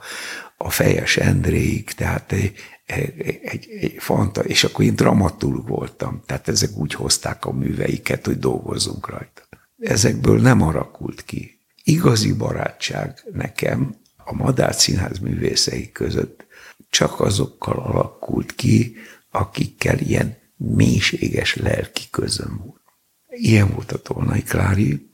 a 0.57 0.71
Fejes 0.71 1.17
Endréig, 1.17 1.91
tehát 1.91 2.33
egy, 2.33 2.53
egy, 2.87 3.69
egy 3.81 3.95
fanta, 3.99 4.45
és 4.45 4.65
akkor 4.65 4.85
én 4.85 4.95
dramaturg 4.95 5.69
voltam, 5.69 6.23
tehát 6.27 6.49
ezek 6.49 6.77
úgy 6.77 6.95
hozták 6.95 7.45
a 7.45 7.53
műveiket, 7.53 8.27
hogy 8.27 8.39
dolgozzunk 8.39 9.09
rajta. 9.09 9.43
Ezekből 9.79 10.41
nem 10.41 10.61
alakult 10.63 11.25
ki. 11.25 11.59
Igazi 11.85 12.33
barátság 12.33 13.25
nekem 13.33 13.97
a 14.17 14.35
Madár 14.35 14.75
Színház 14.75 15.19
művészei 15.19 15.93
között 15.93 16.47
csak 16.91 17.21
azokkal 17.21 17.79
alakult 17.79 18.55
ki, 18.55 18.97
akikkel 19.31 19.99
ilyen 19.99 20.39
mélységes 20.57 21.57
lelki 21.57 22.03
közöm 22.11 22.61
volt. 22.65 22.81
Ilyen 23.29 23.71
volt 23.71 23.93
a 23.93 24.03
Tolnai 24.03 24.43
Klári, 24.43 25.11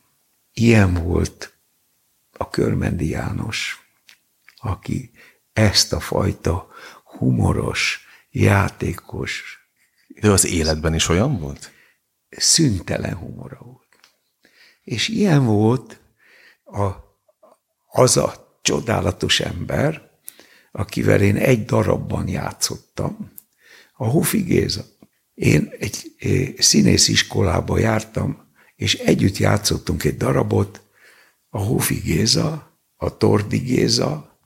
ilyen 0.52 0.94
volt 0.94 1.56
a 2.32 2.50
Körmendi 2.50 3.08
János, 3.08 3.86
aki 4.56 5.10
ezt 5.52 5.92
a 5.92 6.00
fajta 6.00 6.68
humoros, 7.04 8.06
játékos. 8.30 9.60
De 10.20 10.30
az 10.30 10.46
életben 10.46 10.94
is 10.94 11.08
olyan 11.08 11.38
volt? 11.38 11.70
Szüntelen 12.28 13.16
humora 13.16 13.58
volt. 13.60 13.81
És 14.82 15.08
ilyen 15.08 15.44
volt 15.44 16.00
a, 16.64 16.90
az 17.86 18.16
a 18.16 18.58
csodálatos 18.62 19.40
ember, 19.40 20.10
akivel 20.72 21.20
én 21.20 21.36
egy 21.36 21.64
darabban 21.64 22.28
játszottam, 22.28 23.32
a 23.92 24.06
Hofi 24.06 24.42
Géza. 24.42 24.84
Én 25.34 25.72
egy 25.78 26.14
színész 26.58 27.08
iskolába 27.08 27.78
jártam, 27.78 28.50
és 28.76 28.94
együtt 28.94 29.36
játszottunk 29.36 30.04
egy 30.04 30.16
darabot, 30.16 30.82
a 31.48 31.58
Hofi 31.58 31.94
Géza, 31.94 32.78
a 32.96 33.16
Tordi 33.16 33.58
Géza, 33.58 34.38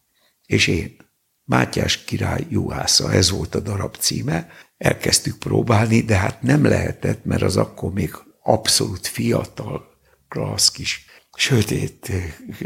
és 0.46 0.66
én. 0.66 0.96
Mátyás 1.44 2.04
király 2.04 2.46
juhásza, 2.48 3.12
ez 3.12 3.30
volt 3.30 3.54
a 3.54 3.60
darab 3.60 3.96
címe. 3.96 4.48
Elkezdtük 4.76 5.38
próbálni, 5.38 6.00
de 6.00 6.16
hát 6.16 6.42
nem 6.42 6.64
lehetett, 6.64 7.24
mert 7.24 7.42
az 7.42 7.56
akkor 7.56 7.92
még 7.92 8.14
abszolút 8.42 9.06
fiatal, 9.06 9.95
klassz 10.28 10.70
kis, 10.70 11.04
sötét 11.36 12.12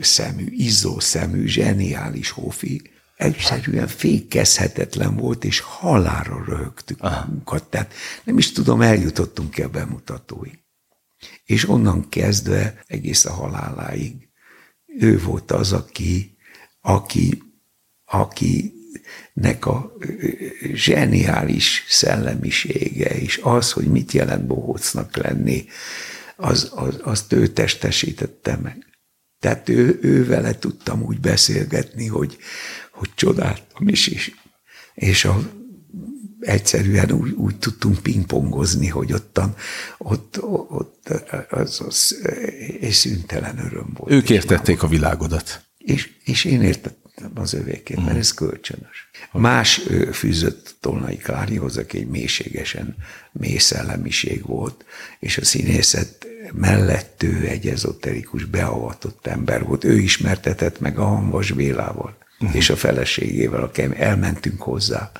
szemű, 0.00 0.46
izzó 0.50 1.00
szemű, 1.00 1.46
zseniális 1.46 2.30
hófi, 2.30 2.82
egyszerűen 3.16 3.88
fékezhetetlen 3.88 5.16
volt, 5.16 5.44
és 5.44 5.60
halára 5.60 6.44
röhögtük 6.46 7.00
magunkat. 7.00 7.64
Tehát 7.64 7.94
nem 8.24 8.38
is 8.38 8.52
tudom, 8.52 8.80
eljutottunk 8.80 9.50
ki 9.50 9.62
a 9.62 9.68
bemutatóig. 9.68 10.58
És 11.44 11.68
onnan 11.68 12.08
kezdve 12.08 12.82
egész 12.86 13.24
a 13.24 13.32
haláláig 13.32 14.28
ő 14.86 15.18
volt 15.18 15.50
az, 15.50 15.72
aki, 15.72 16.36
aki 16.80 17.42
akinek 18.10 19.66
a 19.66 19.92
zseniális 20.72 21.84
szellemisége, 21.88 23.08
és 23.08 23.40
az, 23.42 23.72
hogy 23.72 23.86
mit 23.86 24.12
jelent 24.12 24.46
bohócnak 24.46 25.16
lenni, 25.16 25.64
az, 26.40 26.70
az, 26.74 26.98
azt 27.02 27.32
ő 27.32 27.46
testesítette 27.46 28.56
meg. 28.62 28.86
Tehát 29.38 29.68
ő, 29.68 29.98
ő 30.02 30.26
vele 30.26 30.58
tudtam 30.58 31.02
úgy 31.02 31.20
beszélgetni, 31.20 32.06
hogy, 32.06 32.38
hogy 32.92 33.10
csodáltam 33.14 33.88
is, 33.88 34.06
és, 34.06 34.32
és 34.94 35.24
a, 35.24 35.50
egyszerűen 36.40 37.12
úgy, 37.12 37.30
úgy 37.30 37.56
tudtunk 37.56 37.98
pingpongozni, 37.98 38.86
hogy 38.88 39.12
ottan, 39.12 39.54
ott, 39.98 40.42
ott 40.68 41.08
az, 41.50 41.82
az 41.86 42.28
egy 42.80 42.90
szüntelen 42.90 43.58
öröm 43.58 43.90
volt. 43.94 44.12
Ők 44.12 44.30
értették 44.30 44.82
a 44.82 44.88
világodat. 44.88 45.64
És, 45.78 46.10
és 46.24 46.44
én 46.44 46.62
értettem 46.62 47.30
az 47.34 47.54
övékét, 47.54 47.96
mert 47.96 48.08
mhm. 48.08 48.18
ez 48.18 48.34
kölcsönös. 48.34 49.10
Más 49.32 49.80
fűzött 50.12 50.76
Tolnai 50.80 51.16
Klárihoz, 51.16 51.76
aki 51.76 51.98
egy 51.98 52.08
mélységesen 52.08 52.96
mély 53.32 53.58
szellemiség 53.58 54.46
volt, 54.46 54.84
és 55.18 55.38
a 55.38 55.44
színészet 55.44 56.29
mellett 56.52 57.22
ő 57.22 57.46
egy 57.46 57.66
ezoterikus, 57.66 58.44
beavatott 58.44 59.26
ember 59.26 59.64
volt. 59.64 59.84
Ő 59.84 59.98
ismertetett 59.98 60.80
meg 60.80 60.98
a 60.98 61.04
Hanvas 61.04 61.52
Bélával, 61.52 62.16
uh-huh. 62.40 62.56
és 62.56 62.70
a 62.70 62.76
feleségével, 62.76 63.62
akik 63.62 63.94
elmentünk 63.98 64.62
hozzá. 64.62 65.10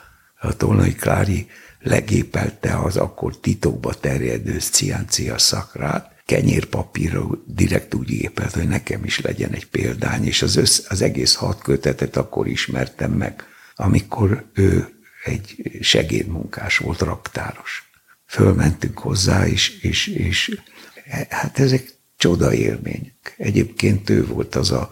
A 0.41 0.57
Tolnai 0.57 0.93
Klári 0.93 1.47
legépelte 1.81 2.79
az 2.79 2.97
akkor 2.97 3.37
titokba 3.37 3.95
terjedő 3.95 4.59
ciancia 4.59 5.39
szakrát, 5.39 6.23
kenyérpapírra 6.27 7.27
direkt 7.47 7.95
úgy 7.95 8.11
épelt, 8.11 8.55
hogy 8.55 8.69
nekem 8.69 9.05
is 9.05 9.21
legyen 9.21 9.53
egy 9.53 9.67
példány, 9.67 10.27
és 10.27 10.43
az, 10.43 10.57
össz, 10.57 10.81
az 10.89 11.03
egész 11.03 11.35
hat 11.35 11.63
kötetet 11.63 12.17
akkor 12.17 12.47
ismertem 12.47 13.13
meg, 13.13 13.45
amikor 13.75 14.45
ő 14.55 14.89
egy 15.25 15.79
segédmunkás 15.81 16.79
volt, 16.79 17.01
raktáros. 17.01 17.91
Fölmentünk 18.27 18.99
hozzá, 18.99 19.47
és, 19.47 19.79
és, 19.81 20.07
és 20.07 20.61
hát 21.29 21.59
ezek 21.59 21.95
csoda 22.17 22.53
élmények. 22.55 23.35
Egyébként 23.37 24.11
ő 24.11 24.27
volt 24.27 24.55
az 24.55 24.71
a, 24.71 24.91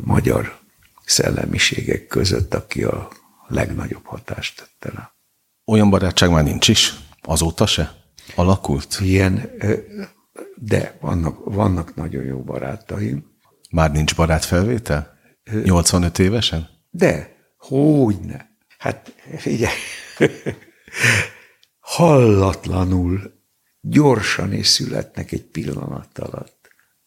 magyar 0.00 0.58
szellemiségek 1.04 2.06
között, 2.06 2.54
aki 2.54 2.82
a 2.82 3.08
legnagyobb 3.46 4.04
hatást 4.04 4.56
tette 4.56 4.96
rá. 4.96 5.12
Olyan 5.64 5.90
barátság 5.90 6.30
már 6.30 6.44
nincs 6.44 6.68
is? 6.68 6.94
Azóta 7.22 7.66
se? 7.66 7.94
Alakult? 8.34 8.98
Ilyen 9.00 9.50
de 10.54 10.96
vannak, 11.00 11.38
vannak 11.44 11.94
nagyon 11.94 12.24
jó 12.24 12.42
barátaim. 12.42 13.24
Már 13.70 13.92
nincs 13.92 14.14
barátfelvétel? 14.14 15.18
85 15.64 16.18
évesen? 16.18 16.68
De, 16.90 17.36
hogyne. 17.58 18.50
Hát 18.78 19.12
figyelj, 19.36 19.74
hallatlanul 21.96 23.35
gyorsan 23.88 24.52
is 24.52 24.66
születnek 24.66 25.32
egy 25.32 25.42
pillanat 25.42 26.18
alatt. 26.18 26.54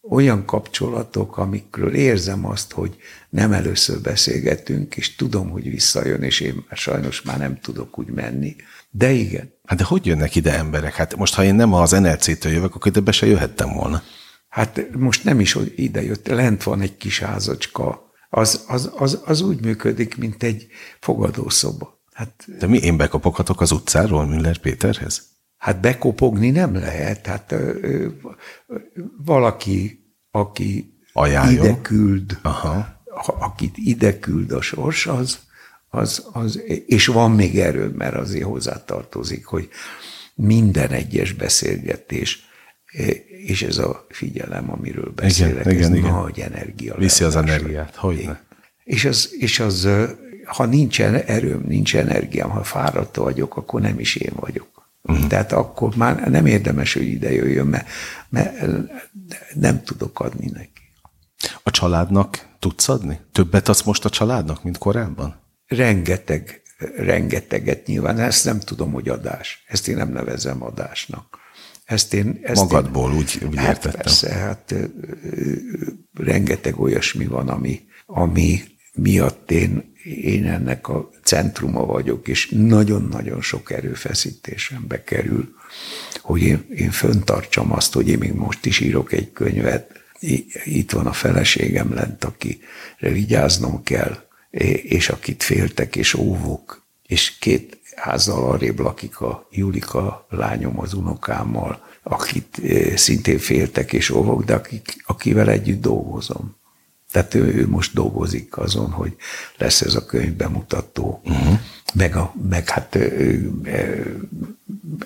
Olyan 0.10 0.46
kapcsolatok, 0.46 1.38
amikről 1.38 1.94
érzem 1.94 2.46
azt, 2.46 2.72
hogy 2.72 2.98
nem 3.30 3.52
először 3.52 4.02
beszélgetünk, 4.02 4.96
és 4.96 5.16
tudom, 5.16 5.50
hogy 5.50 5.70
visszajön, 5.70 6.24
és 6.24 6.40
én 6.40 6.54
már 6.54 6.78
sajnos 6.78 7.22
már 7.22 7.38
nem 7.38 7.60
tudok 7.60 8.00
úgy 8.00 8.10
menni. 8.10 8.56
De 8.90 9.12
igen. 9.12 9.54
Hát 9.66 9.78
de 9.78 9.84
hogy 9.84 10.06
jönnek 10.06 10.36
ide 10.36 10.54
emberek? 10.58 10.96
Hát 10.96 11.16
most, 11.16 11.34
ha 11.34 11.44
én 11.44 11.56
nem 11.56 11.74
az 11.74 11.92
NLC-től 11.92 12.52
jövök, 12.52 12.76
akkor 12.76 12.92
ide 12.92 13.00
be 13.00 13.12
se 13.12 13.26
jöhettem 13.26 13.74
volna. 13.74 14.04
Hát 14.50 14.96
most 14.98 15.24
nem 15.24 15.40
is 15.40 15.58
ide 15.76 16.04
jött, 16.04 16.28
lent 16.28 16.64
van 16.64 16.82
egy 16.82 16.98
kis 16.98 17.20
házacska. 17.20 18.12
Az, 18.30 18.64
az, 18.68 18.92
az, 18.96 19.22
az 19.26 19.42
úgy 19.42 19.62
működik, 19.62 20.18
mint 20.18 20.44
egy 20.44 20.68
fogadószoba. 21.00 22.02
Hát, 22.14 22.46
de 22.60 22.68
mi, 22.68 22.78
én 22.78 22.98
bekapoghatok 22.98 23.62
az 23.62 23.72
utcáról 23.72 24.26
Müller 24.26 24.58
Péterhez? 24.58 25.30
Hát 25.60 25.80
bekopogni 25.80 26.50
nem 26.50 26.76
lehet. 26.76 27.26
Hát 27.26 27.56
valaki, 29.26 30.04
aki 30.32 30.94
Ajánljon. 31.14 31.66
ide 31.66 31.82
küld, 31.82 32.40
Aha. 32.42 33.04
akit 33.40 33.78
ide 33.78 34.20
küld 34.20 34.52
a 34.52 34.62
sors, 34.62 35.08
az, 35.08 35.40
az, 35.90 36.26
az, 36.32 36.62
és 36.86 37.06
van 37.06 37.32
még 37.32 37.60
erő, 37.60 37.88
mert 37.88 38.16
azért 38.16 38.46
hozzátartozik, 38.46 39.46
hogy 39.46 39.70
minden 40.36 40.90
egyes 40.90 41.34
beszélgetés, 41.34 42.48
és 43.46 43.62
ez 43.62 43.78
a 43.78 44.06
figyelem, 44.10 44.72
amiről 44.72 45.12
beszélek, 45.16 45.66
igen, 45.66 45.92
ez 45.92 45.98
igen, 45.98 46.12
nagy 46.12 46.38
igen. 46.38 46.52
energia. 46.52 46.96
Viszi 46.96 47.24
az 47.24 47.36
energiát, 47.36 47.96
hogy 47.96 48.30
És 48.84 49.06
az, 49.06 49.30
és 49.38 49.60
az, 49.60 49.90
ha 50.46 50.66
nincsen 50.66 51.16
erőm, 51.16 51.64
nincs 51.68 51.96
energiám, 51.96 52.50
ha 52.50 52.64
fáradt 52.64 53.16
vagyok, 53.16 53.58
akkor 53.58 53.82
nem 53.82 54.00
is 54.00 54.16
én 54.16 54.34
vagyok. 54.36 54.79
Uh-huh. 55.02 55.28
Tehát 55.28 55.52
akkor 55.52 55.96
már 55.96 56.30
nem 56.30 56.46
érdemes, 56.46 56.94
hogy 56.94 57.08
ide 57.08 57.32
jöjjön, 57.32 57.68
mert, 57.68 57.88
mert 58.30 58.66
nem 59.54 59.84
tudok 59.84 60.20
adni 60.20 60.50
neki. 60.54 60.72
A 61.64 61.72
családnak 61.72 62.48
tudsz 62.60 62.90
adni? 62.90 63.20
Többet 63.32 63.70
adsz 63.70 63.84
most 63.84 64.06
a 64.06 64.10
családnak, 64.10 64.64
mint 64.64 64.78
korábban? 64.78 65.42
Rengeteg, 65.68 66.62
rengeteget 66.98 67.88
nyilván. 67.88 68.20
Ezt 68.20 68.46
nem 68.46 68.60
tudom, 68.60 68.92
hogy 68.92 69.10
adás. 69.10 69.64
Ezt 69.68 69.88
én 69.88 69.96
nem 69.96 70.12
nevezem 70.12 70.64
adásnak. 70.64 71.38
Ezt 71.86 72.14
én, 72.14 72.40
ezt 72.44 72.62
Magadból 72.62 73.12
én, 73.12 73.18
úgy, 73.18 73.42
úgy 73.48 73.58
hát 73.58 73.68
értettem. 73.68 74.02
Persze, 74.02 74.34
hát 74.34 74.76
rengeteg 76.14 76.80
olyasmi 76.80 77.26
van, 77.26 77.50
ami, 77.50 77.82
ami 78.06 78.62
miatt 78.94 79.52
én, 79.52 79.89
én 80.04 80.46
ennek 80.46 80.88
a 80.88 81.10
centruma 81.24 81.86
vagyok, 81.86 82.28
és 82.28 82.50
nagyon-nagyon 82.50 83.42
sok 83.42 83.72
erőfeszítésembe 83.72 85.04
kerül, 85.04 85.56
hogy 86.22 86.42
én, 86.42 86.66
én 86.76 86.92
föntartsam 86.92 87.72
azt, 87.72 87.94
hogy 87.94 88.08
én 88.10 88.18
még 88.18 88.34
most 88.34 88.66
is 88.66 88.80
írok 88.80 89.12
egy 89.12 89.32
könyvet, 89.32 89.92
itt 90.64 90.92
van 90.92 91.08
a 91.08 91.14
feleségem 91.14 91.94
lent, 91.94 92.24
akire 92.24 93.12
vigyáznom 93.12 93.84
kell, 93.84 94.28
és 94.84 95.10
akit 95.10 95.44
féltek 95.44 95.96
és 95.96 96.14
óvok, 96.14 96.84
és 97.08 97.38
két 97.38 97.80
házzal 97.96 98.52
arrébb 98.52 98.80
lakik 98.80 99.20
a 99.20 99.48
Julika 99.52 100.26
lányom 100.30 100.80
az 100.80 100.94
unokámmal, 100.94 101.88
akit 102.04 102.62
szintén 102.96 103.38
féltek 103.38 103.94
és 103.94 104.10
óvok, 104.10 104.44
de 104.44 104.54
akik, 104.54 105.04
akivel 105.06 105.50
együtt 105.50 105.82
dolgozom. 105.82 106.56
Tehát 107.12 107.34
ő, 107.34 107.54
ő 107.54 107.68
most 107.68 107.94
dolgozik 107.94 108.58
azon, 108.58 108.92
hogy 108.92 109.16
lesz 109.58 109.82
ez 109.82 109.96
a 109.96 110.06
könyv 110.06 110.34
bemutató, 110.34 111.22
uh-huh. 111.24 111.60
meg, 111.94 112.16
a, 112.16 112.34
meg 112.50 112.70
hát 112.70 112.96
ő, 112.96 113.52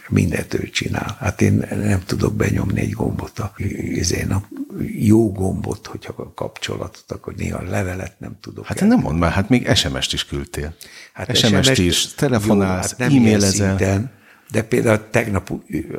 mindent 0.09 0.53
ő 0.53 0.69
csinál. 0.69 1.17
Hát 1.19 1.41
én 1.41 1.67
nem 1.69 2.03
tudok 2.05 2.35
benyomni 2.35 2.79
egy 2.79 2.91
gombot, 2.91 3.39
a, 3.39 3.53
én 4.11 4.31
a 4.31 4.47
jó 4.97 5.31
gombot, 5.31 5.87
hogyha 5.87 6.13
a 6.17 6.33
kapcsolatot, 6.33 7.11
akkor 7.11 7.33
néha 7.33 7.61
levelet 7.61 8.19
nem 8.19 8.37
tudok. 8.41 8.65
Hát 8.65 8.81
el. 8.81 8.87
nem 8.87 8.99
mondd 8.99 9.17
már, 9.17 9.31
hát 9.31 9.49
még 9.49 9.75
SMS-t 9.75 10.13
is 10.13 10.25
küldtél. 10.25 10.75
Hát 11.13 11.35
SMS-t 11.37 11.77
is, 11.77 12.13
telefonálsz, 12.13 12.95
hát 12.97 13.11
e-mailezel. 13.11 14.11
De 14.51 14.61
például 14.63 15.09
tegnap 15.09 15.51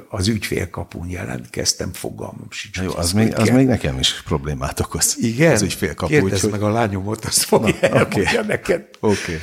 az 0.08 0.28
ügyfélkapun 0.28 1.08
jelentkeztem, 1.08 1.92
fogalmam 1.92 2.46
sincs. 2.50 2.80
Jó, 2.80 2.96
az, 2.96 3.12
még, 3.12 3.38
az 3.38 3.48
még 3.48 3.66
nekem 3.66 3.98
is 3.98 4.22
problémát 4.22 4.80
okoz. 4.80 5.16
Igen? 5.20 5.52
Az 5.52 5.62
ügyfélkapu. 5.62 6.12
Kérdezd 6.12 6.44
úgy, 6.44 6.50
meg 6.50 6.62
a 6.62 6.70
lányomot, 6.70 7.24
azt 7.24 7.42
fogja 7.42 7.74
Na, 7.80 8.00
okay. 8.00 8.24
neked. 8.46 8.88
Oké. 9.00 9.40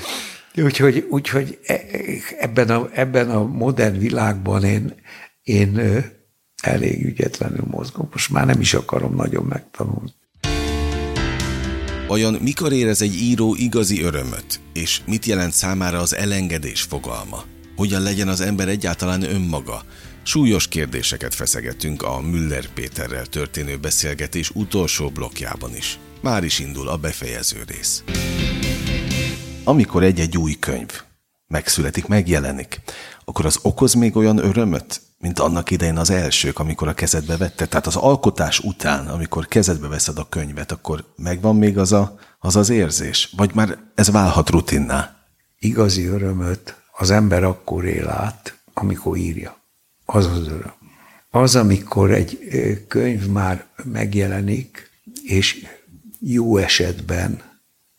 Okay. 0.54 0.66
Úgyhogy, 0.66 1.08
úgyhogy 1.10 1.60
e, 1.66 1.82
ebben, 2.40 2.70
a, 2.70 2.90
ebben 2.94 3.30
a 3.30 3.44
modern 3.44 3.98
világban 3.98 4.64
én, 4.64 4.94
én 5.44 6.04
elég 6.62 7.06
ügyetlenül 7.06 7.66
mozgom. 7.68 8.10
Most 8.12 8.30
már 8.30 8.46
nem 8.46 8.60
is 8.60 8.74
akarom 8.74 9.16
nagyon 9.16 9.44
megtanulni. 9.44 10.14
Vajon 12.08 12.34
mikor 12.34 12.72
érez 12.72 13.02
egy 13.02 13.16
író 13.16 13.56
igazi 13.56 14.02
örömöt, 14.02 14.60
és 14.74 15.02
mit 15.06 15.26
jelent 15.26 15.54
számára 15.54 16.00
az 16.00 16.16
elengedés 16.16 16.82
fogalma? 16.82 17.44
Hogyan 17.82 18.02
legyen 18.02 18.28
az 18.28 18.42
ember 18.42 18.68
egyáltalán 18.68 19.24
önmaga? 19.24 19.84
Súlyos 20.24 20.68
kérdéseket 20.68 21.36
feszegetünk 21.36 22.02
a 22.02 22.20
Müller 22.20 22.68
Péterrel 22.74 23.26
történő 23.26 23.78
beszélgetés 23.78 24.50
utolsó 24.50 25.10
blokkjában 25.10 25.76
is. 25.76 26.00
Már 26.22 26.44
is 26.44 26.60
indul 26.60 26.88
a 26.88 26.98
befejező 26.98 27.64
rész. 27.68 28.04
Amikor 29.64 30.04
egy-egy 30.04 30.38
új 30.38 30.54
könyv 30.60 31.02
megszületik, 31.48 32.08
megjelenik, 32.08 32.82
akkor 33.26 33.46
az 33.46 33.60
okoz 33.62 33.94
még 33.94 34.16
olyan 34.16 34.38
örömöt, 34.38 35.02
mint 35.18 35.40
annak 35.40 35.72
idején 35.72 35.98
az 35.98 36.10
elsők, 36.10 36.60
amikor 36.60 36.88
a 36.88 36.94
kezedbe 36.94 37.38
vetted. 37.38 37.70
Tehát 37.70 37.88
az 37.88 37.96
alkotás 37.96 38.60
után, 38.60 39.08
amikor 39.08 39.48
kezedbe 39.48 39.88
veszed 39.88 40.18
a 40.18 40.30
könyvet, 40.30 40.72
akkor 40.72 41.06
megvan 41.16 41.56
még 41.56 41.78
az 41.78 41.92
a, 41.92 42.20
az, 42.40 42.56
az 42.56 42.70
érzés? 42.70 43.34
Vagy 43.38 43.52
már 43.54 43.78
ez 43.96 44.12
válhat 44.12 44.50
rutinná? 44.50 45.16
Igazi 45.60 46.06
örömöt 46.06 46.81
az 47.02 47.10
ember 47.10 47.44
akkor 47.44 47.86
él 47.86 48.10
át, 48.10 48.58
amikor 48.74 49.18
írja. 49.18 49.58
Az 50.06 50.26
az 50.26 50.48
öröm. 50.48 50.74
Az, 51.30 51.56
amikor 51.56 52.12
egy 52.12 52.40
könyv 52.88 53.28
már 53.28 53.66
megjelenik, 53.84 54.90
és 55.24 55.68
jó 56.20 56.58
esetben 56.58 57.42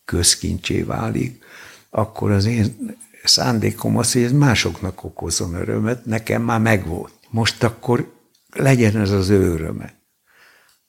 közkincsé 0.05 0.81
válik, 0.81 1.43
akkor 1.89 2.31
az 2.31 2.45
én 2.45 2.95
szándékom 3.23 3.97
az, 3.97 4.13
hogy 4.13 4.23
ez 4.23 4.31
másoknak 4.31 5.03
okozom 5.03 5.53
örömet, 5.53 6.05
nekem 6.05 6.41
már 6.41 6.59
megvolt. 6.59 7.13
Most 7.29 7.63
akkor 7.63 8.13
legyen 8.49 8.97
ez 8.97 9.11
az 9.11 9.29
ő 9.29 9.51
öröme. 9.51 9.93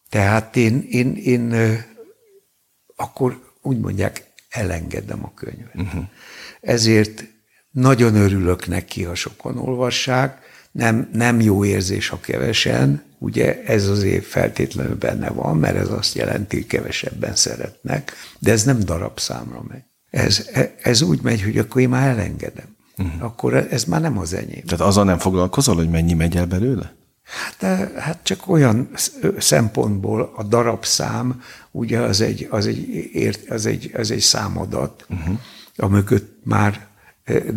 Tehát 0.08 0.56
én, 0.56 0.86
én, 0.90 1.16
én 1.16 1.54
akkor 2.96 3.52
úgy 3.62 3.78
mondják, 3.78 4.32
elengedem 4.48 5.24
a 5.24 5.34
könyvet. 5.34 5.74
Uh-huh. 5.74 6.04
Ezért 6.60 7.33
nagyon 7.74 8.14
örülök 8.14 8.66
neki, 8.66 9.02
ha 9.02 9.14
sokan 9.14 9.58
olvassák, 9.58 10.38
nem, 10.72 11.08
nem 11.12 11.40
jó 11.40 11.64
érzés, 11.64 12.08
ha 12.08 12.20
kevesen, 12.20 13.02
ugye 13.18 13.62
ez 13.64 13.88
azért 13.88 14.24
feltétlenül 14.24 14.96
benne 14.96 15.30
van, 15.30 15.56
mert 15.56 15.76
ez 15.76 15.88
azt 15.88 16.14
jelenti, 16.14 16.56
hogy 16.56 16.66
kevesebben 16.66 17.34
szeretnek, 17.34 18.12
de 18.38 18.52
ez 18.52 18.64
nem 18.64 18.80
darabszámra 18.80 19.62
megy. 19.68 19.82
Ez, 20.10 20.48
ez 20.82 21.02
úgy 21.02 21.20
megy, 21.22 21.42
hogy 21.42 21.58
akkor 21.58 21.80
én 21.80 21.88
már 21.88 22.08
elengedem. 22.08 22.76
Uh-huh. 22.98 23.24
Akkor 23.24 23.54
ez 23.54 23.84
már 23.84 24.00
nem 24.00 24.18
az 24.18 24.32
enyém. 24.32 24.64
Tehát 24.64 24.86
azzal 24.86 25.04
nem 25.04 25.18
foglalkozol, 25.18 25.74
hogy 25.74 25.90
mennyi 25.90 26.12
megy 26.12 26.36
el 26.36 26.46
belőle? 26.46 26.94
Hát, 27.22 27.56
de, 27.58 28.00
hát 28.00 28.18
csak 28.22 28.48
olyan 28.48 28.88
szempontból 29.38 30.32
a 30.36 30.42
darabszám, 30.42 31.42
ugye 31.70 31.98
az 32.00 32.20
egy, 32.20 32.46
az 32.50 32.66
egy, 32.66 33.10
az 33.48 33.66
egy, 33.66 33.90
az 33.94 34.10
egy 34.10 34.20
számadat, 34.20 35.06
uh-huh. 35.08 35.38
amögött 35.76 36.38
már 36.44 36.86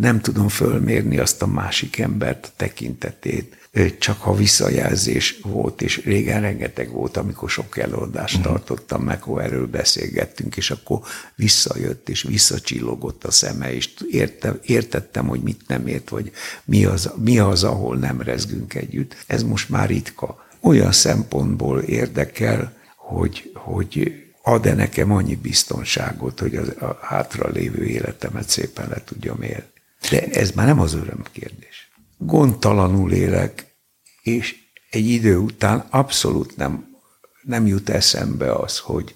nem 0.00 0.20
tudom 0.20 0.48
fölmérni 0.48 1.18
azt 1.18 1.42
a 1.42 1.46
másik 1.46 1.98
embert 1.98 2.46
a 2.46 2.50
tekintetét, 2.56 3.56
csak 3.98 4.20
ha 4.20 4.34
visszajelzés 4.34 5.38
volt, 5.42 5.82
és 5.82 6.04
régen 6.04 6.40
rengeteg 6.40 6.90
volt, 6.90 7.16
amikor 7.16 7.50
sok 7.50 7.78
előadást 7.78 8.36
uh-huh. 8.36 8.52
tartottam 8.52 9.02
meg, 9.02 9.18
ahol 9.22 9.42
erről 9.42 9.66
beszélgettünk, 9.66 10.56
és 10.56 10.70
akkor 10.70 11.00
visszajött, 11.34 12.08
és 12.08 12.22
visszacsillogott 12.22 13.24
a 13.24 13.30
szeme, 13.30 13.74
és 13.74 13.94
érte, 14.10 14.58
értettem, 14.62 15.26
hogy 15.26 15.40
mit 15.40 15.60
nem 15.66 15.86
ért, 15.86 16.08
vagy 16.08 16.32
mi 16.64 16.84
az, 16.84 17.10
mi 17.16 17.38
az, 17.38 17.64
ahol 17.64 17.96
nem 17.96 18.20
rezgünk 18.20 18.74
együtt. 18.74 19.16
Ez 19.26 19.42
most 19.42 19.68
már 19.68 19.88
ritka. 19.88 20.46
Olyan 20.60 20.92
szempontból 20.92 21.80
érdekel, 21.80 22.72
hogy, 22.96 23.50
hogy 23.54 24.26
ad-e 24.48 24.74
nekem 24.74 25.12
annyi 25.12 25.34
biztonságot, 25.36 26.40
hogy 26.40 26.54
az, 26.54 26.68
a 26.68 26.98
hátra 27.00 27.48
lévő 27.48 27.84
életemet 27.84 28.48
szépen 28.48 28.88
le 28.88 29.02
tudjam 29.04 29.42
élni. 29.42 29.70
De 30.10 30.26
ez 30.26 30.50
már 30.50 30.66
nem 30.66 30.80
az 30.80 30.94
öröm 30.94 31.22
kérdés. 31.32 31.90
Gondtalanul 32.18 33.12
élek, 33.12 33.66
és 34.22 34.56
egy 34.90 35.08
idő 35.08 35.36
után 35.36 35.86
abszolút 35.90 36.56
nem, 36.56 36.96
nem 37.42 37.66
jut 37.66 37.88
eszembe 37.88 38.52
az, 38.52 38.78
hogy 38.78 39.14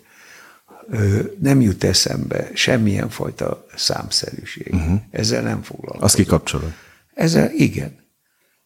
nem 1.39 1.61
jut 1.61 1.85
eszembe 1.85 2.51
semmilyen 2.55 3.09
fajta 3.09 3.67
számszerűség. 3.77 4.75
Uh-huh. 4.75 5.01
Ezzel 5.11 5.43
nem 5.43 5.63
foglalkozom. 5.63 6.05
Azt 6.05 6.15
kikapcsolod? 6.15 6.73
Ezzel 7.15 7.51
igen. 7.51 8.01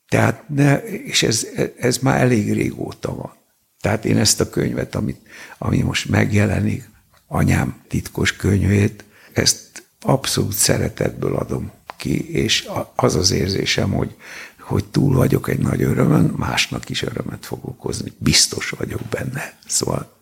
Tehát, 0.08 0.48
ne, 0.48 0.76
és 0.82 1.22
ez, 1.22 1.46
ez 1.78 1.98
már 1.98 2.20
elég 2.20 2.52
régóta 2.52 3.14
van. 3.14 3.34
Tehát 3.80 4.04
én 4.04 4.18
ezt 4.18 4.40
a 4.40 4.50
könyvet, 4.50 4.94
amit, 4.94 5.20
ami 5.58 5.78
most 5.82 6.08
megjelenik, 6.08 6.90
anyám 7.26 7.82
titkos 7.88 8.36
könyvét, 8.36 9.04
ezt 9.32 9.84
abszolút 10.00 10.52
szeretetből 10.52 11.36
adom 11.36 11.72
ki, 11.96 12.30
és 12.30 12.68
az 12.94 13.14
az 13.14 13.30
érzésem, 13.30 13.92
hogy, 13.92 14.16
hogy 14.60 14.84
túl 14.84 15.14
vagyok 15.14 15.48
egy 15.48 15.58
nagy 15.58 15.82
örömön, 15.82 16.24
másnak 16.24 16.88
is 16.88 17.02
örömet 17.02 17.46
fog 17.46 17.64
okozni. 17.64 18.12
Biztos 18.18 18.70
vagyok 18.70 19.00
benne. 19.00 19.58
Szóval 19.66 20.16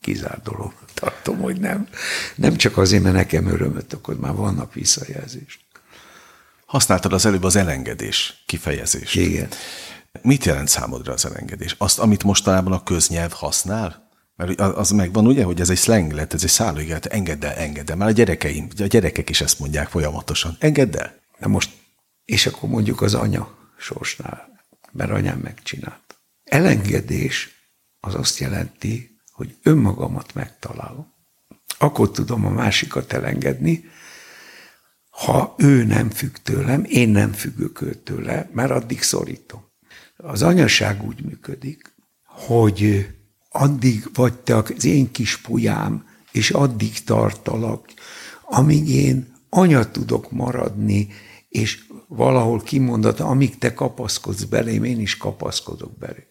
kizár 0.00 0.40
dolog. 0.42 0.72
Tartom, 0.94 1.38
hogy 1.38 1.60
nem. 1.60 1.88
Nem 2.34 2.56
csak 2.56 2.76
azért, 2.76 3.02
mert 3.02 3.14
nekem 3.14 3.46
örömöt 3.46 3.92
okoz, 3.92 4.16
már 4.18 4.34
vannak 4.34 4.74
visszajelzések. 4.74 5.60
Használtad 6.66 7.12
az 7.12 7.26
előbb 7.26 7.44
az 7.44 7.56
elengedés 7.56 8.42
kifejezést. 8.46 9.16
Igen. 9.16 9.48
Mit 10.22 10.44
jelent 10.44 10.68
számodra 10.68 11.12
az 11.12 11.26
elengedés? 11.26 11.74
Azt, 11.78 11.98
amit 11.98 12.22
mostanában 12.22 12.72
a 12.72 12.82
köznyelv 12.82 13.32
használ? 13.32 14.08
Mert 14.36 14.60
az 14.60 14.90
megvan 14.90 15.26
ugye, 15.26 15.44
hogy 15.44 15.60
ez 15.60 15.70
egy 15.70 15.78
slang 15.78 16.12
lett, 16.12 16.32
ez 16.32 16.42
egy 16.42 16.50
szállóiget, 16.50 17.06
engedd 17.06 17.44
el, 17.44 17.54
engedd 17.54 17.90
el. 17.90 17.96
Már 17.96 18.08
a 18.08 18.12
gyerekeim, 18.12 18.68
a 18.78 18.82
gyerekek 18.82 19.30
is 19.30 19.40
ezt 19.40 19.58
mondják 19.58 19.88
folyamatosan. 19.88 20.56
Engedd 20.58 20.96
el. 20.96 21.14
Na 21.38 21.46
most, 21.46 21.70
és 22.24 22.46
akkor 22.46 22.68
mondjuk 22.68 23.00
az 23.00 23.14
anya 23.14 23.58
sorsnál, 23.78 24.60
mert 24.92 25.10
anyám 25.10 25.38
megcsinált. 25.38 26.18
Elengedés 26.44 27.48
az 28.00 28.14
azt 28.14 28.38
jelenti, 28.38 29.20
hogy 29.30 29.56
önmagamat 29.62 30.34
megtalálom. 30.34 31.12
Akkor 31.78 32.10
tudom 32.10 32.46
a 32.46 32.50
másikat 32.50 33.12
elengedni, 33.12 33.84
ha 35.10 35.54
ő 35.58 35.84
nem 35.84 36.10
függ 36.10 36.36
tőlem, 36.36 36.84
én 36.88 37.08
nem 37.08 37.32
függök 37.32 38.02
tőle, 38.02 38.48
mert 38.52 38.70
addig 38.70 39.02
szorítom. 39.02 39.69
Az 40.22 40.42
anyaság 40.42 41.04
úgy 41.04 41.24
működik, 41.24 41.94
hogy 42.24 43.08
addig 43.50 44.10
vagy 44.14 44.34
te 44.34 44.56
az 44.56 44.84
én 44.84 45.10
kis 45.10 45.36
pujám, 45.36 46.08
és 46.32 46.50
addig 46.50 47.04
tartalak, 47.04 47.88
amíg 48.42 48.88
én 48.88 49.34
anya 49.48 49.90
tudok 49.90 50.30
maradni, 50.30 51.08
és 51.48 51.84
valahol 52.08 52.60
kimondata, 52.60 53.26
amíg 53.26 53.58
te 53.58 53.74
kapaszkodsz 53.74 54.42
belém, 54.42 54.84
én 54.84 55.00
is 55.00 55.16
kapaszkodok 55.16 55.98
belé. 55.98 56.26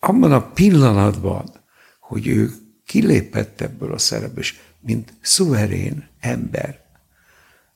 Abban 0.00 0.32
a 0.32 0.50
pillanatban, 0.50 1.50
hogy 2.00 2.26
ő 2.26 2.52
kilépett 2.86 3.60
ebből 3.60 3.92
a 3.92 3.98
szerepből, 3.98 4.44
mint 4.80 5.12
szuverén 5.20 6.08
ember, 6.20 6.80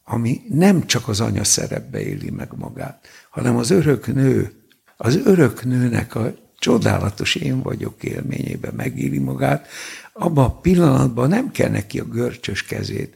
ami 0.04 0.40
nem 0.48 0.86
csak 0.86 1.08
az 1.08 1.20
anya 1.20 1.44
szerepbe 1.44 2.00
éli 2.00 2.30
meg 2.30 2.52
magát, 2.56 3.06
hanem 3.30 3.56
az 3.56 3.70
örök 3.70 4.14
nő, 4.14 4.55
az 4.96 5.16
örök 5.16 5.64
nőnek 5.64 6.14
a 6.14 6.34
csodálatos 6.58 7.34
én 7.34 7.62
vagyok 7.62 8.02
élményében 8.02 8.74
megéli 8.74 9.18
magát, 9.18 9.68
abban 10.12 10.44
a 10.44 10.60
pillanatban 10.60 11.28
nem 11.28 11.50
kell 11.50 11.70
neki 11.70 11.98
a 11.98 12.04
görcsös 12.04 12.62
kezét, 12.62 13.14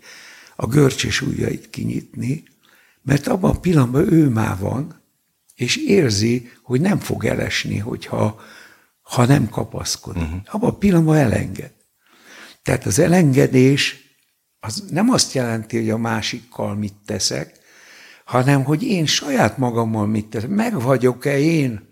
a 0.56 0.66
görcsös 0.66 1.20
ujjait 1.20 1.70
kinyitni, 1.70 2.42
mert 3.02 3.26
abban 3.26 3.50
a 3.50 3.60
pillanatban 3.60 4.12
ő 4.12 4.28
már 4.28 4.58
van, 4.58 5.00
és 5.54 5.76
érzi, 5.76 6.50
hogy 6.62 6.80
nem 6.80 6.98
fog 6.98 7.24
elesni, 7.24 7.78
hogyha 7.78 8.40
ha 9.02 9.26
nem 9.26 9.48
kapaszkodik. 9.48 10.22
Uh-huh. 10.22 10.40
Abban 10.44 10.70
a 10.70 10.76
pillanatban 10.76 11.16
elenged. 11.16 11.72
Tehát 12.62 12.86
az 12.86 12.98
elengedés 12.98 13.96
az 14.60 14.84
nem 14.90 15.10
azt 15.10 15.32
jelenti, 15.32 15.76
hogy 15.78 15.90
a 15.90 15.98
másikkal 15.98 16.74
mit 16.74 16.94
teszek, 17.06 17.59
hanem 18.30 18.64
hogy 18.64 18.82
én 18.82 19.06
saját 19.06 19.58
magammal 19.58 20.06
mit 20.06 20.26
teszek. 20.26 20.48
Meg 20.48 20.80
vagyok-e 20.80 21.38
én? 21.38 21.88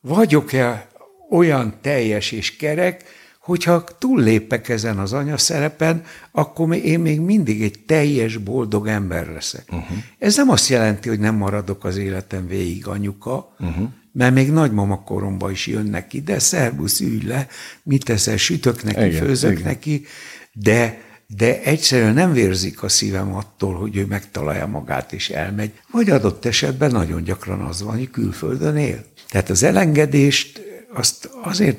Vagyok-e 0.00 0.88
olyan 1.30 1.74
teljes 1.80 2.32
és 2.32 2.56
kerek, 2.56 3.04
hogyha 3.40 3.84
túllépek 3.98 4.68
ezen 4.68 4.98
az 4.98 5.12
anyaszerepen, 5.12 6.04
akkor 6.30 6.74
én 6.74 7.00
még 7.00 7.20
mindig 7.20 7.62
egy 7.62 7.78
teljes, 7.86 8.36
boldog 8.36 8.86
ember 8.86 9.26
leszek. 9.28 9.64
Uh-huh. 9.70 9.96
Ez 10.18 10.36
nem 10.36 10.48
azt 10.48 10.68
jelenti, 10.68 11.08
hogy 11.08 11.20
nem 11.20 11.34
maradok 11.34 11.84
az 11.84 11.96
életem 11.96 12.46
végig 12.46 12.86
anyuka, 12.86 13.54
uh-huh. 13.58 13.88
mert 14.12 14.34
még 14.34 14.52
nagymama 14.52 15.02
koromban 15.02 15.50
is 15.50 15.66
jönnek 15.66 16.12
ide, 16.12 16.38
szervusz, 16.38 17.00
ülj 17.00 17.22
le, 17.22 17.46
mit 17.82 18.04
teszel, 18.04 18.36
sütök 18.36 18.82
neki, 18.82 19.06
igen, 19.06 19.24
főzök 19.24 19.52
igen. 19.52 19.62
neki, 19.62 20.04
de 20.52 21.04
de 21.26 21.62
egyszerűen 21.62 22.14
nem 22.14 22.32
vérzik 22.32 22.82
a 22.82 22.88
szívem 22.88 23.34
attól, 23.34 23.74
hogy 23.74 23.96
ő 23.96 24.06
megtalálja 24.06 24.66
magát 24.66 25.12
és 25.12 25.30
elmegy, 25.30 25.72
vagy 25.90 26.10
adott 26.10 26.44
esetben 26.44 26.90
nagyon 26.90 27.22
gyakran 27.22 27.60
az 27.60 27.82
van, 27.82 27.96
hogy 27.96 28.10
külföldön 28.10 28.76
él. 28.76 29.04
Tehát 29.28 29.50
az 29.50 29.62
elengedést 29.62 30.62
azt 30.94 31.30
azért 31.42 31.78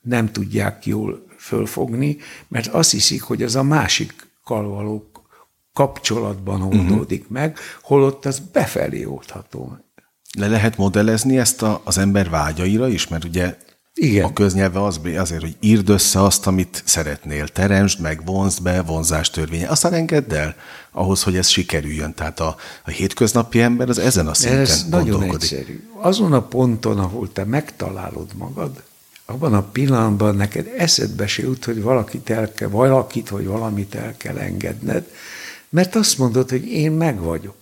nem 0.00 0.32
tudják 0.32 0.86
jól 0.86 1.26
fölfogni, 1.38 2.16
mert 2.48 2.66
azt 2.66 2.90
hiszik, 2.90 3.22
hogy 3.22 3.42
az 3.42 3.56
a 3.56 3.62
másikkal 3.62 4.68
való 4.68 5.10
kapcsolatban 5.72 6.60
mhm. 6.60 6.78
oldódik 6.78 7.20
uh-huh. 7.20 7.36
meg, 7.36 7.58
holott 7.82 8.26
az 8.26 8.38
befelé 8.52 9.04
oldható. 9.04 9.78
Le 10.38 10.48
lehet 10.48 10.76
modellezni 10.76 11.38
ezt 11.38 11.62
a, 11.62 11.80
az 11.84 11.98
ember 11.98 12.30
vágyaira 12.30 12.88
is, 12.88 13.08
mert 13.08 13.24
ugye 13.24 13.56
igen. 13.94 14.24
A 14.24 14.32
köznyelve 14.32 14.84
az, 14.84 15.00
azért, 15.16 15.40
hogy 15.40 15.56
írd 15.60 15.88
össze 15.88 16.22
azt, 16.22 16.46
amit 16.46 16.82
szeretnél, 16.86 17.48
teremtsd 17.48 18.00
meg, 18.00 18.24
vonzd 18.24 18.62
be, 18.62 18.82
vonzás 18.82 19.30
törvénye, 19.30 19.68
aztán 19.68 19.92
engedd 19.92 20.34
el 20.34 20.54
ahhoz, 20.90 21.22
hogy 21.22 21.36
ez 21.36 21.48
sikerüljön. 21.48 22.14
Tehát 22.14 22.40
a, 22.40 22.56
a 22.84 22.90
hétköznapi 22.90 23.60
ember 23.60 23.88
az 23.88 23.98
ezen 23.98 24.26
a 24.26 24.34
szinten 24.34 24.60
Ez 24.60 24.86
nagyon 24.90 25.22
egyszerű. 25.22 25.88
Azon 25.94 26.32
a 26.32 26.42
ponton, 26.42 26.98
ahol 26.98 27.32
te 27.32 27.44
megtalálod 27.44 28.28
magad, 28.34 28.82
abban 29.24 29.54
a 29.54 29.62
pillanatban 29.62 30.34
neked 30.34 30.72
eszedbe 30.76 31.26
se 31.26 31.42
jut, 31.42 31.64
hogy 31.64 31.82
valakit 31.82 32.30
el 32.30 32.52
kell, 32.52 32.68
valakit 32.68 33.28
vagy 33.28 33.46
valamit 33.46 33.94
el 33.94 34.14
kell 34.16 34.36
engedned, 34.36 35.04
mert 35.68 35.94
azt 35.94 36.18
mondod, 36.18 36.50
hogy 36.50 36.66
én 36.66 36.92
meg 36.92 37.20
vagyok. 37.20 37.56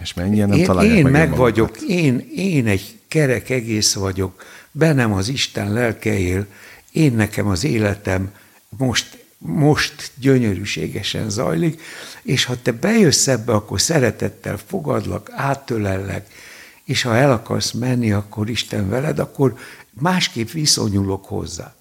És 0.00 0.14
mennyien 0.14 0.48
nem 0.48 0.58
én, 0.58 0.64
találják 0.64 0.96
én 0.96 1.02
meg, 1.02 1.12
meg 1.12 1.36
vagyok, 1.36 1.80
én, 1.80 2.30
én 2.34 2.66
egy 2.66 2.98
kerek 3.08 3.50
egész 3.50 3.94
vagyok, 3.94 4.42
bennem 4.76 5.12
az 5.12 5.28
Isten 5.28 5.72
lelke 5.72 6.18
él, 6.18 6.46
én 6.92 7.12
nekem 7.12 7.46
az 7.46 7.64
életem 7.64 8.32
most, 8.68 9.24
most 9.38 10.10
gyönyörűségesen 10.14 11.30
zajlik, 11.30 11.82
és 12.22 12.44
ha 12.44 12.62
te 12.62 12.72
bejössz 12.72 13.26
ebbe, 13.26 13.52
akkor 13.52 13.80
szeretettel 13.80 14.58
fogadlak, 14.66 15.30
átölellek, 15.32 16.32
és 16.84 17.02
ha 17.02 17.16
el 17.16 17.32
akarsz 17.32 17.72
menni, 17.72 18.12
akkor 18.12 18.48
Isten 18.48 18.88
veled, 18.88 19.18
akkor 19.18 19.56
másképp 19.90 20.50
viszonyulok 20.50 21.24
hozzá. 21.24 21.74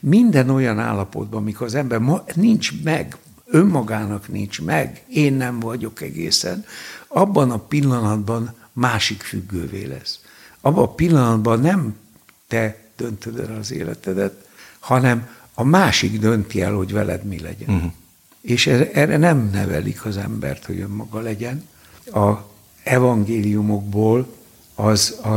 Minden 0.00 0.50
olyan 0.50 0.78
állapotban, 0.78 1.40
amikor 1.40 1.66
az 1.66 1.74
ember 1.74 1.98
ma, 1.98 2.24
nincs 2.34 2.82
meg, 2.82 3.16
önmagának 3.46 4.28
nincs 4.28 4.62
meg, 4.62 5.02
én 5.08 5.32
nem 5.32 5.60
vagyok 5.60 6.00
egészen, 6.00 6.64
abban 7.06 7.50
a 7.50 7.58
pillanatban 7.58 8.54
másik 8.72 9.22
függővé 9.22 9.84
lesz 9.84 10.20
abban 10.68 10.84
a 10.84 10.94
pillanatban 10.94 11.60
nem 11.60 11.96
te 12.46 12.78
döntöd 12.96 13.38
el 13.38 13.56
az 13.56 13.72
életedet, 13.72 14.48
hanem 14.78 15.28
a 15.54 15.64
másik 15.64 16.18
dönti 16.18 16.62
el, 16.62 16.72
hogy 16.72 16.92
veled 16.92 17.24
mi 17.24 17.40
legyen. 17.40 17.74
Uh-huh. 17.74 17.92
És 18.40 18.66
erre 18.66 19.16
nem 19.16 19.50
nevelik 19.52 20.04
az 20.04 20.16
embert, 20.16 20.64
hogy 20.64 20.80
önmaga 20.80 21.20
legyen. 21.20 21.68
A 22.12 22.32
evangéliumokból 22.82 24.36
az 24.74 25.18
a, 25.22 25.28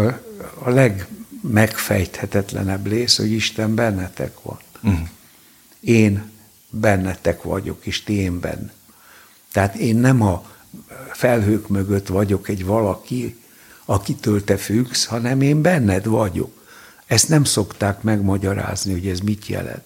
a 0.64 0.70
legmegfejthetetlenebb 0.70 2.88
rész, 2.88 3.18
hogy 3.18 3.32
Isten 3.32 3.76
bennetek 3.76 4.42
van. 4.42 4.60
Uh-huh. 4.84 5.08
Én 5.80 6.32
bennetek 6.70 7.44
vagyok, 7.44 7.86
és 7.86 8.04
ti 8.04 8.14
én 8.14 8.40
benne. 8.40 8.74
Tehát 9.52 9.76
én 9.76 9.96
nem 9.96 10.22
a 10.22 10.50
felhők 11.12 11.68
mögött 11.68 12.08
vagyok 12.08 12.48
egy 12.48 12.66
valaki, 12.66 13.41
akitől 13.92 14.44
te 14.44 14.58
függsz, 14.58 15.06
hanem 15.06 15.42
én 15.42 15.62
benned 15.62 16.06
vagyok. 16.06 16.68
Ezt 17.06 17.30
nem 17.30 17.44
szokták 17.44 18.02
megmagyarázni, 18.02 18.92
hogy 18.92 19.08
ez 19.08 19.20
mit 19.20 19.48
jelent. 19.48 19.84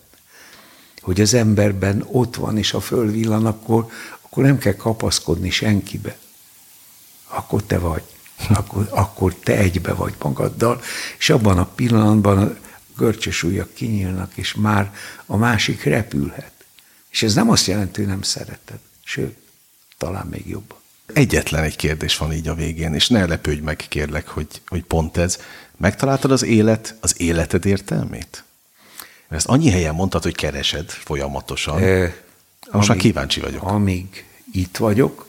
Hogy 1.01 1.22
az 1.22 1.34
emberben 1.34 2.06
ott 2.12 2.36
van, 2.36 2.58
és 2.58 2.72
ha 2.72 2.80
fölvillan, 2.80 3.45
akkor, 3.45 3.88
akkor 4.22 4.43
nem 4.43 4.58
kell 4.58 4.76
kapaszkodni 4.76 5.49
senkibe. 5.49 6.18
Akkor 7.28 7.64
te 7.64 7.80
vagy. 7.80 8.03
Akkor, 8.49 8.88
akkor 8.89 9.34
te 9.34 9.58
egybe 9.58 9.93
vagy 9.93 10.14
magaddal, 10.22 10.82
és 11.18 11.30
abban 11.30 11.58
a 11.58 11.66
pillanatban 11.66 12.38
a 12.38 12.56
görcsös 12.97 13.43
ujjak 13.43 13.74
kinyílnak, 13.74 14.32
és 14.38 14.53
már 14.53 14.95
a 15.26 15.38
másik 15.38 15.84
repülhet. 15.84 16.53
És 17.10 17.24
ez 17.24 17.34
nem 17.34 17.49
azt 17.49 17.66
jelenti, 17.66 17.99
hogy 17.99 18.10
nem 18.10 18.22
szereted. 18.22 18.80
Sőt, 19.03 19.38
talán 19.97 20.28
még 20.28 20.47
jobban. 20.47 20.84
Egyetlen 21.16 21.63
egy 21.63 21.76
kérdés 21.76 22.18
van 22.18 22.34
így 22.34 22.47
a 22.47 22.53
végén, 22.53 22.93
és 22.93 23.09
ne 23.09 23.26
lepődj 23.26 23.61
meg, 23.61 23.86
kérlek, 23.89 24.28
hogy, 24.28 24.47
hogy 24.68 24.84
pont 24.84 25.18
ez. 25.18 25.39
Megtaláltad 25.78 26.32
az 26.32 26.43
élet, 26.43 26.95
az 27.01 27.22
életed 27.22 27.66
értelmét? 27.66 28.43
Ezt 29.30 29.47
annyi 29.47 29.70
helyen 29.70 29.95
mondtad, 29.95 30.24
hogy 30.24 30.36
keresed 30.36 30.89
folyamatosan. 30.89 31.84
E, 31.84 32.16
Most 32.72 32.89
amíg, 32.89 32.89
már 32.89 32.97
kíváncsi 32.97 33.39
vagyok. 33.39 33.63
Amíg 33.63 34.26
itt 34.51 34.78
vagyok, 34.78 35.28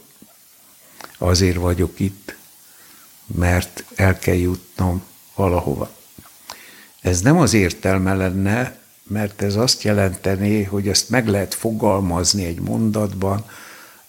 azért 1.18 1.56
vagyok 1.56 2.00
itt, 2.00 2.36
mert 3.26 3.84
el 3.94 4.18
kell 4.18 4.34
jutnom 4.34 5.04
valahova. 5.34 5.90
Ez 7.00 7.20
nem 7.20 7.38
az 7.38 7.52
értelme 7.52 8.14
lenne, 8.14 8.78
mert 9.02 9.42
ez 9.42 9.56
azt 9.56 9.82
jelenteni, 9.82 10.62
hogy 10.62 10.88
ezt 10.88 11.08
meg 11.08 11.28
lehet 11.28 11.54
fogalmazni 11.54 12.44
egy 12.44 12.60
mondatban, 12.60 13.50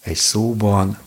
egy 0.02 0.16
szóban, 0.16 1.06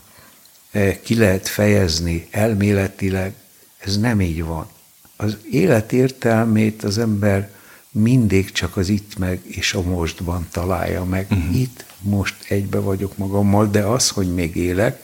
ki 1.03 1.15
lehet 1.15 1.47
fejezni 1.47 2.27
elméletileg, 2.31 3.33
ez 3.77 3.97
nem 3.97 4.21
így 4.21 4.43
van. 4.43 4.67
Az 5.15 5.37
élet 5.51 5.93
értelmét 5.93 6.83
az 6.83 6.97
ember 6.97 7.49
mindig 7.91 8.51
csak 8.51 8.77
az 8.77 8.89
itt 8.89 9.17
meg 9.17 9.39
és 9.43 9.73
a 9.73 9.81
mostban 9.81 10.47
találja 10.51 11.03
meg. 11.03 11.27
Uh-huh. 11.29 11.59
Itt 11.59 11.85
most 11.99 12.35
egybe 12.47 12.79
vagyok 12.79 13.17
magammal, 13.17 13.67
de 13.67 13.83
az, 13.83 14.09
hogy 14.09 14.33
még 14.33 14.55
élek, 14.55 15.01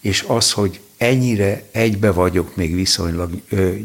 és 0.00 0.24
az, 0.28 0.52
hogy 0.52 0.80
ennyire 0.96 1.62
egybe 1.70 2.10
vagyok 2.10 2.56
még 2.56 2.74
viszonylag 2.74 3.30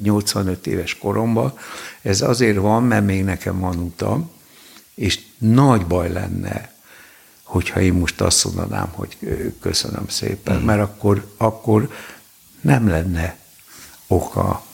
85 0.03 0.67
éves 0.67 0.97
koromban, 0.97 1.53
ez 2.01 2.21
azért 2.21 2.57
van, 2.57 2.83
mert 2.83 3.05
még 3.05 3.23
nekem 3.23 3.59
van 3.59 3.77
utam, 3.77 4.31
és 4.95 5.19
nagy 5.37 5.85
baj 5.85 6.11
lenne, 6.11 6.71
hogyha 7.47 7.81
én 7.81 7.93
most 7.93 8.21
azt 8.21 8.45
mondanám, 8.45 8.89
hogy 8.91 9.17
köszönöm 9.59 10.07
szépen, 10.07 10.53
uh-huh. 10.53 10.67
mert 10.67 10.81
akkor, 10.81 11.33
akkor 11.37 11.91
nem 12.61 12.87
lenne 12.87 13.37
oka, 14.07 14.65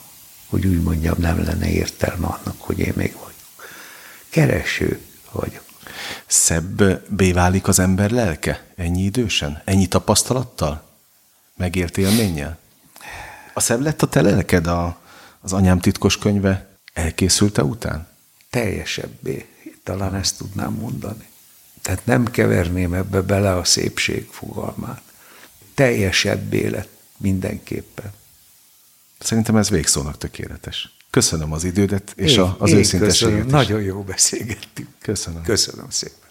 hogy 0.48 0.66
úgy 0.66 0.82
mondjam, 0.82 1.14
nem 1.18 1.44
lenne 1.44 1.70
értelme 1.70 2.26
annak, 2.26 2.56
hogy 2.58 2.78
én 2.78 2.92
még 2.96 3.12
vagyok. 3.12 3.70
Kereső 4.28 5.00
vagyok. 5.32 5.64
Szebbé 6.26 7.32
válik 7.32 7.68
az 7.68 7.78
ember 7.78 8.10
lelke 8.10 8.64
ennyi 8.76 9.02
idősen? 9.02 9.62
Ennyi 9.64 9.86
tapasztalattal? 9.86 10.82
Megért 11.56 11.98
élménnyel? 11.98 12.58
A 13.54 13.60
szebb 13.60 13.80
lett 13.80 14.02
a 14.02 14.08
te 14.08 14.20
lelked 14.20 14.66
a, 14.66 14.98
az 15.40 15.52
anyám 15.52 15.80
titkos 15.80 16.18
könyve 16.18 16.68
elkészülte 16.92 17.64
után? 17.64 18.08
Teljesebbé, 18.50 19.48
talán 19.82 20.14
ezt 20.14 20.38
tudnám 20.38 20.72
mondani. 20.72 21.32
Tehát 21.84 22.06
nem 22.06 22.24
keverném 22.24 22.94
ebbe 22.94 23.20
bele 23.20 23.56
a 23.56 23.64
szépség 23.64 24.28
fogalmát. 24.30 25.02
Teljesebbé 25.74 26.66
lett 26.66 26.88
mindenképpen. 27.16 28.12
Szerintem 29.18 29.56
ez 29.56 29.70
végszónak 29.70 30.18
tökéletes. 30.18 30.94
Köszönöm 31.10 31.52
az 31.52 31.64
idődet 31.64 32.12
és 32.16 32.36
én, 32.36 32.54
az 32.58 32.70
én 32.70 32.76
őszinteséget. 32.76 33.34
Köszönöm. 33.34 33.46
Nagyon 33.46 33.82
jó 33.82 34.02
beszélgettünk. 34.02 34.88
Köszönöm. 34.98 35.42
Köszönöm 35.42 35.90
szépen. 35.90 36.23